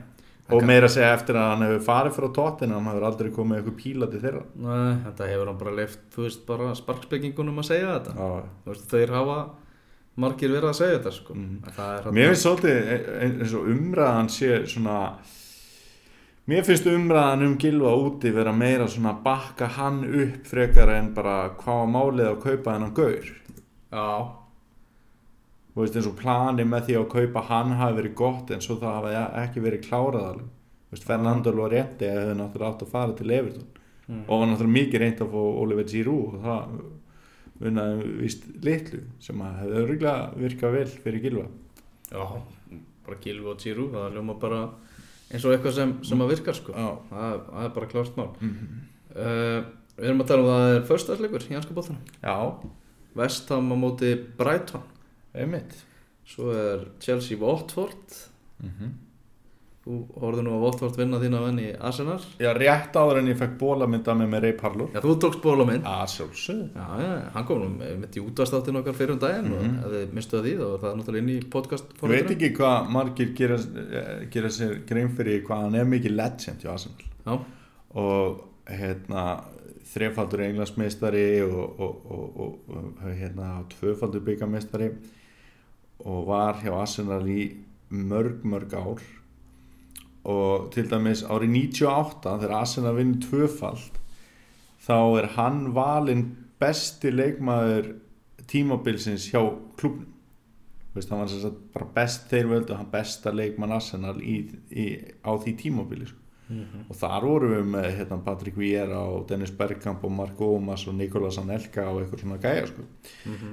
og 0.53 0.61
meira 0.69 0.85
að 0.91 0.93
segja 0.97 1.13
eftir 1.17 1.39
að 1.41 1.47
hann 1.55 1.63
hefur 1.65 1.85
farið 1.87 2.17
frá 2.19 2.27
tóttina 2.37 2.75
hann 2.77 2.91
hefur 2.91 3.07
aldrei 3.09 3.31
komið 3.33 3.61
eitthvað 3.61 3.79
píla 3.85 4.11
til 4.11 4.21
þeirra 4.21 4.43
Nei, 4.67 4.97
þetta 5.07 5.29
hefur 5.31 5.47
hann 5.53 5.59
bara 5.63 5.77
leift, 5.79 6.03
þú 6.13 6.27
veist, 6.27 6.43
bara 6.51 6.75
sparkspekingunum 6.75 7.63
að 7.63 7.69
segja 7.71 7.95
þetta 8.01 8.17
já. 8.19 8.43
Þú 8.65 8.75
veist, 8.75 8.91
þeir 8.91 9.15
hafa 9.15 9.39
margir 10.17 10.51
verið 10.53 10.69
að 10.71 10.77
segja 10.83 10.99
þetta 10.99 11.15
sko. 11.17 11.39
Er 11.79 12.13
mér 12.19 12.29
finnst 12.35 12.45
svolítið 12.45 12.93
e- 12.93 13.17
eins 13.25 13.55
og 13.55 13.71
umræðan 13.73 14.29
sé 14.31 14.51
svona 14.75 14.99
mér 16.51 16.65
finnst 16.67 16.89
umræðan 16.91 17.47
um 17.47 17.59
Gilva 17.61 17.95
úti 17.97 18.33
vera 18.35 18.53
meira 18.53 18.89
svona 18.91 19.15
bakka 19.25 19.69
hann 19.79 20.03
upp 20.05 20.49
frekar 20.49 20.93
en 20.95 21.13
bara 21.17 21.37
hvað 21.59 21.83
var 21.83 21.93
málið 21.97 22.31
að 22.31 22.43
kaupa 22.47 22.75
hennan 22.77 22.97
gaur. 22.97 23.31
Já, 23.95 24.09
Þú 25.75 25.83
veist 25.83 25.97
eins 25.99 26.07
og 26.07 26.19
plani 26.21 26.63
með 26.71 26.85
því 26.87 26.95
að 27.01 27.09
kaupa 27.11 27.41
hann 27.49 27.73
hafi 27.75 27.97
verið 27.97 28.13
gott 28.15 28.51
en 28.55 28.61
svo 28.63 28.77
það 28.79 28.93
hafi 29.01 29.15
ekki 29.43 29.63
verið 29.65 29.89
klárað 29.89 30.27
alveg. 30.29 30.51
Þú 30.85 30.95
veist 30.95 31.07
Fernando 31.09 31.51
Lorente 31.51 32.11
hefði 32.13 32.37
náttúrulega 32.39 32.69
átt 32.71 32.85
að 32.85 32.93
fara 32.93 33.17
til 33.19 33.33
Everton. 33.35 33.73
Mm. 34.05 34.25
og 34.29 34.41
var 34.41 34.51
náttúrulega 34.51 34.77
mikið 34.77 35.01
reynd 35.01 35.21
að 35.25 35.31
fá 35.33 35.43
Oliver 35.65 35.87
Giroud 35.89 36.35
og 36.37 36.43
það 36.45 37.69
unnaði 37.71 38.09
vist 38.21 38.43
litlu 38.67 38.99
sem 39.25 39.39
að 39.41 39.55
hefði 39.63 39.79
örgulega 39.81 40.43
virkað 40.43 40.75
vel 40.75 40.91
fyrir 41.07 41.23
Gilva 41.25 41.45
já, 42.11 42.25
bara 43.07 43.17
Gilvi 43.25 43.49
og 43.49 43.63
Giroud, 43.63 43.95
það 43.95 44.19
ljóma 44.19 44.37
bara 44.43 44.59
eins 45.35 45.45
og 45.45 45.55
eitthvað 45.55 45.77
sem, 45.79 45.95
sem 46.07 46.23
að 46.25 46.33
virkar 46.35 46.59
sko. 46.59 46.75
Það, 47.11 47.41
það 47.51 47.67
er 47.67 47.73
bara 47.79 47.91
klárt 47.91 48.19
mál. 48.21 48.31
Mm 48.41 48.53
-hmm. 48.55 48.85
uh, 49.15 49.65
Við 49.95 50.09
erum 50.11 50.25
að 50.25 50.31
tala 50.31 50.43
um 50.43 50.49
það 50.49 50.57
að 50.61 50.65
það 50.65 50.77
er 50.77 50.87
föstaðsleikur 50.89 51.45
í 51.47 51.55
hanska 51.55 51.75
bóttanum 51.75 52.03
Já, 52.23 52.37
Vestham 53.15 53.71
á 53.71 53.77
móti 53.79 54.11
Brighton. 54.39 54.83
Einmitt. 55.35 55.77
Svo 56.27 56.51
er 56.51 56.89
Chelsea 57.01 57.39
Watford. 57.39 58.17
Mm 58.63 58.71
-hmm. 58.71 58.91
Þú 59.85 59.95
horfður 60.17 60.45
nú 60.47 60.53
að 60.57 60.63
Watford 60.65 60.95
vinna 60.97 61.19
þína 61.21 61.41
venn 61.45 61.59
í 61.61 61.67
Arsenal. 61.85 62.15
Já, 62.41 62.49
rétt 62.57 62.95
áður 62.97 63.19
en 63.21 63.27
ég 63.29 63.37
fekk 63.37 63.59
bólamynda 63.61 64.15
með 64.17 64.31
með 64.33 64.41
Ray 64.47 64.55
Parlour. 64.57 64.89
Já, 64.95 65.01
þú 65.05 65.17
tókst 65.21 65.43
bóla 65.45 65.67
minn 65.69 65.83
Já, 65.85 66.07
sjálfsög 66.09 66.63
Já, 66.73 66.87
já, 67.03 67.11
hann 67.35 67.45
kom 67.51 67.61
nú 67.61 67.69
með 67.83 67.99
mitt 68.01 68.17
í 68.17 68.23
útastáttin 68.25 68.79
okkar 68.81 68.97
fyrir 68.97 69.13
um 69.13 69.19
daginn 69.21 69.51
og 69.53 69.61
Mhm. 69.61 69.75
ef 69.85 69.93
þið 69.93 70.15
mistuðu 70.17 70.43
því 70.47 70.55
þá 70.57 70.65
var 70.71 70.79
það 70.87 70.97
náttúrulega 71.01 71.23
inn 71.27 71.35
í 71.35 71.51
podcast 71.53 71.85
Þú 72.01 72.09
veit 72.15 72.31
ekki 72.33 72.51
hvað 72.57 72.89
margir 72.97 73.35
gera, 73.37 73.59
eh, 73.61 74.27
gera 74.33 74.49
sér 74.49 74.73
grein 74.89 75.09
fyrir 75.19 75.43
hvað 75.45 75.63
hann 75.67 75.75
er 75.75 75.85
mikið 75.85 76.17
legend 76.17 76.65
hjá 76.65 76.73
Arsenal. 76.73 77.05
Já, 77.27 77.39
og 77.95 78.41
hérna 78.71 79.27
þrefaldur 79.85 80.41
englandsmeistari 80.49 81.27
og, 81.45 81.77
og, 81.79 82.07
og, 82.11 82.41
og, 82.41 82.59
og 82.73 83.13
hérna 83.13 83.51
tvöfaldur 83.69 84.25
byggameistari 84.25 84.89
og 86.05 86.25
var 86.27 86.55
hjá 86.65 86.73
Arsenal 86.81 87.21
í 87.29 87.51
mörg 87.93 88.41
mörg 88.49 88.73
ár 88.73 89.05
og 90.25 90.71
til 90.75 90.89
dæmis 90.91 91.25
árið 91.27 91.53
98 91.59 92.39
þegar 92.41 92.57
Arsenal 92.61 92.97
vinnur 92.97 93.21
tvöfald 93.27 94.01
þá 94.85 94.97
er 95.21 95.31
hann 95.37 95.61
valinn 95.77 96.25
besti 96.61 97.13
leikmaður 97.13 97.95
tímabilsins 98.49 99.29
hjá 99.33 99.43
klubnum 99.79 100.11
hann 100.95 101.19
var 101.19 101.29
sem 101.29 101.41
sagt 101.43 101.63
bara 101.75 101.87
best 101.95 102.29
þeir 102.31 102.51
völdu 102.53 102.77
hann 102.79 102.91
besta 102.93 103.33
leikmann 103.35 103.75
Arsenal 103.75 104.21
í, 104.23 104.37
í, 104.71 104.85
á 105.27 105.35
því 105.35 105.57
tímabili 105.59 106.07
sko. 106.07 106.21
Og 106.93 106.97
þar 107.01 107.25
vorum 107.25 107.53
við 107.55 107.69
með 107.73 107.87
hérna, 107.99 108.19
Patrick 108.23 108.57
Vieira 108.61 109.01
og 109.11 109.25
Dennis 109.31 109.51
Bergkamp 109.51 110.05
og 110.05 110.13
Mark 110.13 110.39
Ómas 110.45 110.85
og 110.87 110.95
Nikolas 110.95 111.39
Anelka 111.41 111.87
og 111.89 112.03
eitthvað 112.03 112.21
svona 112.21 112.37
gæja 112.43 112.67
sko. 112.69 112.85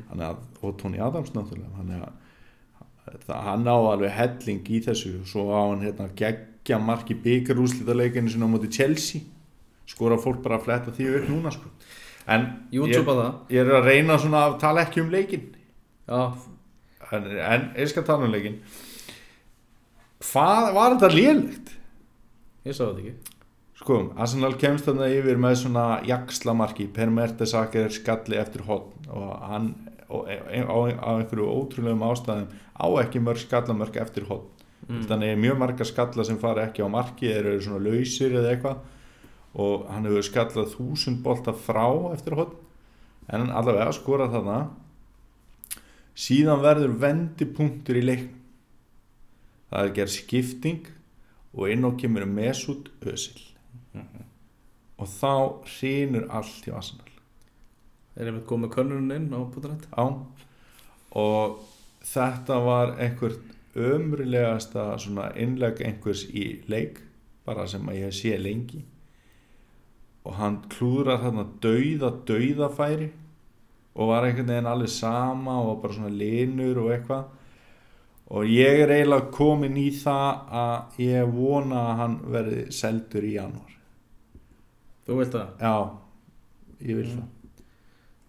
Þannig 0.10 0.26
að, 0.28 0.42
og 0.62 0.76
Tony 0.78 1.00
Adams 1.00 1.32
náttúrulega. 1.34 1.72
Þannig 1.80 2.04
að 2.04 3.24
það, 3.26 3.38
hann 3.48 3.68
á 3.72 3.78
alveg 3.80 4.12
helling 4.12 4.70
í 4.76 4.82
þessu 4.86 5.14
svo 5.26 5.48
á 5.56 5.62
hann 5.72 5.86
hérna, 5.88 6.10
geggja 6.62 6.78
marki 6.80 7.16
byggarúslitaleginu 7.16 8.30
sinna 8.30 8.46
á 8.46 8.54
móti 8.54 8.70
Chelsea 8.70 9.22
skora 9.90 10.18
fólk 10.22 10.44
bara 10.44 10.60
að 10.60 10.68
fletta 10.68 10.94
því 10.94 11.10
upp 11.18 11.30
núna 11.30 11.52
sko. 11.52 11.70
en 12.28 12.48
ég, 12.72 12.94
ég 13.50 13.60
er 13.60 13.74
að 13.80 13.90
reyna 13.90 14.18
svona 14.22 14.46
að 14.48 14.60
tala 14.62 14.86
ekki 14.86 15.02
um 15.02 15.12
leikin 15.12 15.50
Já, 16.08 16.34
en, 17.12 17.26
en 17.26 17.68
ég 17.78 17.90
skal 17.90 18.06
tala 18.06 18.28
um 18.28 18.32
leikin 18.32 18.62
hvað 20.22 20.74
var 20.78 20.96
þetta 20.96 21.14
lélegt? 21.16 21.76
ég 22.66 22.78
sá 22.78 22.86
þetta 22.86 23.02
ekki 23.02 23.38
Sko, 23.82 24.12
Arsenal 24.14 24.54
kemst 24.62 24.86
þarna 24.86 25.08
yfir 25.10 25.40
með 25.42 25.56
svona 25.64 25.84
jakslamarki, 26.06 26.86
Per 26.94 27.10
Mertesaker 27.10 27.90
skalli 27.90 28.38
eftir 28.38 28.62
hotn 28.68 29.08
og 29.10 29.32
hann 29.50 29.72
e, 30.06 30.62
á, 30.62 30.78
einhverju 31.16 31.48
ótrúlegum 31.50 32.04
ástæðum 32.06 32.52
á 32.78 32.86
ekki 33.02 33.24
mörg 33.26 33.42
skallamörk 33.42 33.98
eftir 34.04 34.28
hotn. 34.30 34.61
Mm. 34.92 35.06
Þannig 35.08 35.38
mjög 35.40 35.62
marga 35.62 35.88
skalla 35.88 36.26
sem 36.28 36.40
fara 36.42 36.66
ekki 36.68 36.84
á 36.84 36.90
marki 36.92 37.30
eða 37.32 37.54
eru 37.54 37.64
svona 37.64 37.86
lausir 37.86 38.36
eða 38.36 38.52
eitthvað. 38.52 38.84
Og 39.62 39.88
hann 39.92 40.08
hefur 40.08 40.28
skallað 40.28 40.76
þúsund 40.76 41.24
bolta 41.24 41.56
frá 41.56 41.88
eftir 42.12 42.36
hotn 42.40 42.60
en 43.32 43.46
hann 43.46 43.56
allavega 43.56 43.96
skorað 43.96 44.36
þarna. 44.36 44.60
Síðan 46.12 46.64
verður 46.64 47.00
vendipunktur 47.00 48.00
í 48.02 48.04
leikn 48.04 48.30
það 49.72 49.86
er 49.86 49.96
gerð 49.96 50.14
skipting 50.18 50.90
og 51.56 51.72
inn 51.72 51.88
á 51.88 51.92
kemur 52.00 52.28
Mesut 52.28 52.92
Özil. 53.08 53.40
Og 55.02 55.08
þá 55.10 55.34
hrýnur 55.66 56.28
allt 56.30 56.68
hjá 56.68 56.76
Arsenal. 56.78 57.08
Er 58.20 58.28
einmitt 58.28 58.48
komið 58.50 58.74
könnurinn 58.76 59.16
inn 59.16 59.32
á 59.32 59.40
putanett 59.48 59.88
á 59.96 60.06
og 61.12 61.62
þetta 62.08 62.60
var 62.64 62.94
einhvert 63.02 63.51
ömrulegasta 63.76 64.98
innleg 65.36 65.82
einhvers 65.82 66.26
í 66.28 66.62
leik 66.68 67.02
bara 67.46 67.68
sem 67.68 67.88
að 67.90 68.00
ég 68.02 68.16
sé 68.16 68.38
lengi. 68.38 68.84
Og 70.26 70.38
hann 70.38 70.62
klúðrar 70.70 71.22
þarna 71.24 71.48
dauða 71.64 72.12
dauðafæri 72.28 73.10
og 73.96 74.12
var 74.12 74.28
einhvern 74.28 74.52
veginn 74.54 74.70
alveg 74.70 74.92
sama 74.94 75.58
og 75.66 75.82
bara 75.82 75.98
svona 75.98 76.14
linur 76.14 76.84
og 76.84 76.92
eitthvað. 76.94 77.26
Og 78.32 78.48
ég 78.48 78.86
er 78.86 78.94
eiginlega 78.96 79.32
komin 79.34 79.76
í 79.80 79.90
það 79.92 80.54
að 80.62 81.02
ég 81.04 81.34
vona 81.36 81.82
að 81.90 81.98
hann 82.00 82.18
verði 82.32 82.62
seldur 82.72 83.28
í 83.28 83.34
janúar. 83.36 83.76
Þú 85.08 85.18
vilt 85.20 85.36
það? 85.36 85.50
já, 85.60 85.76
ég 86.88 87.00
vil 87.02 87.10
það. 87.10 87.30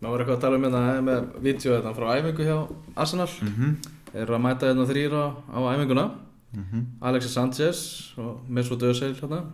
Má 0.03 0.09
var 0.11 0.23
eitthvað 0.23 0.37
að 0.39 0.43
tala 0.43 0.59
um 0.59 0.65
hérna 0.67 1.03
með 1.07 1.27
vídeo 1.45 1.77
þetta 1.77 1.93
frá 1.95 2.07
æfingu 2.17 2.47
hjá 2.49 2.57
Arsenal? 2.97 3.29
Mm 3.43 3.53
-hmm. 3.59 4.02
Eru 4.13 4.37
að 4.37 4.43
mæta 4.45 4.69
hérna 4.69 4.85
þrýra 4.89 5.23
á 5.49 5.59
æfinguna? 5.73 6.07
Mm 6.53 6.87
Alexis 7.01 7.33
Sanchez 7.33 7.79
og 8.19 8.41
Mesut 8.49 8.83
Özil 8.83 9.15
hérna. 9.17 9.45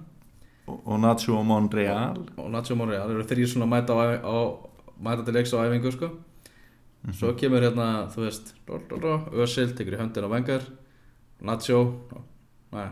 Og, 0.67 0.81
og 0.85 1.01
Nacho 1.01 1.43
Monreal. 1.43 2.19
Og 2.37 2.51
Nacho 2.51 2.75
Monreal 2.75 3.11
eru 3.11 3.23
þrýr 3.23 3.47
svona 3.47 3.69
að 3.69 3.73
mæta, 3.75 3.95
á, 3.95 4.19
á, 4.19 4.37
mæta 5.01 5.25
til 5.25 5.35
leiks 5.35 5.55
á 5.55 5.63
æfingu 5.63 5.93
sko. 5.93 6.11
svo 7.15 7.33
kemur 7.39 7.63
hérna 7.63 8.11
þú 8.11 8.25
veist, 8.27 8.55
Özil 9.33 9.71
tekur 9.77 9.95
í 9.95 10.01
höndin 10.01 10.27
á 10.27 10.29
vengar 10.29 10.63
Nacho 11.41 12.03
Nei, 12.73 12.89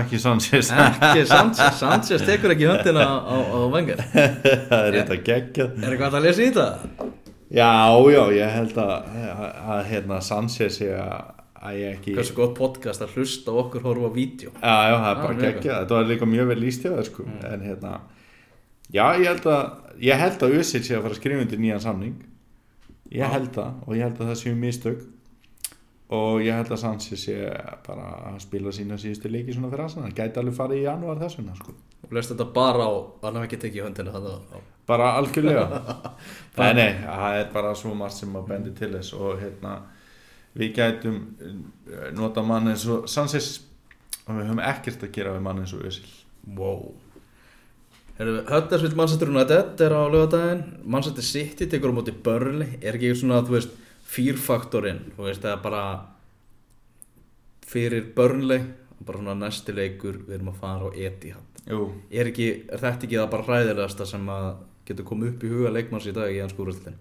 ekki 0.00 0.18
Sanchez. 0.18 0.70
Ekki 0.86 1.26
Sanchez 1.26 1.80
Sanchez 1.80 2.22
tekur 2.22 2.54
ekki 2.54 2.68
höndina 2.70 3.02
á, 3.02 3.16
á, 3.26 3.36
á 3.50 3.58
vengar 3.74 4.00
það 4.70 4.86
er 4.86 4.98
þetta 5.00 5.16
geggjað. 5.26 5.74
Er 5.82 5.94
eitthvað 5.96 6.18
að 6.20 6.26
lesa 6.28 6.44
í 6.44 6.52
þetta? 6.52 7.09
Já, 7.50 7.70
já, 8.14 8.22
ég 8.36 8.54
held 8.56 8.80
að, 8.80 8.94
að, 9.26 9.44
að 9.74 9.82
hérna 9.90 10.20
Sanchez 10.24 10.78
sé 10.80 10.88
að, 10.94 11.34
að 11.60 11.78
ég 11.80 11.98
ekki 11.98 12.16
hversu 12.16 12.38
gott 12.38 12.56
podcast 12.58 13.04
að 13.04 13.18
hlusta 13.18 13.54
okkur 13.64 13.84
horfa 13.88 14.10
á 14.10 14.12
vídeo. 14.14 14.54
Já, 14.54 14.74
já, 14.90 14.96
það 14.96 15.10
er 15.10 15.20
bara 15.24 15.36
mjög 15.36 15.46
geggjað, 15.46 15.78
þetta 15.82 15.98
var 15.98 16.10
líka 16.10 16.30
mjög 16.30 16.50
vel 16.54 16.66
það 16.80 17.04
sko, 17.10 17.28
en 17.50 17.68
hérna 17.68 17.94
já, 18.90 19.04
ég 19.20 19.28
held 19.28 19.48
að 19.50 19.64
ég 20.00 20.20
held 20.24 20.44
að 20.46 20.58
Usic 20.60 20.86
sé 20.86 20.96
að 20.96 21.04
fara 21.06 21.16
að 21.16 21.20
skrifa 21.20 21.44
undir 21.44 21.60
nýjan 21.60 21.82
samning. 21.84 22.18
Ég 23.10 23.32
held 23.34 23.50
það 23.56 23.82
og 23.86 23.96
ég 23.98 24.06
held 24.06 24.20
að 24.20 24.30
það 24.30 24.38
séu 24.40 24.54
mistök 24.58 25.00
og 26.10 26.42
ég 26.42 26.56
held 26.56 26.72
að 26.74 26.82
Sanchez 26.82 27.22
sé 27.28 27.36
bara 27.86 28.08
að 28.32 28.40
spila 28.42 28.72
sína 28.74 28.98
síðustu 28.98 29.30
leiki 29.30 29.54
svona 29.54 29.70
fyrir 29.70 29.86
Arsenal, 29.86 30.08
hann 30.08 30.18
gæti 30.18 30.42
alveg 30.42 30.56
farið 30.56 30.82
í 30.82 30.84
janúar 30.88 31.22
þessuna 31.22 31.54
sko, 31.58 31.76
og 32.06 32.18
lest 32.18 32.34
þetta 32.34 32.50
bara 32.56 32.88
á 32.88 32.92
að 32.92 33.26
hann 33.28 33.40
hafi 33.40 33.50
ekki 33.50 33.62
tekið 33.64 33.80
í 33.80 33.86
þannig 33.86 34.20
að 34.20 34.30
bara 34.90 35.14
algjörlega. 35.18 35.66
Nei, 36.58 36.72
nei, 36.74 36.88
það 37.04 37.36
er 37.38 37.50
bara 37.54 37.74
svo 37.78 37.92
margt 37.96 38.18
sem 38.18 38.32
að 38.36 38.48
bendi 38.50 38.72
til 38.76 38.90
þess. 38.92 39.12
Og 39.16 39.38
hérna 39.40 39.76
við 40.58 40.72
gætum 40.76 41.20
eh, 41.40 42.08
nota 42.16 42.42
mann 42.46 42.72
eins 42.72 42.86
og 42.90 43.06
Sanchez. 43.10 43.52
Og 44.26 44.34
við 44.36 44.50
höfum 44.50 44.64
ekkert 44.66 45.06
að 45.06 45.14
gera 45.14 45.36
við 45.36 45.46
mann 45.46 45.62
eins 45.62 45.76
og 45.76 45.86
Usil 45.88 46.10
wow. 46.58 46.82
Huddersfield 48.20 48.98
Manchester 48.98 49.30
United 49.32 49.80
er 49.80 49.94
á 49.96 50.04
lögadaginn 50.12 50.64
Manchester 50.84 51.24
City 51.24 51.70
tekur 51.70 51.94
á 51.94 51.96
móti 51.96 52.12
Burnley. 52.12 52.76
Er 52.82 52.98
ekki 52.98 53.14
svona, 53.16 53.40
þú 53.46 53.56
veist, 53.56 53.78
fýrfaktorinn 54.10 55.12
það 55.16 55.50
er 55.52 55.62
bara 55.62 55.84
fyrir 57.70 58.10
Burnley 58.16 58.64
bara 59.06 59.20
svona 59.20 59.36
næsti 59.46 59.72
leikur, 59.74 60.18
við 60.26 60.36
erum 60.38 60.50
að 60.52 60.58
fara 60.60 60.88
á 60.88 60.90
Etihad. 60.92 61.60
Er, 61.70 62.28
ekki, 62.28 62.48
er 62.68 62.82
þetta 62.82 63.06
ekki 63.06 63.16
það 63.16 63.30
bara 63.32 63.46
hræðilegasta 63.46 64.06
sem 64.08 64.26
að 64.32 64.48
getur 64.88 65.06
komið 65.08 65.30
upp 65.32 65.44
í 65.44 65.52
huga 65.52 65.72
leikmanns 65.76 66.08
í 66.10 66.14
dag 66.16 66.32
í 66.34 66.40
hans 66.42 66.54
skúrústin 66.56 66.96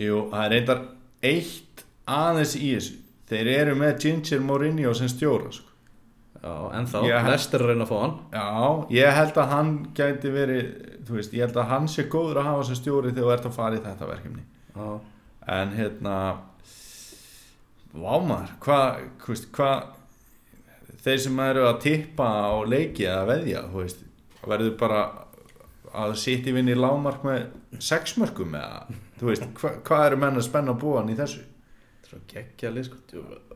Jú, 0.00 0.24
það 0.32 0.44
er 0.46 0.54
eitthvað 0.56 0.80
eitt 1.28 1.84
aðeins 2.10 2.54
í 2.58 2.72
þessu. 2.72 2.96
Þeir 3.30 3.50
eru 3.52 3.76
með 3.78 3.92
Ginger 4.02 4.42
Mourinho 4.42 4.94
sem 4.96 5.10
stjóra 5.10 5.52
sko. 5.54 5.70
Já, 6.44 6.54
en 6.76 6.88
þá, 6.90 6.98
Lester 7.28 7.62
er 7.62 7.64
að 7.64 7.70
reyna 7.70 7.86
að 7.86 7.92
fá 7.92 7.98
hann. 8.02 8.16
Já, 8.34 8.48
ég 8.92 9.18
held 9.18 9.38
að 9.40 9.52
hann 9.54 9.70
gæti 9.96 10.32
verið 10.34 10.64
þú 11.06 11.16
veist, 11.16 11.36
ég 11.36 11.46
held 11.46 11.60
að 11.62 11.70
hann 11.70 11.86
sé 11.88 12.04
góður 12.10 12.42
að 12.42 12.50
hafa 12.50 12.66
sem 12.68 12.80
stjóri 12.80 13.12
þegar 13.14 13.24
þú 13.24 13.32
ert 13.36 13.48
að 13.48 13.56
fara 13.56 13.78
í 13.78 13.84
þetta 13.84 14.08
verkefni. 14.10 14.44
Já, 14.74 14.88
en 15.50 15.74
hérna 15.76 16.16
vámar, 17.94 18.54
hvað 18.64 19.04
hva, 19.54 19.70
þeir 21.04 21.22
sem 21.26 21.40
eru 21.46 21.66
að 21.68 21.80
tippa 21.84 22.28
á 22.50 22.54
leiki 22.66 23.06
eða 23.06 23.28
veðja 23.30 23.64
veist, 23.74 24.04
verður 24.44 24.76
bara 24.80 25.02
að 25.94 26.16
sitja 26.18 26.50
í 26.50 26.56
vinni 26.56 26.74
lámark 26.74 27.22
með 27.26 27.46
sex 27.82 28.16
mörgum 28.18 28.56
eða 28.58 28.84
veist, 29.22 29.46
hva, 29.60 29.76
hvað 29.86 30.06
eru 30.08 30.22
menn 30.24 30.40
að 30.40 30.48
spenna 30.48 30.74
búan 30.78 31.12
í 31.12 31.18
þessu? 31.18 31.44
Þetta 31.44 32.08
er 32.08 32.10
svo 32.10 32.20
geggja 32.34 32.72
lið 32.74 32.88
sko. 32.88 32.98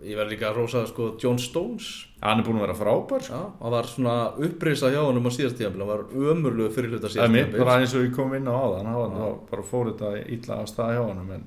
Ég 0.07 0.17
verði 0.17 0.33
líka 0.33 0.47
að 0.49 0.61
rósa 0.61 0.85
sko, 0.89 1.11
John 1.21 1.41
Stones. 1.43 1.91
Hann 2.23 2.41
er 2.41 2.47
búin 2.47 2.61
að 2.61 2.65
vera 2.69 2.79
frábær 2.79 3.27
sko. 3.27 3.43
Já, 3.43 3.51
hann 3.59 3.75
var 3.75 3.91
svona 3.91 4.17
upprisa 4.47 4.93
hjá 4.95 5.03
honum 5.03 5.29
á 5.29 5.31
síðast 5.35 5.59
tíðanbíl 5.59 5.83
hann 5.83 5.91
var 5.91 6.07
ömurlegu 6.33 6.71
fyrir 6.77 6.95
hluta 6.95 7.11
Það 7.13 7.39
er 7.43 7.75
eins 7.75 7.99
og 7.99 8.07
ég 8.07 8.15
kom 8.17 8.33
inn 8.39 8.49
á 8.49 8.55
þá 8.55 8.89
var 8.95 9.15
það 9.19 9.39
bara 9.51 9.67
fór 9.75 9.93
þetta 9.93 10.15
illa 10.25 10.63
að 10.63 10.71
staða 10.73 10.97
hjá 10.97 11.05
honum 11.11 11.37
en 11.37 11.47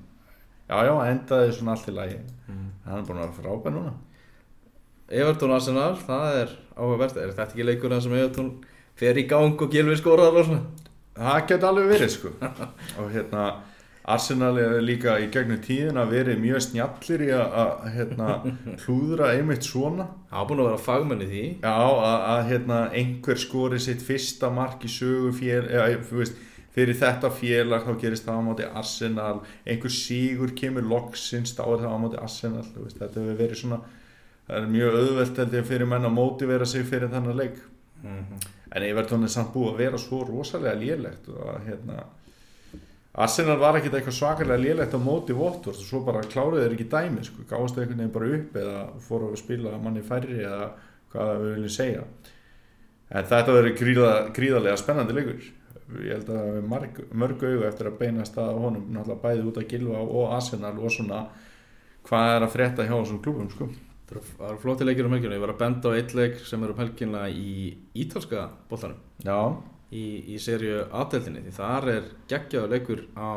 já, 0.71 0.77
já, 0.87 0.93
endaði 1.11 1.55
svona 1.57 1.75
allt 1.75 1.91
í 1.91 1.95
lagi. 1.95 2.19
Mm. 2.47 2.67
hann 2.87 3.01
er 3.01 3.07
búin 3.07 3.19
að 3.19 3.27
vera 3.27 3.37
frábær 3.41 3.75
núna. 3.75 3.93
Everton 5.11 5.51
Arsenal, 5.51 5.95
það 5.99 6.37
er 6.41 6.53
áhugavert. 6.77 7.17
Er 7.19 7.33
þetta 7.33 7.49
ekki 7.49 7.67
leikur 7.67 7.91
það 7.91 8.05
sem 8.05 8.15
Everton 8.15 8.53
fer 8.99 9.19
í 9.19 9.27
gang 9.27 9.59
og 9.59 9.73
gilvi 9.75 9.97
skorar 9.99 10.39
og 10.39 10.47
svona? 10.47 10.87
Það 11.17 11.43
geti 11.49 11.67
alveg 11.67 11.91
verið 11.91 12.13
sko. 12.13 12.31
Og 13.01 13.11
hérna 13.11 13.45
Arsenal 14.11 14.57
er 14.57 14.79
líka 14.81 15.17
í 15.21 15.27
gegnum 15.33 15.59
tíðina 15.61 16.07
verið 16.09 16.39
mjög 16.41 16.63
snjallir 16.65 17.23
í 17.27 17.29
að, 17.35 17.57
að 17.61 17.89
hérna, 17.95 18.29
hlúðra 18.85 19.33
einmitt 19.35 19.67
svona. 19.67 20.07
Hann 20.31 20.39
var 20.39 20.49
búin 20.49 20.63
að 20.63 20.69
vera 20.71 20.83
fagmenn 20.85 21.25
í 21.25 21.29
því. 21.29 21.43
Já, 21.61 21.75
að, 21.75 22.15
að 22.31 22.41
hérna, 22.49 22.79
einhver 23.01 23.43
skori 23.43 23.81
sitt 23.83 24.01
fyrsta 24.05 24.49
mark 24.53 24.87
í 24.87 24.91
sögu 24.91 25.35
fél, 25.37 25.65
eða, 25.67 25.99
þú 26.07 26.23
veist, 26.23 26.41
fyrir 26.75 26.97
þetta 26.97 27.31
félag 27.35 27.87
þá 27.87 27.91
gerist 28.01 28.27
það 28.27 28.39
á 28.39 28.47
móti 28.47 28.67
Arsenal. 28.81 29.41
Einhver 29.65 29.95
sígur 29.95 30.53
kemur 30.57 30.87
loksins 30.87 31.55
þá 31.57 31.63
er 31.65 31.83
það 31.83 31.97
á 31.97 32.03
móti 32.05 32.21
Arsenal 32.21 32.63
veist, 32.63 32.99
þetta 32.99 33.19
hefur 33.19 33.41
verið 33.41 33.61
svona 33.63 33.81
það 34.47 34.55
er 34.57 34.71
mjög 34.71 34.97
auðvelt 35.01 35.43
held 35.43 35.59
ég 35.59 35.67
fyrir 35.67 35.91
menn 35.91 36.07
að 36.07 36.17
mótivera 36.17 36.67
sig 36.67 36.87
fyrir 36.87 37.11
þennan 37.11 37.37
leik. 37.37 37.61
En 38.71 38.87
Everton 38.87 39.27
er 39.27 39.31
samt 39.31 39.53
búið 39.53 39.73
að 39.73 39.83
vera 39.83 39.99
svo 40.01 40.23
rosalega 40.25 40.79
lélegt 40.79 41.29
og 41.31 41.43
að 41.53 41.69
hérna 41.69 42.03
Arsenal 43.11 43.57
var 43.59 43.75
ekkert 43.75 43.97
eitthvað 43.97 44.15
svakalega 44.15 44.63
lélegt 44.63 44.93
á 44.95 44.99
móti 45.03 45.35
og 45.35 45.75
svo 45.75 45.99
bara 46.05 46.23
kláruðu 46.23 46.63
þeir 46.63 46.75
ekki 46.77 46.87
dæmi 46.93 47.25
sko, 47.27 47.43
gáðast 47.49 47.75
einhvern 47.77 47.99
veginn 47.99 48.13
bara 48.15 48.29
upp 48.37 48.55
eða 48.61 48.83
fóru 49.03 49.31
að 49.33 49.41
spila 49.41 49.73
manni 49.83 50.03
færri 50.05 50.37
eða 50.39 50.69
hvað 51.11 51.31
við 51.41 51.55
viljum 51.57 51.73
segja. 51.75 52.05
En 53.11 53.27
þetta 53.27 53.55
verður 53.57 53.75
gríða, 53.81 54.13
gríðarlega 54.31 54.79
spennandi 54.79 55.17
leikur 55.17 55.49
ég 55.99 56.11
held 56.15 56.29
að 56.29 56.61
marg, 56.67 56.99
mörg 57.13 57.43
augu 57.43 57.63
eftir 57.67 57.87
að 57.91 57.97
beina 57.99 58.25
stað 58.25 58.53
á 58.53 58.61
honum 58.63 58.85
náttúrulega 58.93 59.21
bæði 59.25 59.47
út 59.49 59.57
að 59.61 59.67
Gilva 59.73 60.01
og 60.01 60.33
Arsenal 60.35 60.77
og 60.79 60.91
svona 60.91 61.21
hvað 62.07 62.35
er 62.35 62.45
að 62.47 62.53
frétta 62.55 62.85
hjá 62.87 62.95
þessum 62.97 63.21
klubum 63.23 63.49
sko. 63.51 63.67
það 64.11 64.49
eru- 64.51 64.59
flóti 64.59 64.83
leikir 64.85 65.05
um 65.05 65.11
helgina. 65.15 65.35
Ég 65.35 65.39
var 65.39 65.53
að 65.53 65.59
benda 65.59 65.89
á 65.89 65.95
eitt 65.95 66.13
leik 66.13 66.39
sem 66.45 66.63
er 66.63 66.69
um 66.73 66.77
helgina 66.81 67.29
í 67.29 67.75
ítalska 67.95 68.49
boltanum. 68.69 68.97
Já, 69.23 69.55
í, 69.91 70.35
í 70.35 70.39
serju 70.39 70.81
aðdeldinni 70.91 71.43
því 71.45 71.53
þar 71.55 71.87
er 71.93 72.03
geggjaður 72.27 72.69
leikur 72.75 73.03
á, 73.15 73.31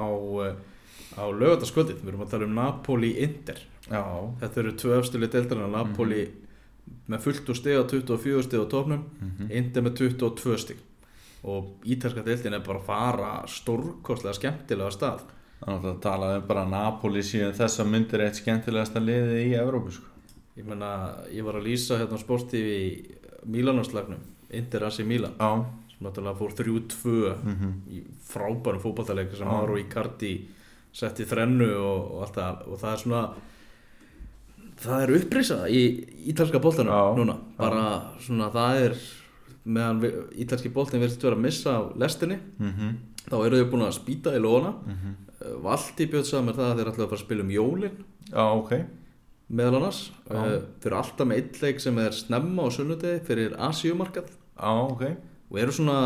eh, 0.48 0.54
á 1.14 1.24
lögataskvöldið 1.30 2.00
við 2.02 2.08
erum 2.08 2.24
að 2.26 2.30
tala 2.30 2.44
um 2.48 2.54
Napoli-Inter. 2.58 3.58
Já, 3.90 4.02
þetta 4.40 4.58
eru 4.64 4.72
tvö 4.72 4.98
efstili 4.98 5.28
deildarinn 5.30 5.70
Napoli 5.72 6.24
með 7.08 7.20
fullt 7.20 7.48
úr 7.52 7.56
stig 7.56 7.76
á 7.78 7.84
24 7.86 8.42
stig 8.42 8.58
á 8.60 8.66
topnum 8.66 9.04
Mhm. 9.20 9.50
Inter 9.50 9.82
með 9.82 9.94
22 10.00 10.56
stig 10.58 10.76
og 11.44 11.84
ítalska 11.88 12.24
deildin 12.24 12.56
er 12.56 12.64
bara 12.64 12.80
að 12.80 12.88
fara 12.88 13.30
stórkostlega 13.50 14.36
skemmtilega 14.38 14.92
stað. 14.94 15.24
Þannig 15.64 15.86
að 15.90 16.00
tala 16.04 16.32
um 16.38 16.48
bara 16.48 16.64
Napoli 16.68 17.22
síðan 17.24 17.56
þessa 17.56 17.86
myndir 17.88 18.24
eitt 18.24 18.40
skemmtilegasta 18.40 19.00
liðið 19.00 19.38
í 19.44 19.54
Evrópu 19.60 19.94
sko. 19.96 20.10
ég 20.54 20.66
meina, 20.68 20.90
ég 21.34 21.44
var 21.44 21.58
að 21.58 21.66
lýsa 21.66 21.98
hérna 21.98 22.18
á 22.20 22.22
sportífi 22.22 22.74
í 22.78 22.90
Mílanaslagnum 23.50 24.20
Inter 24.54 24.84
AC 24.86 25.00
Milan 25.02 25.34
já, 25.34 25.64
sem 25.90 26.06
náttúrulega 26.06 26.38
fór 26.38 26.52
3-2 26.54 27.14
mhm. 27.42 27.72
í 27.90 28.02
frábærum 28.28 28.82
fótballtaleik 28.82 29.34
sem. 29.34 29.48
Mauro 29.48 29.78
Icardi 29.80 30.36
setti 30.94 31.26
þrennu 31.26 31.72
og, 31.74 32.14
og 32.14 32.22
allt 32.26 32.38
það. 32.38 32.62
Og 32.68 32.80
það 32.82 32.92
er 32.92 33.02
svona 33.02 33.24
það 34.84 35.02
er 35.02 35.14
upprisa 35.18 35.58
í 35.68 35.82
ítalska 36.30 36.60
boltanum 36.62 36.94
Já, 36.94 37.18
núna. 37.18 37.36
Bara 37.58 37.84
svona 38.22 38.50
það 38.54 38.80
er 38.86 38.96
meðan 39.64 40.30
ítalski 40.36 40.72
boltin 40.72 41.00
verðist 41.00 41.24
vera 41.24 41.38
að 41.38 41.44
missa 41.46 41.76
af 41.78 41.92
lestinni 41.96 42.36
mhm. 42.58 42.96
þá 43.30 43.36
eru 43.40 43.60
þau 43.62 43.70
búin 43.72 43.86
að 43.86 43.96
spýta 43.96 44.34
í 44.36 44.42
lóna 44.42 44.74
mhm. 44.84 45.20
Valdi 45.64 46.06
bjöð 46.10 46.26
sagði 46.28 46.46
mér 46.46 46.58
það 46.58 46.68
að 46.70 46.78
þeir 46.78 46.90
ætlaðu 46.90 47.04
að 47.04 47.10
fara 47.10 47.20
að 47.20 47.24
spila 47.24 47.44
um 47.44 47.52
jólin. 47.52 47.96
Já, 48.30 48.44
ok. 48.44 48.72
Meðal 49.54 49.78
annars. 49.78 50.00
Uh, 50.24 50.44
þeir 50.80 50.90
eru 50.90 50.98
alltaf 51.00 51.28
með 51.28 51.40
eitt 51.40 51.60
leik 51.60 51.82
sem 51.84 52.00
er 52.00 52.16
snemma 52.16 52.64
á 52.64 52.68
sunnudegi 52.74 53.22
fyrir 53.28 53.56
Asíumarkað. 53.68 54.30
Já, 54.32 54.70
ok. 54.72 55.02
Og 55.52 55.58
eru 55.60 55.74
svona 55.76 55.98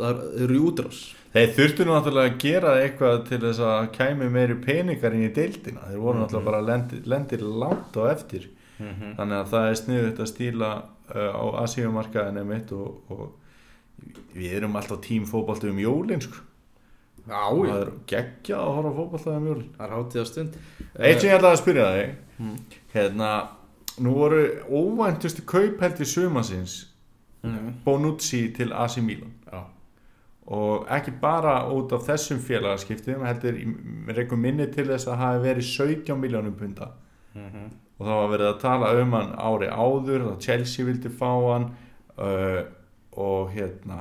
það 0.00 0.06
er- 0.10 0.22
eru 0.46 0.60
útrás. 0.70 1.00
Þeir 1.34 1.52
þurftu 1.58 1.84
nú 1.86 1.94
náttúrulega 1.94 2.30
að 2.30 2.38
gera 2.42 2.70
eitthvað 2.80 3.18
til 3.28 3.40
þess 3.44 3.60
að 3.62 3.90
kæmi 3.98 4.30
meiri 4.32 4.56
peningar 4.64 5.14
inn 5.14 5.28
í 5.28 5.34
deildina. 5.34 5.84
Þeir 5.90 6.00
voru 6.06 6.22
náttúrulega 6.22 6.48
bara 6.48 6.64
lendir, 6.64 7.04
lendir 7.06 7.44
langt 7.44 8.00
á 8.00 8.02
eftir. 8.10 8.48
Þannig 8.80 9.36
að 9.36 9.50
það 9.52 9.66
er 9.68 9.78
sniðut 9.80 10.20
að 10.22 10.30
stíla 10.30 10.70
uh, 11.14 11.32
á 11.36 11.44
Asíumarkaðinu 11.64 12.44
mitt 12.48 12.72
og, 12.76 13.00
og 13.12 13.26
við 14.34 14.56
erum 14.58 14.76
alltaf 14.80 15.02
tímfóbaltu 15.04 15.70
um 15.70 15.80
jólin 15.82 16.22
sko. 16.24 16.46
Já, 17.26 17.40
og 17.52 17.66
það 17.68 17.80
er 17.80 17.90
geggjað 18.08 18.60
að 18.60 18.76
horfa 18.76 18.90
á 18.90 18.98
fótballtaði 18.98 19.40
mjöl 19.44 19.58
það 19.76 19.82
er 19.84 19.90
hátíða 19.94 20.22
stund 20.30 20.54
Eitt 20.96 21.20
sem 21.20 21.28
ég 21.28 21.34
ætlaði 21.36 21.50
að 21.50 21.60
spyrja 21.60 21.88
þig. 21.94 22.14
Mm. 22.40 22.54
Hérna, 22.94 23.32
nú 24.00 24.14
voru 24.16 24.40
óvæntustu 24.70 25.44
kaupheld 25.46 26.00
í 26.00 26.08
sumasins 26.08 26.78
mm. 27.44 27.68
Bonucci 27.84 28.40
til 28.56 28.72
AC 28.72 28.96
Milan. 29.04 29.36
Já, 29.50 29.60
og 30.50 30.88
ekki 30.96 31.12
bara 31.20 31.60
út 31.70 31.92
af 31.94 32.08
þessum 32.08 32.40
félagaskiptum 32.42 33.22
heldur, 33.28 33.60
ég 33.60 34.16
rekum 34.16 34.40
minni 34.40 34.66
til 34.72 34.88
þess 34.88 35.06
að 35.06 35.12
það 35.12 35.22
hafi 35.26 35.44
verið 35.44 35.70
17 35.76 36.24
miljónum 36.24 36.56
punta 36.58 36.92
mm 37.36 37.70
og 38.00 38.06
það 38.08 38.16
var 38.16 38.30
verið 38.32 38.48
að 38.48 38.60
tala 38.64 38.90
um 38.96 39.16
hann 39.18 39.32
ári 39.36 39.68
áður 39.68 40.26
og 40.32 40.40
Chelsea 40.40 40.86
vildi 40.88 41.12
fá 41.12 41.30
hann 41.30 41.66
uh, 42.16 42.60
og 43.20 43.50
hérna 43.52 43.98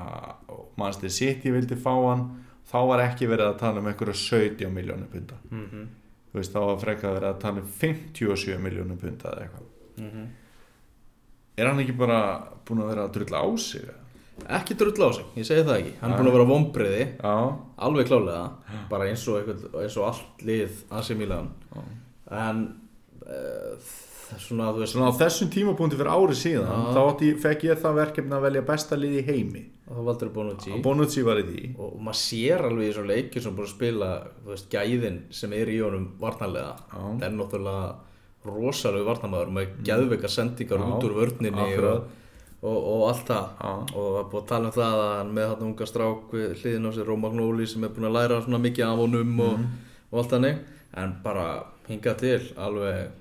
Manchester 0.79 1.11
City 1.11 1.51
vildi 1.51 1.75
fá 1.75 1.91
hann. 2.07 2.27
Þá 2.69 2.79
var 2.87 3.01
ekki 3.03 3.27
verið 3.27 3.49
að 3.49 3.59
tala 3.59 3.81
um 3.81 3.87
einhverja 3.89 4.15
17 4.15 4.69
miljónum 4.71 5.09
punta 5.11 5.39
mm 5.49 5.87
þú 6.29 6.37
veist 6.37 6.53
þá 6.53 6.59
var 6.61 6.75
frekka 6.83 7.11
verið 7.15 7.29
að 7.31 7.39
tala 7.41 7.61
um 7.63 7.69
57 7.79 8.59
miljónum 8.61 8.99
punta 9.01 9.31
eða 9.31 9.47
eitthvað. 9.47 10.19
Er 11.59 11.67
hann 11.67 11.81
ekki 11.81 11.95
bara 11.97 12.19
búin 12.67 12.83
að 12.83 12.91
vera 12.93 13.05
að 13.07 13.15
drulla 13.17 13.41
á 13.41 13.47
sig? 13.57 13.87
Ekki 14.59 14.77
drull 14.79 14.93
á 15.03 15.09
sig, 15.17 15.25
ég 15.35 15.47
segi 15.49 15.63
það 15.67 15.79
ekki. 15.81 15.95
Hann 15.99 16.13
er 16.13 16.19
búin 16.21 16.29
að 16.29 16.37
vera 16.37 16.49
vombriði, 16.51 17.07
já, 17.17 17.33
alveg 17.87 18.07
klálega 18.07 18.43
bara 18.91 19.09
eins 19.09 19.25
og, 19.27 19.49
eins 19.81 19.97
og 19.99 20.05
allt 20.11 20.45
lið 20.47 20.77
AC 20.95 21.09
Milan. 21.19 21.49
Já. 21.73 21.81
en 22.45 22.61
uh, 22.61 22.88
svona, 24.39 24.69
þú 24.73 24.83
veist 24.83 24.93
svona 24.95 25.09
á 25.09 25.19
þessum 25.19 25.49
tímapunkti 25.53 25.97
fyrir 25.99 26.11
ári 26.13 26.35
síðan 26.37 26.69
Já. 26.69 26.93
þá 26.95 26.99
átti, 27.09 27.29
fekk 27.43 27.63
ég 27.69 27.79
það 27.81 27.95
verkefni 28.03 28.35
að 28.37 28.43
velja 28.45 28.61
besta 28.67 28.99
lið 28.99 29.15
í 29.19 29.23
heimi. 29.29 29.63
Það 29.89 30.03
valdur 30.05 30.29
Bonucci. 30.35 30.71
Og 30.75 30.83
Bonucci 30.85 31.23
var 31.25 31.39
í 31.41 31.45
því. 31.47 31.63
Og, 31.79 31.87
og 31.95 32.03
maður 32.05 32.19
sér 32.21 32.61
alveg 32.67 32.85
í 32.85 32.91
þessum 32.91 33.09
leikir 33.09 33.41
sem 33.45 33.55
búin 33.57 33.65
að 33.65 33.73
spila 33.73 34.09
veist, 34.45 34.69
gæðin 34.69 35.17
sem 35.33 35.55
er 35.57 35.71
í 35.73 35.79
honum 35.81 36.05
varnarlega. 36.21 36.75
Já. 36.93 37.01
það 37.01 37.25
er 37.29 37.35
náttúrulega 37.39 37.89
rosalegu 38.49 39.05
varnarmaður 39.09 39.49
með 39.57 39.73
geðveika 39.89 40.29
sendingar 40.31 40.79
Já, 40.79 40.87
út 40.93 41.03
úr 41.09 41.15
vörninni 41.17 41.65
og, 41.81 42.05
og, 42.61 42.77
og 42.93 43.03
allt 43.09 43.27
það. 43.33 43.49
Og 43.97 44.05
það 44.13 44.19
er 44.21 44.29
búin 44.31 44.43
að 44.43 44.49
tala 44.53 44.69
um 44.69 44.75
það 44.77 45.01
að 45.01 45.13
hann 45.17 45.33
með 45.39 45.49
hann 45.55 45.65
unga 45.71 45.89
strák 45.89 46.33
við 46.37 46.53
hliðin 46.61 46.87
á 46.87 46.91
sér 46.95 47.09
Rómagnóli 47.09 47.67
sem 47.67 47.83
er 47.89 47.95
búin 47.97 48.07
að 48.11 48.15
læra 48.19 48.39
svona 48.45 48.61
mikið 48.63 48.85
af 48.93 49.01
honum 49.01 49.39
og, 49.47 49.57
Mhm. 49.57 49.73
og 50.11 50.21
allt 50.21 50.31
þannig 50.37 50.61
en 50.97 51.13
bara 51.23 51.63
hinga 51.87 52.13
til 52.17 52.39
alveg 52.57 53.11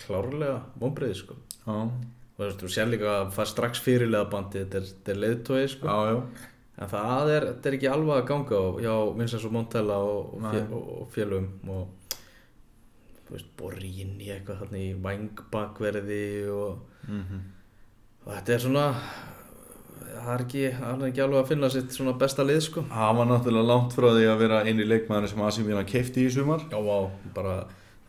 klárlega 0.00 0.60
vonbreiði 0.80 1.14
sko 1.20 1.34
já, 1.66 1.74
og 1.76 1.90
þú 2.38 2.44
veist, 2.46 2.60
þú 2.62 2.70
sér 2.72 2.88
líka 2.88 3.10
að 3.20 3.32
fær 3.36 3.50
strax 3.50 3.80
fyrirlega 3.84 4.30
bandi 4.32 4.64
þetta 4.64 5.12
er, 5.12 5.20
leiðtói 5.24 5.66
sko 5.68 5.86
já, 5.86 6.14
já. 6.14 6.48
En 6.80 6.88
það 6.88 7.30
er, 7.34 7.44
þetta 7.50 7.68
er 7.68 7.74
ekki 7.76 7.88
alveg 7.92 8.16
að 8.22 8.28
ganga 8.30 8.56
á 8.56 8.64
hjá 8.80 8.94
Vincent 9.18 9.44
og 9.44 9.52
Montella 9.52 9.96
og, 10.00 11.10
fjölum 11.12 11.48
og 11.68 12.14
þú 13.26 13.34
veist, 13.34 13.50
Borín 13.60 14.14
í 14.24 14.30
eitthvað 14.32 14.62
þarna 14.62 14.80
í 14.80 14.94
vangbakverði 15.04 16.22
og, 16.54 16.78
Mhm. 17.08 17.42
og 18.24 18.32
þetta 18.32 18.54
er 18.54 18.58
svona 18.64 18.86
það 20.00 20.32
er 20.34 20.46
ekki, 20.46 20.64
það 20.78 21.02
er 21.04 21.10
ekki 21.10 21.24
alveg 21.26 21.42
að 21.42 21.50
finna 21.52 21.70
sitt 21.74 21.96
svona 21.96 22.16
besta 22.20 22.46
lið 22.46 22.62
sko. 22.66 22.86
Hann 22.92 23.20
var 23.20 23.28
náttúrulega 23.30 23.70
langt 23.72 23.96
frá 23.96 24.08
því 24.12 24.24
að 24.30 24.40
vera 24.44 24.62
einu 24.66 24.86
leikmaður 24.88 25.32
sem 25.32 25.44
AC 25.46 25.60
Milan 25.66 25.88
kefti 25.88 26.26
í 26.26 26.32
sumar. 26.32 26.64
Já, 26.72 26.78
vá, 26.80 26.96
bara 27.36 27.60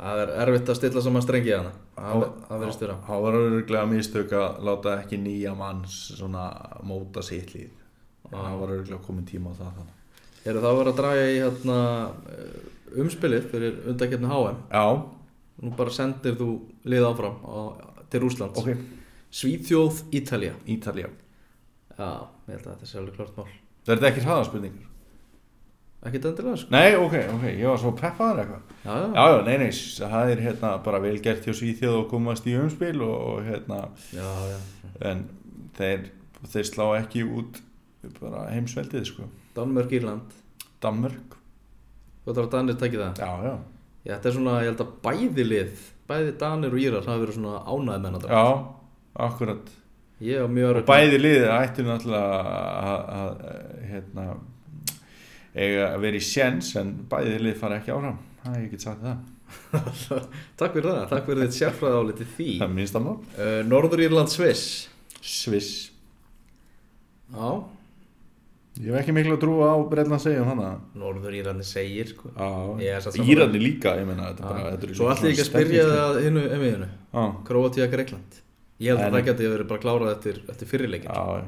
það 0.01 0.21
er 0.23 0.31
erfitt 0.43 0.71
að 0.71 0.77
stilla 0.79 1.03
saman 1.05 1.23
strengi 1.23 1.53
hana 1.53 1.71
það, 1.95 2.23
verður 2.49 2.73
styrir 2.75 3.01
hann 3.05 3.23
var 3.25 3.37
öruglega 3.37 3.89
mistök 3.89 4.33
að 4.37 4.61
láta 4.65 4.95
ekki 5.03 5.19
nýja 5.21 5.53
manns 5.57 5.97
svona 6.17 6.47
móta 6.87 7.23
sitt 7.25 7.53
líð 7.53 7.69
hann 8.31 8.57
var 8.61 8.73
öruglega 8.77 9.01
komin 9.05 9.27
tíma 9.27 9.53
á 9.53 9.59
það 9.59 9.73
þannig. 9.77 9.97
Eru 10.41 10.61
það 10.63 10.71
að 10.71 10.79
vera 10.79 10.91
að 10.91 10.99
draga 11.01 11.25
í 11.27 11.33
hérna, 11.37 11.79
eh, 12.33 13.01
umspilið 13.03 13.49
fyrir 13.51 13.75
undakefni 13.91 14.31
HM 14.31 14.61
já, 14.71 14.85
nú 15.61 15.73
bara 15.77 15.93
sendir 15.93 16.37
þú 16.39 16.49
lið 16.89 17.07
áfram 17.11 17.37
á, 17.45 17.57
til 18.09 18.23
Rúslands 18.23 18.57
ok, 18.57 18.71
Svíþjóð, 19.31 20.01
Ítalía. 20.11 20.55
Ítalía 20.65 21.11
Já, 22.01 22.09
ég 22.47 22.55
held 22.55 22.65
að 22.65 22.71
þetta 22.71 22.89
sé 22.89 22.97
alveg 23.01 23.19
klart 23.19 23.35
mál. 23.37 23.51
Það 23.81 23.93
er 23.93 23.99
þetta 24.01 24.09
ekki 24.11 24.25
hraðarspurningar 24.25 24.87
Ekkert 26.01 26.23
endilega 26.31 26.57
sko. 26.57 26.71
Nei, 26.73 26.95
ok, 26.97 27.11
ok, 27.35 27.43
ég 27.45 27.67
var 27.69 27.77
svo 27.77 27.91
peppaður 27.93 28.39
eitthvað. 28.41 28.61
Já, 28.81 28.93
já, 28.97 29.25
já, 29.29 29.41
nei, 29.45 29.57
nei, 29.61 29.73
það 30.01 30.31
er 30.33 30.39
hérna 30.47 30.71
bara 30.81 31.01
vel 31.03 31.19
gert 31.21 31.45
hjá 31.45 31.53
Svíþjóð 31.53 31.97
og 31.99 32.07
komast 32.09 32.47
í 32.49 32.55
umspil 32.57 33.03
og, 33.05 33.13
og 33.35 33.43
hérna 33.45 33.77
já, 34.09 34.29
já. 34.49 34.57
en 35.11 35.21
þeir, 35.77 36.07
þeir 36.55 36.65
slá 36.71 36.87
ekki 37.03 37.21
út 37.29 37.59
bara 38.17 38.47
heimsveldið 38.49 39.05
sko. 39.11 39.27
Danmörk, 39.53 39.93
Írland. 39.93 40.33
Danmörk, 40.81 41.37
Þú 42.21 42.33
ætlar 42.33 42.47
að 42.47 42.51
Danir 42.55 42.77
tekja 42.81 42.99
það? 43.01 43.21
Já, 43.21 43.31
já. 43.45 43.53
Já, 44.01 44.11
þetta 44.15 44.29
er 44.29 44.35
svona, 44.39 44.57
ég 44.61 44.69
held 44.71 44.81
að 44.81 44.91
bæði 45.05 45.43
lið 45.45 45.85
Bæði 46.09 46.31
Danir 46.41 46.73
og 46.73 46.81
Írar 46.81 47.05
hafa 47.05 47.21
verið 47.21 47.37
svona 47.37 47.61
ánæði 47.69 48.01
Ég 50.21 50.41
og 50.45 50.83
bæði 50.85 51.17
liðið 51.17 51.47
ættu 51.49 51.85
náttúrulega 51.87 52.41
að, 52.91 53.05
að 53.17 53.29
hérna 53.89 54.25
vera 56.03 56.19
í 56.19 56.23
sjens 56.23 56.75
en 56.79 56.93
bæði 57.09 57.39
lið 57.41 57.55
fara 57.59 57.79
ekki 57.81 57.93
áfram. 57.95 58.19
Það 58.43 58.59
ég 58.59 58.67
get 58.75 58.85
sagt 58.85 59.01
það. 59.05 59.27
Takk 60.61 60.75
fyrir 60.77 60.87
það, 60.87 61.01
takk 61.11 61.25
fyrir 61.27 61.41
þitt 61.43 61.57
sérfræði 61.57 61.97
áliti 61.99 62.27
því. 62.37 62.51
Það 62.61 62.67
er 62.67 62.75
minnst 62.77 62.97
að 62.97 63.03
mál. 63.07 63.15
Uh, 63.35 63.57
Norður 63.67 64.03
Írland, 64.05 64.31
Sviss. 64.31 64.67
Sviss. 65.19 65.71
Já, 67.31 67.49
ég 68.77 68.91
hef 68.91 69.01
ekki 69.01 69.15
miklu 69.15 69.35
að 69.35 69.41
trúa 69.43 69.71
á 69.73 69.77
Breitland 69.91 70.23
segjum 70.23 70.49
hana 70.51 70.69
Norður 70.99 71.35
Írlandi 71.39 71.65
segir 71.67 72.13
sko. 72.13 72.31
Ég 72.83 72.95
er 72.95 73.19
Írandi 73.25 73.61
líka 73.61 73.95
ég 73.99 74.13
er 74.13 74.23
er 74.37 74.95
Svo 74.95 75.09
allir 75.11 75.31
ekki 75.33 75.45
að 75.45 75.49
spyrja 75.49 75.85
það 75.89 76.21
hinnu 76.27 76.45
emiðinu 76.57 76.89
já, 76.91 77.23
Króatíða, 77.47 77.89
Greikland 77.95 78.41
Ég 78.81 78.89
held 78.91 79.01
að 79.03 79.07
En- 79.07 79.13
það 79.13 79.25
geti 79.29 79.49
verið 79.51 79.67
bara 79.69 79.81
klárað 79.83 80.11
eftir, 80.15 80.41
eftir 80.49 80.69
fyrirleikin 80.71 81.11
já, 81.13 81.43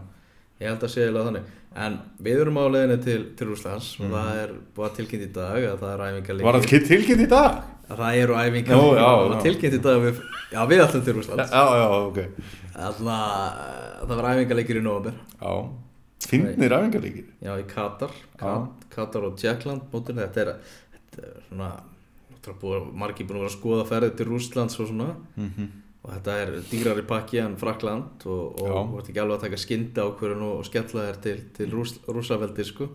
Ég 0.62 0.68
held 0.70 0.84
að 0.86 0.92
sé 0.94 1.02
eiginlega 1.04 1.28
þannig. 1.28 1.46
En 1.84 1.96
við 2.24 2.42
erum 2.44 2.58
á 2.62 2.66
leiðinni 2.70 2.98
til, 3.04 3.22
til 3.36 3.48
Rúslands 3.50 3.88
og 4.00 4.12
það 4.14 4.36
er 4.44 4.52
búið 4.76 4.86
að 4.90 4.98
tilkynnt 5.00 5.24
í 5.26 5.30
dag 5.34 5.64
að 5.72 5.80
það 5.82 5.94
er 5.94 6.04
æfingarleikir 6.08 6.44
Mhm. 6.44 6.50
var 6.52 6.60
það 6.62 6.88
tilkynnt 6.92 7.24
í 7.26 7.30
dag? 7.32 7.64
að 7.90 7.98
það 8.00 8.16
eru 8.24 8.34
æfingar. 8.40 8.78
Nú, 8.78 8.86
já, 8.96 9.08
það 9.10 9.30
var 9.34 9.42
tilkynnt 9.44 9.74
í 9.74 9.82
dag 9.84 9.98
við, 10.06 10.22
já 10.54 10.62
við 10.70 10.84
ætlum 10.86 11.04
til 11.04 11.14
Rúslands 11.18 11.52
já, 11.52 11.64
já, 11.82 11.88
ok. 12.08 12.20
Þannig 12.74 13.10
að 13.18 14.08
það 14.08 14.16
var 14.22 14.30
æfingarleikir 14.34 14.80
í 14.80 14.84
já, 15.42 15.54
finnir 16.30 16.72
æfingarleikir 16.78 17.26
Já 17.44 17.54
í 17.60 17.66
Katar. 17.74 18.12
Kat, 18.38 18.88
Katar 18.94 19.24
og 19.28 19.36
Tjekkland 19.38 19.82
þetta 20.22 20.46
er, 20.46 20.54
þetta 20.94 21.26
er 21.28 21.42
svona 21.50 21.72
margir 22.94 23.26
búin 23.28 23.42
að 23.42 23.44
vera 23.44 23.52
að 23.52 23.58
skoða 23.58 23.86
ferðið 23.90 24.16
til 24.18 24.26
Rúslands 24.32 24.80
og 24.80 24.88
svona. 24.94 25.16
Mhm 25.36 25.68
og 26.04 26.12
þetta 26.12 26.38
er 26.44 26.54
dýrari 26.68 27.04
pakki 27.08 27.40
en 27.40 27.58
Frakland 27.60 28.26
og, 28.28 28.60
þú 28.60 29.00
ert 29.00 29.10
ekki 29.10 29.22
alveg 29.24 29.38
að 29.38 29.46
taka 29.48 29.60
skyndi 29.62 30.04
ákvörðun 30.04 30.48
og, 30.50 30.56
og 30.60 30.68
skella 30.68 31.08
þér 31.08 31.20
til, 31.24 31.36
til 31.56 31.70
Rús, 31.72 31.96
Rúsaveldi 32.08 32.66
sko. 32.68 32.90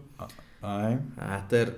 Þetta 0.61 1.62
er 1.62 1.72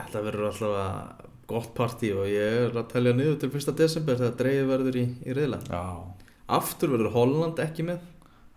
þetta 0.00 0.22
verður 0.24 0.48
alltaf 0.50 1.26
gott 1.50 1.72
partí 1.74 2.12
og 2.14 2.28
ég 2.30 2.66
er 2.66 2.76
að 2.78 2.90
telja 2.92 3.12
niður 3.16 3.38
til 3.42 3.50
1. 3.50 3.74
desember 3.78 4.18
þegar 4.18 4.36
dreigið 4.38 4.68
verður 4.70 4.98
í, 5.00 5.04
í 5.26 5.34
já, 5.34 5.84
aftur 6.58 6.92
verður 6.94 7.14
Holland 7.16 7.62
ekki 7.62 7.86
með. 7.88 8.04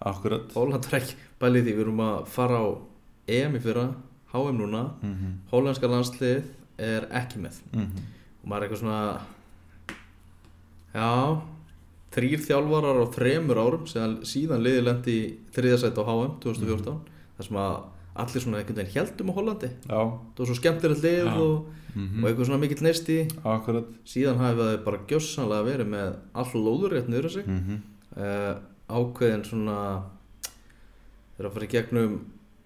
Akkurat. 0.03 0.49
Holland 0.53 0.89
er 0.89 0.99
ekki 0.99 1.15
bælið 1.41 1.63
því 1.63 1.73
við 1.73 1.85
erum 1.85 2.03
að 2.03 2.17
fara 2.33 2.59
á 2.59 2.67
EM 3.33 3.55
í 3.57 3.63
fyrra 3.63 3.87
HM 4.33 4.57
núna, 4.57 4.83
mhm. 5.01 5.33
Hollandska 5.51 5.87
landslið 5.89 6.43
er 6.81 7.07
ekki 7.13 7.41
með. 7.41 7.61
Mhm. 7.71 8.05
Og 8.43 8.49
maður 8.49 8.63
er 8.63 8.67
eitthvað 8.67 8.83
svona 8.83 9.01
já 10.93 11.13
þrýr 12.13 12.43
þjálfarar 12.45 13.01
á 13.01 13.05
þremur 13.13 13.59
árum 13.61 13.87
síðan, 13.89 14.19
síðan 14.27 14.63
liði 14.65 14.85
lendi 14.85 15.15
í 15.17 15.25
þriðasætt 15.55 15.97
á 15.97 16.03
HM 16.05 16.37
2014 16.43 16.99
þar 17.37 17.47
sem 17.47 17.59
að 17.63 17.77
allir 18.13 18.43
svona 18.43 18.59
einhvern 18.59 18.77
veginn 18.77 18.93
heldum 18.93 19.31
á 19.33 19.37
Hollandi. 19.37 19.69
Já, 19.87 19.97
það 19.97 20.41
var 20.41 20.49
svo 20.49 20.57
skemmtilegt 20.59 21.05
lið 21.05 21.29
og, 21.31 21.55
mhm. 21.95 22.19
og 22.19 22.27
eitthvað 22.29 22.49
svona 22.49 22.61
mikill 22.61 22.85
neisti. 22.85 23.17
Akkurat. 23.41 23.89
Síðan 24.09 24.41
hafi 24.41 24.59
það 24.59 24.75
bara 24.85 25.01
gjössanlega 25.09 25.67
verið 25.69 25.89
með 25.95 26.11
all 26.43 26.51
lóðurrétt 26.67 27.09
niður 27.09 27.29
á 27.29 27.31
sig. 27.33 27.49
Mhm. 27.49 27.81
Uh, 28.13 28.53
ákveðin 28.93 29.47
svona 29.47 29.77
þeir 31.33 31.47
að 31.47 31.55
fara 31.55 31.65
í 31.65 31.71
gegnum 31.71 32.19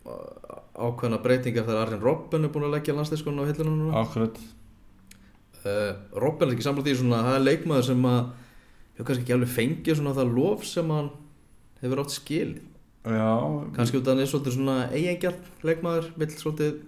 uh, 0.03 0.57
ákveðina 0.75 1.21
breytingar 1.23 1.67
þegar 1.69 1.85
Arjen 1.85 2.03
Robben 2.03 2.43
er 2.43 2.51
búin 2.51 2.67
að 2.67 2.75
leggja 2.75 2.97
landslískonu 2.97 3.47
á 3.47 4.03
akkurat. 4.03 4.41
Uh, 5.63 5.95
Robben 6.19 6.49
er 6.49 6.57
ekki 6.57 6.67
samlega 6.67 6.89
því 6.89 6.97
svona 6.99 7.23
það 7.29 7.39
er 7.39 7.47
leikmaður 7.47 7.87
sem 7.87 8.09
að 8.11 8.19
hefur 8.97 9.07
kannski 9.11 9.25
ekki 9.25 9.37
alveg 9.37 9.53
fengið 9.53 9.99
svona 9.99 10.15
það 10.17 10.35
lof 10.39 10.65
sem 10.65 10.91
hann 10.91 11.09
hefur 11.83 12.03
átt 12.03 12.15
skilið. 12.17 12.65
Já, 13.07 13.31
kannski 13.77 14.01
út 14.01 14.07
af 14.07 14.15
hann 14.15 14.23
er 14.23 14.29
svolítið 14.31 14.55
svona 14.57 14.77
eigengjarn 14.91 15.67
leikmaður 15.69 16.07
vill 16.19 16.33
svolítið 16.33 16.79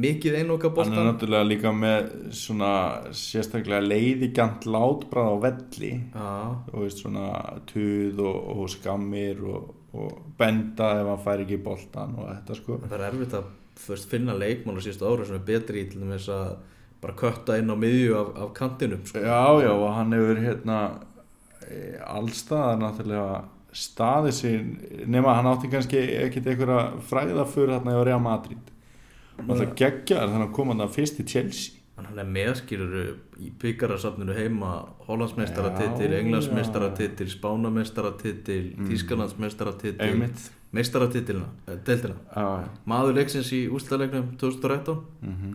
mikið 0.00 0.36
einoka 0.38 0.70
hann 0.76 0.94
er 0.94 1.08
náttúrulega 1.10 1.48
líka 1.48 1.72
með 1.74 2.06
svona 2.38 2.72
sérstaklega 3.16 3.82
leiðigant 3.82 4.64
látbrað 4.70 5.34
á 5.34 5.36
velli. 5.44 5.92
Já, 6.14 6.30
og 6.70 6.76
veist 6.84 7.02
svona 7.02 7.26
tuð 7.68 8.22
og, 8.24 8.38
og 8.54 8.72
skammir 8.72 9.42
og, 9.42 9.74
og 9.92 10.20
benda 10.38 10.94
ef 11.02 11.10
hann 11.10 11.24
fær 11.26 11.44
ekki 11.44 11.60
boltan 11.66 12.16
og 12.16 12.30
þetta 12.30 12.58
sko. 12.60 12.80
Það 12.86 12.98
er 13.00 13.06
erfitt 13.10 13.38
að 13.40 13.50
veist, 13.88 14.10
finna 14.10 14.38
leikmann 14.38 14.78
á 14.78 14.84
síðustu 14.86 15.10
ára 15.10 15.26
sem 15.26 15.40
er 15.40 15.46
betri 15.50 15.84
í 15.84 15.90
til 15.90 16.04
dæmis 16.04 16.30
að 16.32 16.54
bara 17.00 17.16
kötta 17.16 17.56
inn 17.56 17.72
á 17.72 17.76
miðju 17.80 18.16
af, 18.20 18.34
af 18.44 18.50
kantinum 18.56 19.04
sko. 19.08 19.22
Já, 19.24 19.44
já, 19.64 19.72
og 19.72 19.88
hann 19.96 20.16
hefur 20.16 20.40
hérna 20.46 20.80
e, 21.66 21.98
allstaðar 22.06 22.78
náttúrulega 22.80 23.42
staðið 23.70 24.34
sér 24.34 25.06
nema 25.10 25.34
hann 25.38 25.48
átti 25.50 25.70
kannski 25.70 26.00
ekkit 26.24 26.48
einhverja 26.50 27.02
fræða 27.06 27.46
fyrir 27.50 27.76
hérna 27.76 27.98
í 27.98 28.06
Real 28.06 28.22
Madrid. 28.22 28.72
Og 29.46 29.52
það 29.54 29.76
geggjar 29.78 30.26
þannig 30.26 30.48
að 30.48 30.56
koma 30.56 30.76
hann 30.76 30.92
fyrst 30.92 31.20
í 31.22 31.26
Chelsea. 31.28 31.76
Hann 32.00 32.18
er 32.18 32.28
meðskilur 32.32 32.94
í 33.40 33.50
byggarasafninu 33.60 34.32
heima 34.32 34.70
Hollandsmeistaratitil, 35.04 36.08
Já, 36.08 36.18
Englandsmeistaratitil, 36.22 37.26
Spánameistaratitil, 37.34 38.62
mm. 38.72 38.88
Þískalandsmeistaratitil 38.88 40.06
einmitt. 40.06 40.46
Meistaratitilina, 40.72 41.48
eh, 41.66 41.76
deildina. 41.86 42.16
Já, 42.30 42.46
já. 42.62 42.68
Maður 42.86 43.16
leiksins 43.18 43.50
í 43.52 43.64
úrslalegnum 43.74 44.36
2013 44.40 45.00
mhm, 45.20 45.54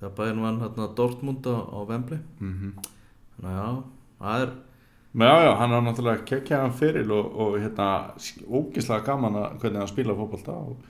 það 0.00 0.14
bæðin 0.18 0.44
vann 0.46 0.60
hérna 0.62 0.88
Dortmund 0.96 1.46
á, 1.46 1.56
á 1.68 1.78
Wembley. 1.84 2.20
Mhm. 2.40 2.72
Þannig 3.36 3.50
að 3.50 3.58
já, 3.60 3.82
það 4.20 4.46
er 4.46 4.54
Já, 5.14 5.44
já, 5.46 5.52
hann 5.60 5.70
har 5.70 5.82
náttúrulega 5.86 6.24
kekkjaðan 6.26 6.72
fyrir 6.74 7.10
og, 7.14 7.26
og 7.38 7.52
hérna, 7.62 7.88
ógislega 8.50 9.04
gaman 9.06 9.36
að 9.38 9.52
hvernig 9.62 9.78
hann 9.84 9.90
spila 9.92 10.16
fótbolta 10.18 10.56
og 10.58 10.80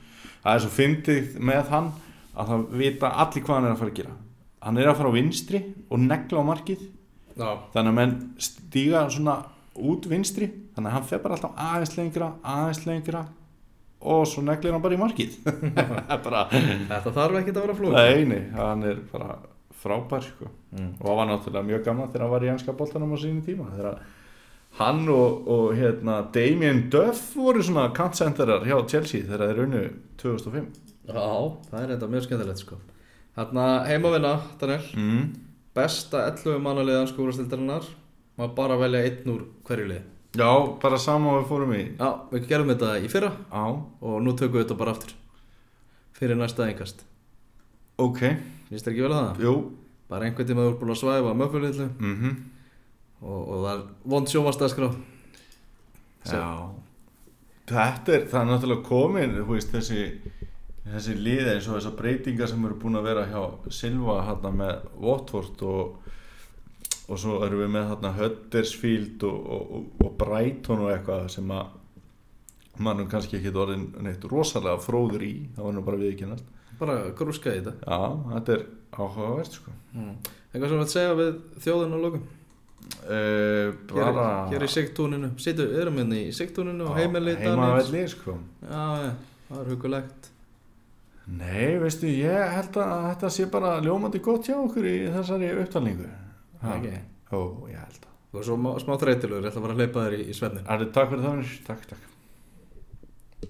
það 0.40 0.54
er 0.54 0.62
svo 0.64 0.70
fyndið 0.72 1.34
með 1.44 1.72
hann 1.74 1.90
að 2.32 2.52
það 2.52 2.64
vita 2.80 3.10
allir 3.20 3.44
hvað 3.44 3.58
hann 3.58 3.68
er 3.68 3.74
að 3.74 3.82
fara 3.82 3.92
að 3.92 3.98
gera. 4.00 4.16
Hann 4.64 4.80
er 4.80 4.88
að 4.88 4.98
fara 5.00 5.12
á 5.12 5.16
vinstri 5.18 5.60
og 5.92 6.00
negla 6.06 6.40
á 6.40 6.50
markið. 6.54 6.86
Já, 7.34 7.48
þannig 7.74 7.92
að 7.92 7.98
menn 8.00 8.16
stíga 8.48 9.06
svona 9.12 9.38
út 9.74 10.08
vinstri 10.08 10.48
þannig 10.74 10.88
að 10.88 10.96
hann 10.96 11.08
fer 11.10 11.24
bara 11.24 11.36
alltaf 11.36 11.56
aðeins 11.60 11.96
lengra 11.98 12.32
aðeins 12.40 12.84
lengra 12.88 13.24
og 14.04 14.24
svo 14.30 14.44
neglir 14.46 14.72
hann 14.72 14.84
bara 14.84 14.96
í 14.96 15.00
markið. 15.00 15.36
Er 16.14 16.20
bara, 16.24 16.46
þetta 16.52 17.12
þarf 17.12 17.42
ekki 17.42 17.52
að 17.52 17.60
vera 17.66 17.76
flóð 17.76 17.98
nei, 17.98 18.24
nei, 18.30 18.42
hann 18.56 18.88
er 18.88 19.04
bara 19.12 19.36
frábær 19.84 20.24
sko. 20.24 20.50
Mm. 20.74 20.90
og 20.98 21.06
það 21.06 21.18
var 21.18 21.28
náttúrulega 21.30 21.68
mjög 21.68 21.84
gaman 21.86 22.10
þegar 22.10 22.24
hann 22.24 22.34
var 22.34 22.44
í 22.44 22.50
enska 22.54 22.74
boltanum 22.78 23.12
á 23.14 23.18
sínu 23.20 23.44
tíma 23.44 23.68
þegar 23.74 23.98
hann 24.78 25.02
og, 25.12 25.44
og 25.54 25.66
hérna, 25.78 26.16
Damien 26.34 26.88
Duff 26.90 27.34
voru 27.36 27.62
svona 27.62 27.90
kantsenterar 27.94 28.66
hjá 28.66 28.78
Chelsea 28.90 29.26
þegar 29.28 29.52
þeir 29.52 29.62
unnu 29.66 29.84
2005 30.22 30.66
já, 31.10 31.28
það 31.70 31.78
er 31.82 31.92
þetta 31.94 32.10
mjög 32.14 32.26
skemmtilegt 32.26 32.64
sko. 32.64 32.80
Hérna 33.34 33.66
heimavinna, 33.88 34.34
Daniel. 34.60 34.88
Mm. 34.98 35.30
besta 35.74 36.24
11 36.30 36.60
mannaliðan 36.64 37.10
skúrastildarinnar 37.10 37.88
maður 38.38 38.52
bara 38.58 38.78
velja 38.80 39.06
einn 39.06 39.32
úr 39.34 39.46
hverju 39.68 39.88
lið 39.92 40.10
Já, 40.34 40.50
bara 40.82 40.98
sama 40.98 41.36
við 41.36 41.44
fórum 41.46 41.74
í. 41.76 41.82
Já, 41.94 42.08
við 42.32 42.48
gerum 42.50 42.72
þetta 42.72 42.88
í 42.98 43.06
fyrra. 43.06 43.28
Á, 43.54 43.70
og 43.70 44.16
nú 44.18 44.34
tökum 44.34 44.58
við 44.58 44.64
þetta 44.64 44.78
bara 44.80 44.94
aftur. 44.96 45.12
Fyrir 46.18 46.40
næsta 46.40 46.66
engast 46.66 47.04
ok, 47.96 48.20
finnst 48.74 48.88
þér 48.88 48.94
ekki 48.94 49.06
vel 49.06 49.14
að 49.14 49.22
það? 49.22 49.46
jú. 49.46 49.54
Bara 50.10 50.26
einhvern 50.28 50.50
tíma 50.50 50.66
þú 50.66 50.72
ert 50.72 50.82
búin 50.82 50.92
að 50.94 51.00
svæfa 51.00 51.38
möfulillu 51.40 51.88
mm 51.94 52.34
og, 53.24 53.40
og 53.40 53.60
það 53.64 53.74
er 53.74 53.84
vond 54.14 54.30
sjómastaskrá 54.30 54.88
Já. 56.24 56.46
Þetta 57.68 58.14
er, 58.16 58.22
það 58.28 58.38
er 58.40 58.48
náttúrulega 58.48 58.86
komin 58.88 59.34
þú 59.38 59.44
veist, 59.50 59.72
þessi, 59.72 60.04
þessi 60.88 61.16
lið 61.20 61.50
eins 61.52 61.68
og 61.68 61.78
þessar 61.78 61.96
breytingar 61.98 62.50
sem 62.50 62.64
eru 62.64 62.78
búin 62.80 62.98
að 63.00 63.08
vera 63.10 63.26
hjá 63.28 63.42
Silva 63.72 64.18
hérna 64.28 64.52
með 64.56 64.86
Watford 65.04 65.64
og, 65.68 66.10
og 67.08 67.20
svo 67.20 67.38
erum 67.44 67.64
við 67.64 67.72
með 67.76 67.88
hérna 67.92 68.12
Huddersfield 68.18 69.24
og, 69.28 69.48
og, 69.56 69.88
og 70.04 70.16
Brighton 70.20 70.84
og 70.84 70.92
eitthvað 70.94 71.28
sem 71.36 71.54
að 71.56 71.80
mannum 72.84 73.08
kannski 73.08 73.38
ekki 73.38 73.52
orðin 73.54 73.90
neitt 74.02 74.24
rosalega 74.28 74.80
fróður 74.82 75.22
í, 75.24 75.34
það 75.54 75.68
var 75.68 75.76
nú 75.76 75.84
bara 75.86 76.00
viðkynast 76.00 76.53
bara 76.84 76.96
grúska 77.18 77.52
í 77.56 77.60
þetta. 77.64 77.74
Já, 77.82 78.00
þetta 78.36 78.56
er 78.58 78.64
áhugavert 78.94 79.58
sko. 79.58 79.74
Mm. 79.94 80.14
eitthvað 80.52 80.68
sem 80.70 80.78
við 80.78 80.84
að 80.86 80.92
segja 80.94 81.16
við 81.20 81.32
þjóðun 81.66 81.96
og 81.98 82.04
lokum? 82.08 82.26
Uh, 83.08 83.72
hér, 83.88 84.10
bara 84.12 84.26
hér 84.52 84.66
í 84.66 84.68
sigtúninu. 84.68 85.32
Situ, 85.40 85.64
erum 85.80 85.96
hérna 86.02 86.20
í 86.20 86.28
sigtúninu 86.36 86.90
og 86.90 86.98
heimili 87.00 87.34
heimavelli 87.40 88.04
sko. 88.12 88.36
Já, 88.60 89.10
það 89.48 89.60
er 89.62 89.72
hugulegt 89.72 90.30
Nei, 91.24 91.78
veistu, 91.80 92.10
ég 92.12 92.50
held 92.52 92.76
að 92.76 93.06
þetta 93.06 93.28
sé 93.32 93.46
bara 93.48 93.78
ljómandi 93.80 94.20
gott 94.20 94.44
hjá 94.44 94.58
okkur 94.60 94.84
í 94.84 94.96
þessari 95.14 95.54
upptalningu. 95.62 96.08
Ekki. 96.60 96.98
Ó, 97.32 97.38
ég 97.70 97.78
held 97.80 98.02
að. 98.04 98.10
og 98.34 98.44
svo 98.44 98.56
má- 98.60 98.74
smá 98.82 98.96
þreytilur, 99.00 99.40
ég 99.40 99.48
ætla 99.48 99.62
bara 99.62 99.72
að 99.72 99.80
hleypa 99.80 100.04
þér 100.04 100.14
í, 100.18 100.24
í 100.28 100.34
svefnin 100.34 100.66
Arði, 100.66 100.88
takk 100.92 101.10
fyrir 101.12 101.22
það, 101.24 101.52
takk, 101.68 101.86
takk. 101.92 102.06